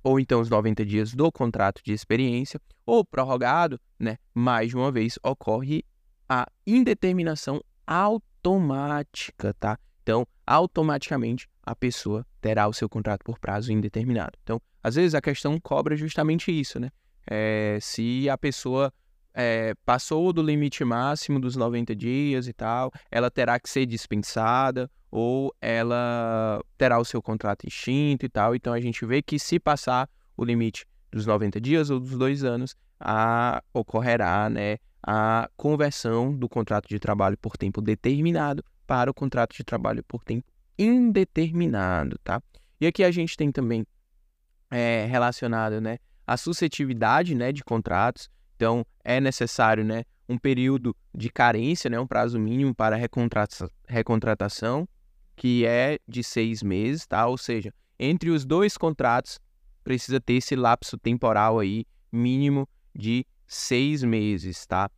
ou 0.03 0.19
então 0.19 0.41
os 0.41 0.51
90 0.51 0.85
dias 0.85 1.15
do 1.15 1.31
contrato 1.31 1.81
de 1.85 1.93
experiência, 1.93 2.61
ou 2.85 3.05
prorrogado, 3.05 3.81
né, 3.99 4.17
mais 4.35 4.71
de 4.71 4.77
uma 4.77 4.91
vez, 4.91 5.19
ocorre 5.23 5.85
a 6.29 6.47
indeterminação 6.67 7.63
automática, 7.87 9.55
tá? 9.55 9.79
Então, 10.03 10.27
automaticamente 10.47 11.49
a 11.63 11.77
pessoa 11.77 12.27
terá 12.41 12.67
o 12.67 12.73
seu 12.73 12.89
contrato 12.89 13.23
por 13.25 13.39
prazo 13.39 13.73
indeterminado. 13.73 14.33
Então, 14.43 14.61
às 14.83 14.97
vezes 14.97 15.15
a 15.15 15.21
questão 15.21 15.61
cobra 15.61 15.97
justamente 15.97 16.51
isso, 16.51 16.81
né? 16.81 16.91
É, 17.27 17.79
se 17.81 18.29
a 18.29 18.37
pessoa 18.37 18.93
é, 19.35 19.75
passou 19.85 20.33
do 20.33 20.43
limite 20.43 20.85
máximo 20.85 21.41
dos 21.41 21.57
90 21.57 21.95
dias 21.95 22.47
e 22.49 22.53
tal, 22.53 22.93
ela 23.11 23.31
terá 23.31 23.59
que 23.59 23.69
ser 23.69 23.87
dispensada, 23.87 24.91
ou 25.11 25.55
ela 25.61 26.61
terá 26.79 26.99
o 26.99 27.05
seu 27.05 27.23
contrato 27.23 27.67
extinto 27.67 28.25
e 28.25 28.29
tal. 28.29 28.55
Então 28.55 28.73
a 28.73 28.81
gente 28.81 29.05
vê 29.05 29.23
que 29.23 29.39
se 29.39 29.61
passar 29.61 30.09
o 30.37 30.45
limite 30.45 30.87
dos 31.11 31.27
90 31.27 31.61
dias 31.61 31.91
ou 31.91 32.01
dos 32.01 32.17
dois 32.17 32.43
anos, 32.43 32.75
a, 32.99 33.63
ocorrerá 33.75 34.49
né, 34.49 34.79
a 35.03 35.49
conversão 35.57 36.35
do 36.35 36.49
contrato 36.49 36.89
de 36.89 36.99
trabalho 36.99 37.37
por 37.37 37.57
tempo 37.57 37.83
determinado 37.83 38.65
para 38.87 39.11
o 39.11 39.15
contrato 39.15 39.55
de 39.55 39.65
trabalho 39.65 40.03
por 40.05 40.25
tempo 40.25 40.51
indeterminado, 40.79 42.19
tá? 42.25 42.43
E 42.81 42.87
aqui 42.87 43.05
a 43.05 43.11
gente 43.11 43.37
tem 43.37 43.53
também 43.53 43.87
é, 44.71 45.07
relacionado, 45.07 45.81
né, 45.81 45.99
a 46.27 46.37
suscetibilidade, 46.37 47.35
né, 47.35 47.53
de 47.53 47.63
contratos. 47.63 48.29
Então, 48.57 48.85
é 49.05 49.21
necessário, 49.21 49.85
né, 49.85 50.05
um 50.29 50.39
período 50.39 50.97
de 51.15 51.31
carência, 51.31 51.91
né, 51.91 51.99
um 51.99 52.07
prazo 52.07 52.39
mínimo 52.39 52.75
para 52.75 52.97
recontrata 52.97 53.69
recontratação, 53.87 54.89
que 55.37 55.67
é 55.67 55.99
de 56.07 56.23
seis 56.23 56.63
meses, 56.63 57.07
tá? 57.07 57.27
Ou 57.27 57.37
seja, 57.37 57.75
entre 57.99 58.31
os 58.31 58.45
dois 58.45 58.77
contratos 58.77 59.39
precisa 59.83 60.21
ter 60.21 60.35
esse 60.35 60.55
lapso 60.55 60.97
temporal 60.97 61.59
aí 61.59 61.85
mínimo 62.11 62.69
de 62.95 63.27
seis 63.47 64.03
meses, 64.05 64.65
tá? 64.67 64.91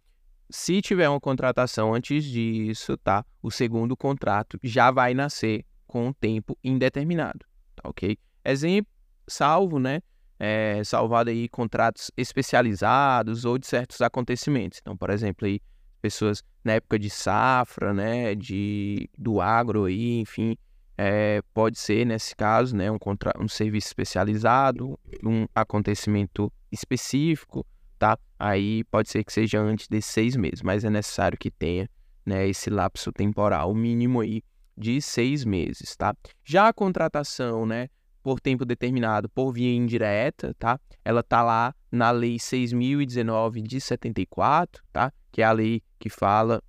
Se 0.50 0.82
tiver 0.82 1.08
uma 1.08 1.20
contratação 1.20 1.94
antes 1.94 2.24
disso, 2.24 2.96
tá? 2.98 3.24
O 3.42 3.50
segundo 3.50 3.96
contrato 3.96 4.58
já 4.62 4.90
vai 4.90 5.14
nascer 5.14 5.64
com 5.86 6.12
tempo 6.12 6.58
indeterminado, 6.62 7.46
tá 7.74 7.88
ok? 7.88 8.18
Exemplo, 8.44 8.92
salvo, 9.26 9.78
né? 9.78 10.02
É, 10.38 10.82
salvado 10.84 11.30
aí 11.30 11.48
contratos 11.48 12.10
especializados 12.16 13.44
ou 13.44 13.56
de 13.56 13.66
certos 13.66 14.00
acontecimentos. 14.00 14.80
Então, 14.82 14.96
por 14.96 15.10
exemplo, 15.10 15.46
aí 15.46 15.60
pessoas 16.02 16.42
na 16.62 16.72
época 16.72 16.98
de 16.98 17.08
safra, 17.08 17.94
né, 17.94 18.34
de 18.34 19.08
do 19.16 19.40
agro 19.40 19.84
aí, 19.84 20.20
enfim, 20.20 20.56
é, 20.98 21.40
pode 21.52 21.78
ser 21.78 22.04
nesse 22.04 22.36
caso, 22.36 22.76
né, 22.76 22.90
um 22.90 22.98
contra, 22.98 23.32
um 23.40 23.48
serviço 23.48 23.88
especializado, 23.88 24.98
um 25.24 25.46
acontecimento 25.54 26.52
específico, 26.70 27.66
tá? 27.98 28.18
Aí 28.38 28.84
pode 28.84 29.08
ser 29.08 29.24
que 29.24 29.32
seja 29.32 29.60
antes 29.60 29.88
de 29.88 30.02
seis 30.02 30.36
meses, 30.36 30.62
mas 30.62 30.84
é 30.84 30.90
necessário 30.90 31.38
que 31.38 31.50
tenha, 31.50 31.88
né, 32.24 32.46
esse 32.46 32.70
lapso 32.70 33.12
temporal 33.12 33.74
mínimo 33.74 34.20
aí 34.20 34.42
de 34.76 35.00
seis 35.00 35.44
meses, 35.44 35.96
tá? 35.96 36.14
Já 36.44 36.68
a 36.68 36.72
contratação, 36.72 37.64
né, 37.64 37.88
por 38.24 38.40
tempo 38.40 38.64
determinado 38.64 39.28
por 39.28 39.52
via 39.52 39.72
indireta, 39.76 40.54
tá? 40.58 40.80
Ela 41.04 41.22
tá 41.22 41.42
lá 41.42 41.74
na 41.92 42.10
Lei 42.10 42.36
6.019 42.36 43.60
de 43.60 43.78
74, 43.78 44.82
tá? 44.90 45.12
Que 45.30 45.42
é 45.42 45.44
a 45.44 45.52
lei 45.52 45.82
que 45.98 46.08
fala 46.08 46.62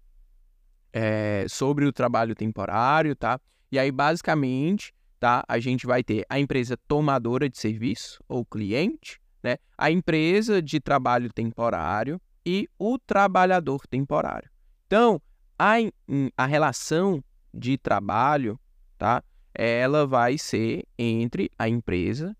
é, 0.91 1.45
sobre 1.47 1.86
o 1.86 1.93
trabalho 1.93 2.36
temporário, 2.36 3.16
tá? 3.16 3.39
E 3.72 3.80
aí, 3.80 3.89
basicamente, 3.89 4.93
tá? 5.18 5.45
A 5.47 5.58
gente 5.58 5.88
vai 5.88 6.03
ter 6.03 6.26
a 6.30 6.38
empresa 6.38 6.78
tomadora 6.89 7.49
de 7.49 7.58
serviço 7.58 8.22
ou 8.28 8.45
cliente, 8.45 9.22
né? 9.41 9.56
A 9.78 9.89
empresa 9.89 10.62
de 10.62 10.82
trabalho 10.82 11.32
temporário 11.32 12.20
e 12.45 12.68
o 12.78 12.99
trabalhador 12.99 13.88
temporário. 13.88 14.49
Então, 14.88 15.22
a, 15.58 15.76
a 16.36 16.45
relação 16.45 17.24
de 17.53 17.78
trabalho, 17.78 18.60
tá? 18.97 19.24
Ela 19.56 20.06
vai 20.06 20.38
ser 20.38 20.84
entre 20.97 21.49
a 21.58 21.68
empresa 21.68 22.36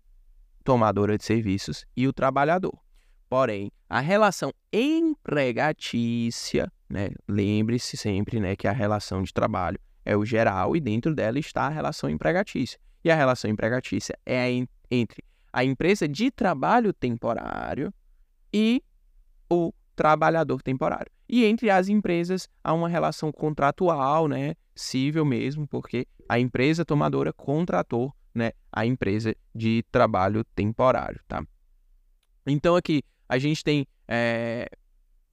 tomadora 0.62 1.16
de 1.16 1.24
serviços 1.24 1.84
e 1.96 2.06
o 2.06 2.12
trabalhador. 2.12 2.78
Porém, 3.28 3.72
a 3.88 4.00
relação 4.00 4.52
empregatícia, 4.72 6.70
né? 6.88 7.10
Lembre-se 7.28 7.96
sempre, 7.96 8.38
né, 8.38 8.54
que 8.54 8.68
a 8.68 8.72
relação 8.72 9.22
de 9.22 9.32
trabalho 9.32 9.78
é 10.04 10.16
o 10.16 10.24
geral 10.24 10.76
e 10.76 10.80
dentro 10.80 11.14
dela 11.14 11.38
está 11.38 11.66
a 11.66 11.68
relação 11.68 12.08
empregatícia. 12.08 12.78
E 13.04 13.10
a 13.10 13.16
relação 13.16 13.50
empregatícia 13.50 14.16
é 14.24 14.48
entre 14.90 15.24
a 15.52 15.64
empresa 15.64 16.06
de 16.06 16.30
trabalho 16.30 16.92
temporário 16.92 17.92
e 18.52 18.82
o 19.50 19.72
trabalhador 19.96 20.62
temporário. 20.62 21.10
E 21.28 21.44
entre 21.44 21.70
as 21.70 21.88
empresas 21.88 22.48
há 22.62 22.72
uma 22.72 22.88
relação 22.88 23.32
contratual, 23.32 24.28
né, 24.28 24.54
cível 24.74 25.24
mesmo, 25.24 25.66
porque 25.66 26.06
a 26.28 26.38
empresa 26.38 26.84
tomadora 26.84 27.32
contratou, 27.32 28.14
né, 28.34 28.52
a 28.70 28.84
empresa 28.84 29.34
de 29.54 29.82
trabalho 29.90 30.44
temporário, 30.54 31.18
tá? 31.26 31.42
Então 32.46 32.76
aqui 32.76 33.02
a 33.28 33.38
gente 33.38 33.64
tem 33.64 33.86
é, 34.06 34.68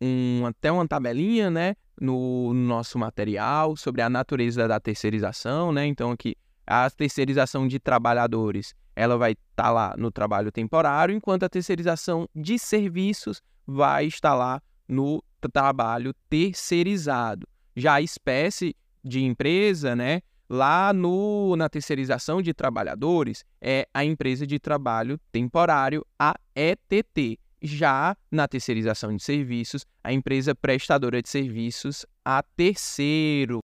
um, 0.01 0.45
até 0.45 0.71
uma 0.71 0.87
tabelinha, 0.87 1.51
né, 1.51 1.75
no, 1.99 2.53
no 2.53 2.67
nosso 2.67 2.97
material 2.97 3.75
sobre 3.75 4.01
a 4.01 4.09
natureza 4.09 4.67
da 4.67 4.79
terceirização, 4.79 5.71
né? 5.71 5.85
Então 5.85 6.11
aqui 6.11 6.35
a 6.65 6.89
terceirização 6.89 7.67
de 7.67 7.77
trabalhadores, 7.77 8.73
ela 8.95 9.17
vai 9.17 9.33
estar 9.33 9.63
tá 9.63 9.71
lá 9.71 9.95
no 9.97 10.09
trabalho 10.09 10.51
temporário, 10.51 11.13
enquanto 11.13 11.43
a 11.43 11.49
terceirização 11.49 12.27
de 12.33 12.57
serviços 12.57 13.41
vai 13.65 14.05
estar 14.05 14.33
lá 14.33 14.61
no 14.87 15.23
trabalho 15.51 16.13
terceirizado. 16.29 17.47
Já 17.75 17.95
a 17.95 18.01
espécie 18.01 18.75
de 19.03 19.23
empresa, 19.23 19.95
né, 19.95 20.21
lá 20.49 20.93
no, 20.93 21.55
na 21.55 21.67
terceirização 21.67 22.41
de 22.41 22.53
trabalhadores, 22.53 23.43
é 23.61 23.87
a 23.93 24.05
empresa 24.05 24.45
de 24.45 24.59
trabalho 24.59 25.19
temporário, 25.31 26.05
a 26.17 26.35
ETT. 26.55 27.39
Já 27.61 28.15
na 28.29 28.45
terceirização 28.47 29.15
de 29.15 29.23
serviços, 29.23 29.85
a 30.03 30.11
empresa 30.11 30.53
prestadora 30.53 31.21
de 31.21 31.29
serviços, 31.29 32.05
a 32.23 32.43
terceiro. 32.43 33.59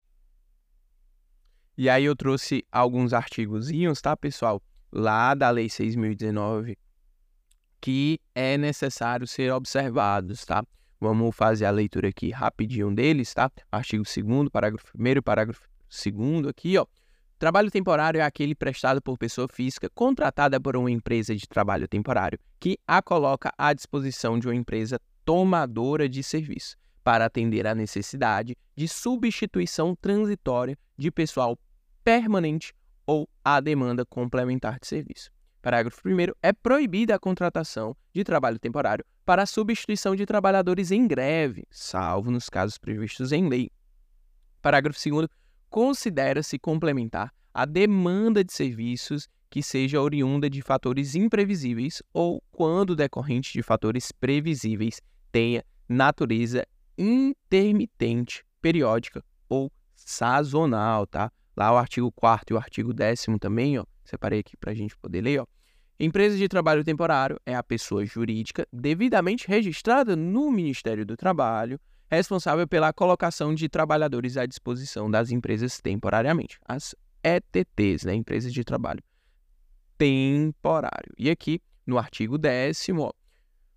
E 1.75 1.89
aí 1.89 2.05
eu 2.05 2.15
trouxe 2.15 2.63
alguns 2.71 3.11
artigozinhos, 3.11 3.99
tá, 3.99 4.15
pessoal? 4.15 4.61
Lá 4.91 5.33
da 5.33 5.49
Lei 5.49 5.67
6.019, 5.67 6.77
que 7.82 8.19
é 8.34 8.57
necessário 8.57 9.28
ser 9.28 9.51
observados, 9.51 10.45
tá? 10.45 10.63
Vamos 10.99 11.36
fazer 11.36 11.65
a 11.65 11.71
leitura 11.71 12.09
aqui 12.09 12.32
rapidinho 12.32 12.93
deles, 12.93 13.34
tá? 13.34 13.51
Artigo 13.71 14.03
2 14.03 14.49
parágrafo 14.49 14.91
1 14.97 15.21
parágrafo 15.21 15.61
2 15.89 16.47
aqui, 16.47 16.78
ó. 16.78 16.86
Trabalho 17.39 17.69
temporário 17.69 18.19
é 18.19 18.23
aquele 18.23 18.55
prestado 18.55 18.99
por 18.99 19.15
pessoa 19.15 19.47
física 19.47 19.88
contratada 19.93 20.59
por 20.59 20.75
uma 20.75 20.89
empresa 20.89 21.36
de 21.36 21.47
trabalho 21.47 21.88
temporário 21.88 22.39
que 22.59 22.80
a 22.88 22.99
coloca 22.99 23.53
à 23.55 23.73
disposição 23.73 24.39
de 24.39 24.47
uma 24.47 24.55
empresa 24.55 24.99
tomadora 25.23 26.09
de 26.09 26.23
serviço 26.23 26.75
para 27.03 27.25
atender 27.25 27.67
à 27.67 27.75
necessidade 27.75 28.57
de 28.75 28.88
substituição 28.88 29.95
transitória 29.95 30.75
de 30.97 31.11
pessoal 31.11 31.59
permanente 32.03 32.73
ou 33.05 33.30
à 33.45 33.59
demanda 33.59 34.03
complementar 34.03 34.80
de 34.80 34.88
serviço. 34.88 35.30
Parágrafo 35.68 35.99
1 36.07 36.34
é 36.41 36.53
proibida 36.53 37.15
a 37.15 37.20
contratação 37.20 37.93
de 38.13 38.24
trabalho 38.24 38.57
temporário 38.57 39.03
para 39.26 39.43
a 39.43 39.45
substituição 39.45 40.15
de 40.15 40.26
trabalhadores 40.26 40.91
em 40.91 41.05
greve, 41.05 41.65
salvo 41.70 42.32
nos 42.32 42.49
casos 42.49 42.78
previstos 42.78 43.34
em 43.34 43.49
lei. 43.49 43.70
Parágrafo 44.61 44.97
2 45.09 45.28
considera-se 45.70 46.57
complementar 46.57 47.34
a 47.53 47.65
demanda 47.65 48.45
de 48.45 48.53
serviços 48.53 49.28
que 49.49 49.61
seja 49.61 49.99
oriunda 49.99 50.49
de 50.49 50.61
fatores 50.61 51.15
imprevisíveis 51.15 52.01
ou 52.13 52.41
quando 52.49 52.95
decorrente 52.95 53.51
de 53.51 53.61
fatores 53.61 54.09
previsíveis 54.13 55.01
tenha 55.34 55.65
natureza 55.89 56.65
intermitente, 56.97 58.45
periódica 58.61 59.22
ou 59.49 59.70
sazonal, 59.97 61.05
tá? 61.05 61.30
Lá 61.57 61.74
o 61.74 61.78
artigo 61.78 62.09
4 62.13 62.53
e 62.53 62.55
o 62.55 62.57
artigo 62.57 62.93
10 62.93 63.26
também, 63.41 63.78
ó, 63.78 63.84
separei 64.05 64.39
aqui 64.39 64.55
para 64.55 64.72
a 64.72 64.74
gente 64.74 64.95
poder 64.95 65.20
ler, 65.20 65.41
ó. 65.41 65.57
Empresa 65.99 66.37
de 66.37 66.47
trabalho 66.47 66.83
temporário 66.83 67.41
é 67.43 67.55
a 67.55 67.63
pessoa 67.63 68.05
jurídica 68.05 68.67
devidamente 68.71 69.47
registrada 69.47 70.15
no 70.15 70.51
Ministério 70.51 71.03
do 71.03 71.17
Trabalho, 71.17 71.79
responsável 72.07 72.67
pela 72.67 72.93
colocação 72.93 73.55
de 73.55 73.67
trabalhadores 73.67 74.37
à 74.37 74.45
disposição 74.45 75.09
das 75.09 75.31
empresas 75.31 75.81
temporariamente, 75.81 76.59
as 76.67 76.93
ETTs, 77.23 78.05
né, 78.05 78.13
empresas 78.13 78.53
de 78.53 78.63
trabalho 78.63 79.01
temporário. 79.97 81.11
E 81.17 81.31
aqui, 81.31 81.59
no 81.83 81.97
artigo 81.97 82.37
10 82.37 82.89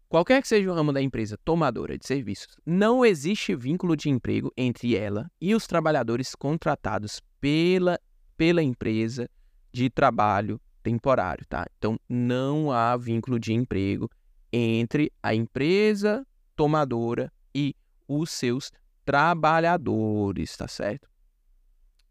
qualquer 0.07 0.43
que 0.43 0.49
seja 0.49 0.71
o 0.71 0.75
ramo 0.75 0.93
da 0.93 1.01
empresa 1.01 1.39
tomadora 1.43 1.97
de 1.97 2.07
serviços, 2.07 2.55
não 2.67 3.03
existe 3.03 3.57
vínculo 3.57 3.97
de 3.97 4.11
emprego 4.11 4.53
entre 4.59 4.95
ela 4.95 5.31
e 5.41 5.55
os 5.55 5.67
trabalhadores 5.67 6.35
contratados 6.35 7.23
pela, 7.41 7.99
pela 8.37 8.63
empresa 8.63 9.27
de 9.73 9.89
trabalho 9.89 10.61
temporário, 10.83 11.45
tá? 11.49 11.67
Então, 11.79 11.99
não 12.09 12.71
há 12.71 12.97
vínculo 12.97 13.39
de 13.39 13.53
emprego 13.53 14.11
entre 14.53 15.13
a 15.23 15.35
empresa 15.35 16.27
tomadora 16.57 17.33
e 17.55 17.75
os 18.07 18.31
seus 18.31 18.71
trabalhadores, 19.05 20.57
tá 20.57 20.69
certo? 20.69 21.09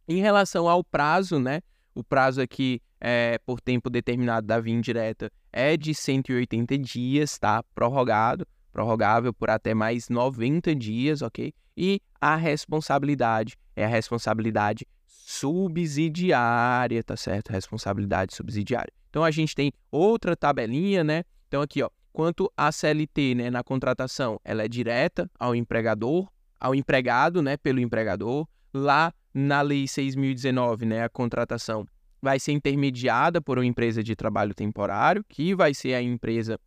Em 0.08 0.22
relação 0.22 0.68
ao 0.68 0.84
prazo, 0.84 1.40
né? 1.40 1.62
O 1.94 2.04
prazo 2.04 2.42
aqui 2.42 2.82
é 3.00 3.40
por 3.46 3.62
tempo 3.62 3.90
determinado 3.90 4.48
da 4.48 4.60
via 4.60 4.74
indireta 4.74 5.32
é 5.52 5.76
de 5.78 5.94
180 5.94 6.78
dias, 6.78 7.38
tá? 7.38 7.64
Prorrogado, 7.76 8.48
prorrogável 8.72 9.34
por 9.34 9.50
até 9.50 9.74
mais 9.74 10.10
90 10.10 10.76
dias, 10.76 11.22
ok? 11.22 11.54
E 11.76 12.02
a 12.20 12.36
responsabilidade 12.36 13.58
é 13.76 13.86
a 13.86 13.88
responsabilidade 13.88 14.86
subsidiária, 15.30 17.04
tá 17.04 17.16
certo? 17.16 17.52
Responsabilidade 17.52 18.34
subsidiária. 18.34 18.92
Então 19.12 19.24
a 19.24 19.30
gente 19.30 19.54
tem 19.54 19.72
outra 19.92 20.36
tabelinha, 20.36 21.04
né? 21.04 21.24
Então 21.48 21.62
aqui, 21.62 21.84
ó, 21.84 21.90
quanto 22.12 22.52
a 22.58 22.72
CLT, 22.72 23.36
né, 23.36 23.52
na 23.52 23.64
contratação, 23.64 24.42
ela 24.44 24.64
é 24.64 24.68
direta 24.68 25.30
ao 25.38 25.54
empregador, 25.54 26.28
ao 26.60 26.74
empregado, 26.74 27.44
né, 27.44 27.58
pelo 27.58 27.80
empregador. 27.80 28.48
Lá 28.74 29.14
na 29.32 29.62
lei 29.62 29.88
6019, 29.88 30.88
né, 30.88 31.04
a 31.04 31.10
contratação 31.10 31.86
vai 32.20 32.40
ser 32.40 32.54
intermediada 32.54 33.40
por 33.40 33.60
uma 33.60 33.66
empresa 33.66 34.04
de 34.04 34.16
trabalho 34.16 34.56
temporário, 34.56 35.24
que 35.30 35.54
vai 35.54 35.76
ser 35.76 35.94
a 35.94 36.02
empresa 36.02 36.60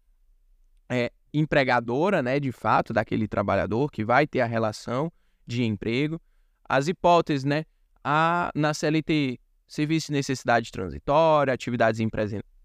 é, 0.89 1.11
empregadora, 1.35 2.23
né, 2.23 2.39
de 2.39 2.53
fato, 2.53 2.93
daquele 2.93 3.27
trabalhador, 3.27 3.91
que 3.91 4.05
vai 4.05 4.25
ter 4.25 4.41
a 4.41 4.47
relação 4.47 5.13
de 5.45 5.65
emprego. 5.65 6.21
As 6.65 6.87
hipóteses, 6.87 7.43
né, 7.43 7.65
a, 8.05 8.51
na 8.55 8.75
CLT, 8.75 9.39
serviço 9.67 10.09
de 10.09 10.13
necessidade 10.13 10.71
transitória, 10.71 11.55
atividades 11.55 12.01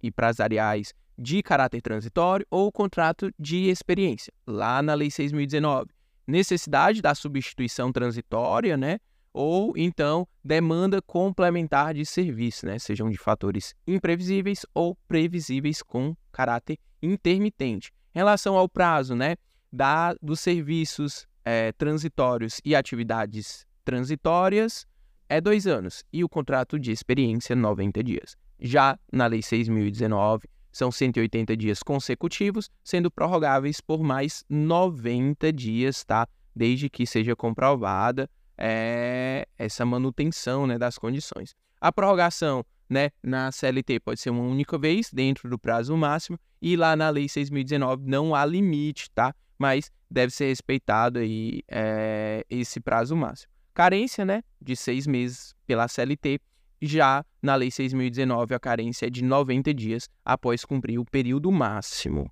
empresariais 0.02 0.94
de 1.18 1.42
caráter 1.42 1.82
transitório 1.82 2.46
ou 2.52 2.72
contrato 2.72 3.32
de 3.40 3.70
experiência, 3.70 4.32
lá 4.46 4.82
na 4.82 4.94
Lei 4.94 5.08
6.019. 5.08 5.88
Necessidade 6.28 7.02
da 7.02 7.16
substituição 7.16 7.92
transitória, 7.92 8.76
né? 8.76 9.00
Ou 9.34 9.74
então 9.78 10.28
demanda 10.44 11.02
complementar 11.02 11.94
de 11.94 12.06
serviço, 12.06 12.66
né? 12.66 12.78
Sejam 12.78 13.10
de 13.10 13.18
fatores 13.18 13.74
imprevisíveis 13.88 14.66
ou 14.74 14.96
previsíveis 15.08 15.82
com 15.82 16.16
caráter 16.32 16.78
intermitente. 17.02 17.92
Em 18.14 18.20
relação 18.20 18.56
ao 18.56 18.68
prazo, 18.68 19.16
né? 19.16 19.38
Da, 19.72 20.14
dos 20.22 20.40
serviços 20.40 21.28
é, 21.46 21.72
transitórios 21.72 22.60
e 22.66 22.76
atividades 22.76 23.66
transitórias, 23.86 24.86
é 25.30 25.42
dois 25.42 25.68
anos. 25.68 26.04
E 26.12 26.24
o 26.24 26.30
contrato 26.30 26.80
de 26.80 26.92
experiência, 26.92 27.56
90 27.56 28.04
dias. 28.04 28.36
Já 28.60 28.98
na 29.12 29.28
Lei 29.28 29.40
6.019, 29.40 30.44
são 30.72 30.92
180 30.92 31.58
dias 31.58 31.82
consecutivos, 31.82 32.70
sendo 32.84 33.10
prorrogáveis 33.10 33.82
por 33.82 34.04
mais 34.04 34.44
90 34.50 35.52
dias, 35.52 36.04
tá? 36.04 36.28
Desde 36.56 36.90
que 36.90 37.06
seja 37.06 37.36
comprovada 37.36 38.30
é, 38.58 39.48
essa 39.58 39.86
manutenção 39.86 40.68
né, 40.68 40.78
das 40.78 40.98
condições. 40.98 41.56
A 41.80 41.92
prorrogação 41.92 42.66
né, 42.90 43.12
na 43.22 43.52
CLT 43.52 44.00
pode 44.00 44.20
ser 44.20 44.30
uma 44.30 44.44
única 44.44 44.78
vez, 44.78 45.12
dentro 45.12 45.50
do 45.50 45.60
prazo 45.60 45.96
máximo, 45.96 46.40
e 46.62 46.76
lá 46.76 46.96
na 46.96 47.10
Lei 47.10 47.26
6.019 47.26 48.02
não 48.06 48.34
há 48.34 48.46
limite, 48.46 49.10
tá? 49.12 49.34
Mas 49.60 49.92
deve 50.10 50.32
ser 50.34 50.46
respeitado 50.46 51.20
aí, 51.20 51.62
é, 51.68 52.46
esse 52.50 52.80
prazo 52.80 53.16
máximo. 53.16 53.52
Carência, 53.78 54.26
né, 54.26 54.44
de 54.60 54.76
seis 54.76 55.06
meses 55.06 55.54
pela 55.68 55.88
CLT 55.88 56.40
já 56.82 57.24
na 57.40 57.54
Lei 57.54 57.70
6.019, 57.70 58.56
a 58.56 58.60
carência 58.60 59.06
é 59.06 59.10
de 59.12 59.24
90 59.24 59.72
dias 59.72 60.10
após 60.26 60.66
cumprir 60.66 60.98
o 60.98 61.06
período 61.06 61.52
máximo. 61.52 62.28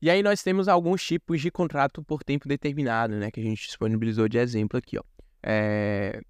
E 0.00 0.08
aí 0.08 0.22
nós 0.22 0.42
temos 0.42 0.68
alguns 0.68 1.04
tipos 1.04 1.42
de 1.42 1.50
contrato 1.50 2.02
por 2.02 2.24
tempo 2.24 2.48
determinado, 2.48 3.14
né, 3.14 3.30
que 3.30 3.40
a 3.40 3.42
gente 3.42 3.66
disponibilizou 3.66 4.26
de 4.26 4.38
exemplo 4.38 4.78
aqui, 4.78 4.96
ó. 4.96 5.02
É... 5.42 6.22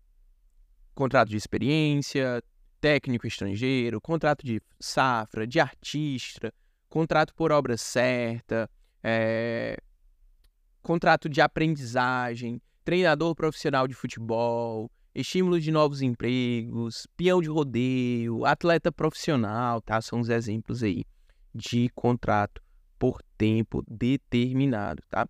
Contrato 0.97 1.29
de 1.29 1.37
experiência, 1.37 2.43
técnico 2.81 3.25
estrangeiro, 3.25 4.01
contrato 4.01 4.45
de 4.45 4.61
safra, 4.81 5.47
de 5.47 5.61
artista, 5.61 6.53
contrato 6.89 7.33
por 7.37 7.53
obra 7.53 7.77
certa, 7.77 8.69
é... 9.01 9.77
contrato 10.83 11.29
de 11.29 11.41
aprendizagem, 11.41 12.61
treinador 12.85 13.35
profissional 13.35 13.87
de 13.87 13.95
futebol, 13.95 14.91
estímulo 15.15 15.61
de 15.61 15.71
novos 15.71 16.03
empregos, 16.03 17.07
peão 17.17 17.41
de 17.41 17.49
rodeio, 17.49 18.45
atleta 18.45 18.91
profissional, 18.93 19.81
tá? 19.81 20.01
São 20.01 20.21
os 20.21 20.29
exemplos 20.29 20.83
aí 20.83 21.05
de 21.55 21.89
contrato 21.95 22.63
por 22.99 23.21
tempo 23.37 23.83
determinado, 23.89 25.03
tá? 25.09 25.29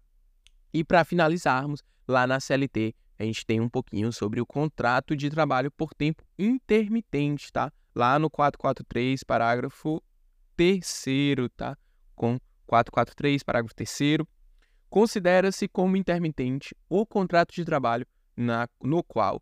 E 0.73 0.85
para 0.85 1.05
finalizarmos, 1.05 1.83
lá 2.07 2.27
na 2.27 2.39
CLT, 2.39 2.95
a 3.19 3.25
gente 3.25 3.45
tem 3.45 3.61
um 3.61 3.69
pouquinho 3.69 4.13
sobre 4.13 4.41
o 4.41 4.47
contrato 4.47 5.15
de 5.15 5.29
trabalho 5.29 5.71
por 5.71 5.95
tempo 5.95 6.23
intermitente, 6.39 7.53
tá? 7.53 7.73
Lá 7.95 8.19
no 8.19 8.31
443, 8.31 9.25
parágrafo 9.25 10.03
terceiro, 10.57 11.49
tá? 11.51 11.77
Com 12.15 12.39
443, 12.67 13.43
parágrafo 13.43 13.75
terceiro, 13.75 14.27
considera-se 14.91 15.69
como 15.69 15.97
intermitente 15.97 16.75
o 16.89 17.07
contrato 17.07 17.55
de 17.55 17.65
trabalho 17.65 18.07
na, 18.37 18.69
no 18.83 19.03
qual 19.03 19.41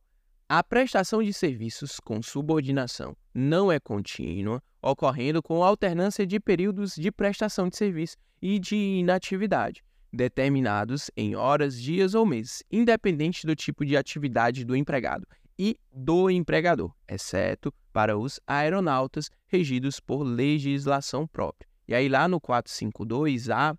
a 0.48 0.62
prestação 0.62 1.22
de 1.22 1.32
serviços 1.32 1.98
com 2.00 2.22
subordinação 2.22 3.16
não 3.34 3.70
é 3.70 3.80
contínua, 3.80 4.62
ocorrendo 4.80 5.42
com 5.42 5.62
alternância 5.62 6.26
de 6.26 6.38
períodos 6.38 6.94
de 6.94 7.10
prestação 7.10 7.68
de 7.68 7.76
serviço 7.76 8.16
e 8.40 8.58
de 8.58 8.76
inatividade, 8.76 9.82
determinados 10.12 11.10
em 11.16 11.34
horas, 11.34 11.80
dias 11.80 12.14
ou 12.14 12.24
meses, 12.24 12.62
independente 12.70 13.46
do 13.46 13.54
tipo 13.54 13.84
de 13.84 13.96
atividade 13.96 14.64
do 14.64 14.74
empregado 14.74 15.26
e 15.58 15.76
do 15.92 16.30
empregador, 16.30 16.94
exceto 17.06 17.72
para 17.92 18.16
os 18.16 18.40
aeronautas 18.46 19.30
regidos 19.48 20.00
por 20.00 20.22
legislação 20.22 21.26
própria. 21.26 21.68
E 21.86 21.94
aí, 21.94 22.08
lá 22.08 22.28
no 22.28 22.40
452A, 22.40 23.76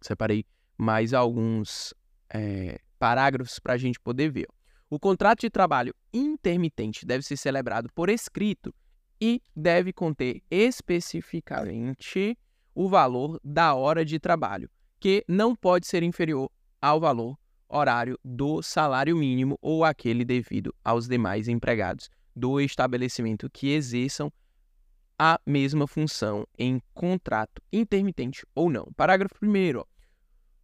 separei 0.00 0.44
mais 0.80 1.12
alguns 1.12 1.92
é, 2.32 2.80
parágrafos 2.98 3.58
para 3.58 3.74
a 3.74 3.76
gente 3.76 4.00
poder 4.00 4.30
ver. 4.30 4.46
O 4.88 4.98
contrato 4.98 5.40
de 5.40 5.50
trabalho 5.50 5.94
intermitente 6.12 7.04
deve 7.04 7.22
ser 7.22 7.36
celebrado 7.36 7.90
por 7.94 8.08
escrito 8.08 8.74
e 9.20 9.42
deve 9.54 9.92
conter 9.92 10.42
especificamente 10.50 12.36
o 12.74 12.88
valor 12.88 13.38
da 13.44 13.74
hora 13.74 14.04
de 14.06 14.18
trabalho, 14.18 14.70
que 14.98 15.22
não 15.28 15.54
pode 15.54 15.86
ser 15.86 16.02
inferior 16.02 16.50
ao 16.80 16.98
valor 16.98 17.38
horário 17.68 18.18
do 18.24 18.62
salário 18.62 19.14
mínimo 19.14 19.58
ou 19.60 19.84
aquele 19.84 20.24
devido 20.24 20.74
aos 20.82 21.06
demais 21.06 21.46
empregados 21.46 22.08
do 22.34 22.58
estabelecimento 22.58 23.50
que 23.50 23.68
exerçam 23.68 24.32
a 25.18 25.38
mesma 25.44 25.86
função 25.86 26.46
em 26.58 26.80
contrato 26.94 27.62
intermitente 27.70 28.46
ou 28.54 28.70
não. 28.70 28.90
Parágrafo 28.96 29.34
1 29.42 29.84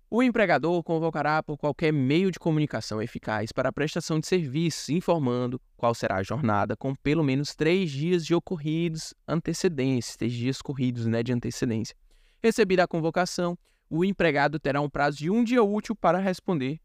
o 0.09 0.23
empregador 0.23 0.83
convocará 0.85 1.43
por 1.43 1.59
qualquer 1.59 1.93
meio 1.93 2.31
de 2.31 2.39
comunicação 2.39 3.03
eficaz 3.03 3.51
para 3.51 3.71
a 3.71 3.73
prestação 3.73 4.21
de 4.21 4.27
serviços, 4.27 4.89
informando 4.89 5.61
qual 5.77 5.95
será 5.95 6.17
a 6.17 6.23
jornada, 6.23 6.77
com 6.77 6.95
pelo 6.95 7.25
menos 7.25 7.55
três 7.55 7.91
dias 7.91 8.25
de 8.25 8.35
ocorridos 8.35 9.13
antecedência, 9.27 10.17
três 10.17 10.33
dias 10.33 10.63
corridos 10.63 11.07
né, 11.07 11.23
de 11.23 11.33
antecedência. 11.33 11.97
Recebida 12.41 12.85
a 12.85 12.89
convocação, 12.89 13.59
o 13.91 14.05
empregado 14.05 14.61
terá 14.61 14.81
um 14.81 14.89
prazo 14.89 15.19
de 15.19 15.29
um 15.31 15.43
dia 15.43 15.63
útil 15.63 15.97
para 15.97 16.19
responder 16.19 16.81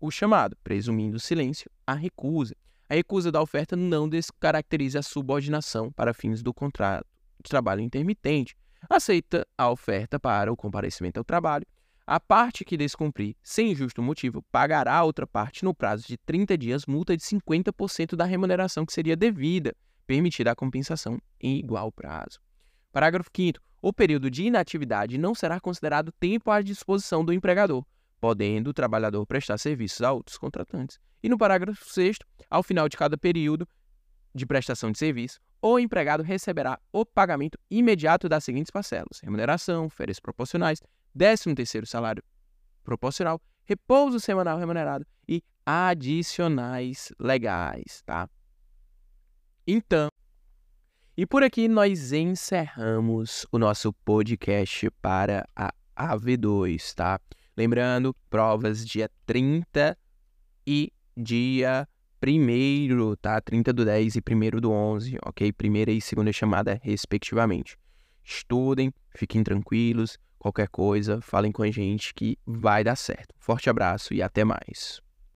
o 0.00 0.10
chamado, 0.10 0.56
presumindo 0.64 1.20
silêncio, 1.20 1.70
a 1.86 1.94
recusa. 1.94 2.56
A 2.88 2.94
recusa 2.94 3.30
da 3.30 3.40
oferta 3.40 3.76
não 3.76 4.08
descaracteriza 4.08 4.98
a 4.98 5.02
subordinação 5.02 5.92
para 5.92 6.12
fins 6.12 6.42
do 6.42 6.52
contrato 6.52 7.06
de 7.42 7.48
trabalho 7.48 7.80
intermitente. 7.80 8.56
Aceita 8.90 9.46
a 9.56 9.70
oferta 9.70 10.18
para 10.18 10.52
o 10.52 10.56
comparecimento 10.56 11.18
ao 11.18 11.24
trabalho 11.24 11.64
a 12.06 12.20
parte 12.20 12.64
que 12.64 12.76
descumprir 12.76 13.34
sem 13.42 13.74
justo 13.74 14.02
motivo 14.02 14.42
pagará 14.52 14.94
a 14.96 15.04
outra 15.04 15.26
parte 15.26 15.64
no 15.64 15.74
prazo 15.74 16.06
de 16.06 16.18
30 16.18 16.58
dias 16.58 16.86
multa 16.86 17.16
de 17.16 17.22
50% 17.22 18.14
da 18.14 18.26
remuneração 18.26 18.84
que 18.84 18.92
seria 18.92 19.16
devida, 19.16 19.74
permitida 20.06 20.50
a 20.50 20.54
compensação 20.54 21.18
em 21.40 21.58
igual 21.58 21.90
prazo. 21.90 22.38
Parágrafo 22.92 23.30
5 23.34 23.58
O 23.80 23.92
período 23.92 24.30
de 24.30 24.44
inatividade 24.44 25.16
não 25.16 25.34
será 25.34 25.58
considerado 25.58 26.12
tempo 26.12 26.50
à 26.50 26.60
disposição 26.60 27.24
do 27.24 27.32
empregador, 27.32 27.84
podendo 28.20 28.68
o 28.68 28.74
trabalhador 28.74 29.26
prestar 29.26 29.56
serviços 29.56 30.02
a 30.02 30.12
outros 30.12 30.36
contratantes. 30.36 30.98
E 31.22 31.28
no 31.28 31.38
parágrafo 31.38 31.88
6 31.88 32.18
ao 32.50 32.62
final 32.62 32.86
de 32.86 32.98
cada 32.98 33.16
período 33.16 33.66
de 34.34 34.44
prestação 34.44 34.92
de 34.92 34.98
serviço, 34.98 35.40
o 35.66 35.78
empregado 35.78 36.22
receberá 36.22 36.78
o 36.92 37.06
pagamento 37.06 37.58
imediato 37.70 38.28
das 38.28 38.44
seguintes 38.44 38.70
parcelas: 38.70 39.20
remuneração, 39.22 39.88
férias 39.88 40.20
proporcionais, 40.20 40.78
13 41.16 41.54
terceiro 41.54 41.86
salário 41.86 42.22
proporcional, 42.82 43.40
repouso 43.64 44.20
semanal 44.20 44.58
remunerado 44.58 45.06
e 45.26 45.42
adicionais 45.64 47.10
legais, 47.18 48.02
tá? 48.04 48.28
Então, 49.66 50.08
e 51.16 51.24
por 51.24 51.42
aqui 51.42 51.66
nós 51.66 52.12
encerramos 52.12 53.46
o 53.50 53.58
nosso 53.58 53.90
podcast 53.90 54.90
para 55.00 55.48
a 55.56 55.72
AV2, 55.96 56.92
tá? 56.92 57.18
Lembrando, 57.56 58.14
provas 58.28 58.84
dia 58.84 59.10
30 59.24 59.96
e 60.66 60.92
dia 61.16 61.88
1 62.26 63.16
tá? 63.16 63.40
30 63.40 63.72
do 63.72 63.84
10 63.84 64.16
e 64.16 64.20
1 64.20 64.60
do 64.60 64.70
11, 64.70 65.18
ok? 65.24 65.52
Primeira 65.52 65.90
e 65.90 66.00
segunda 66.00 66.32
chamada, 66.32 66.80
respectivamente. 66.82 67.76
Estudem, 68.24 68.92
fiquem 69.14 69.42
tranquilos, 69.42 70.18
Qualquer 70.44 70.68
coisa, 70.68 71.22
falem 71.22 71.50
com 71.50 71.62
a 71.62 71.70
gente 71.70 72.12
que 72.12 72.36
vai 72.44 72.84
dar 72.84 72.96
certo. 72.96 73.34
Forte 73.38 73.70
abraço 73.70 74.12
e 74.12 74.20
até 74.20 74.44
mais. 74.44 75.00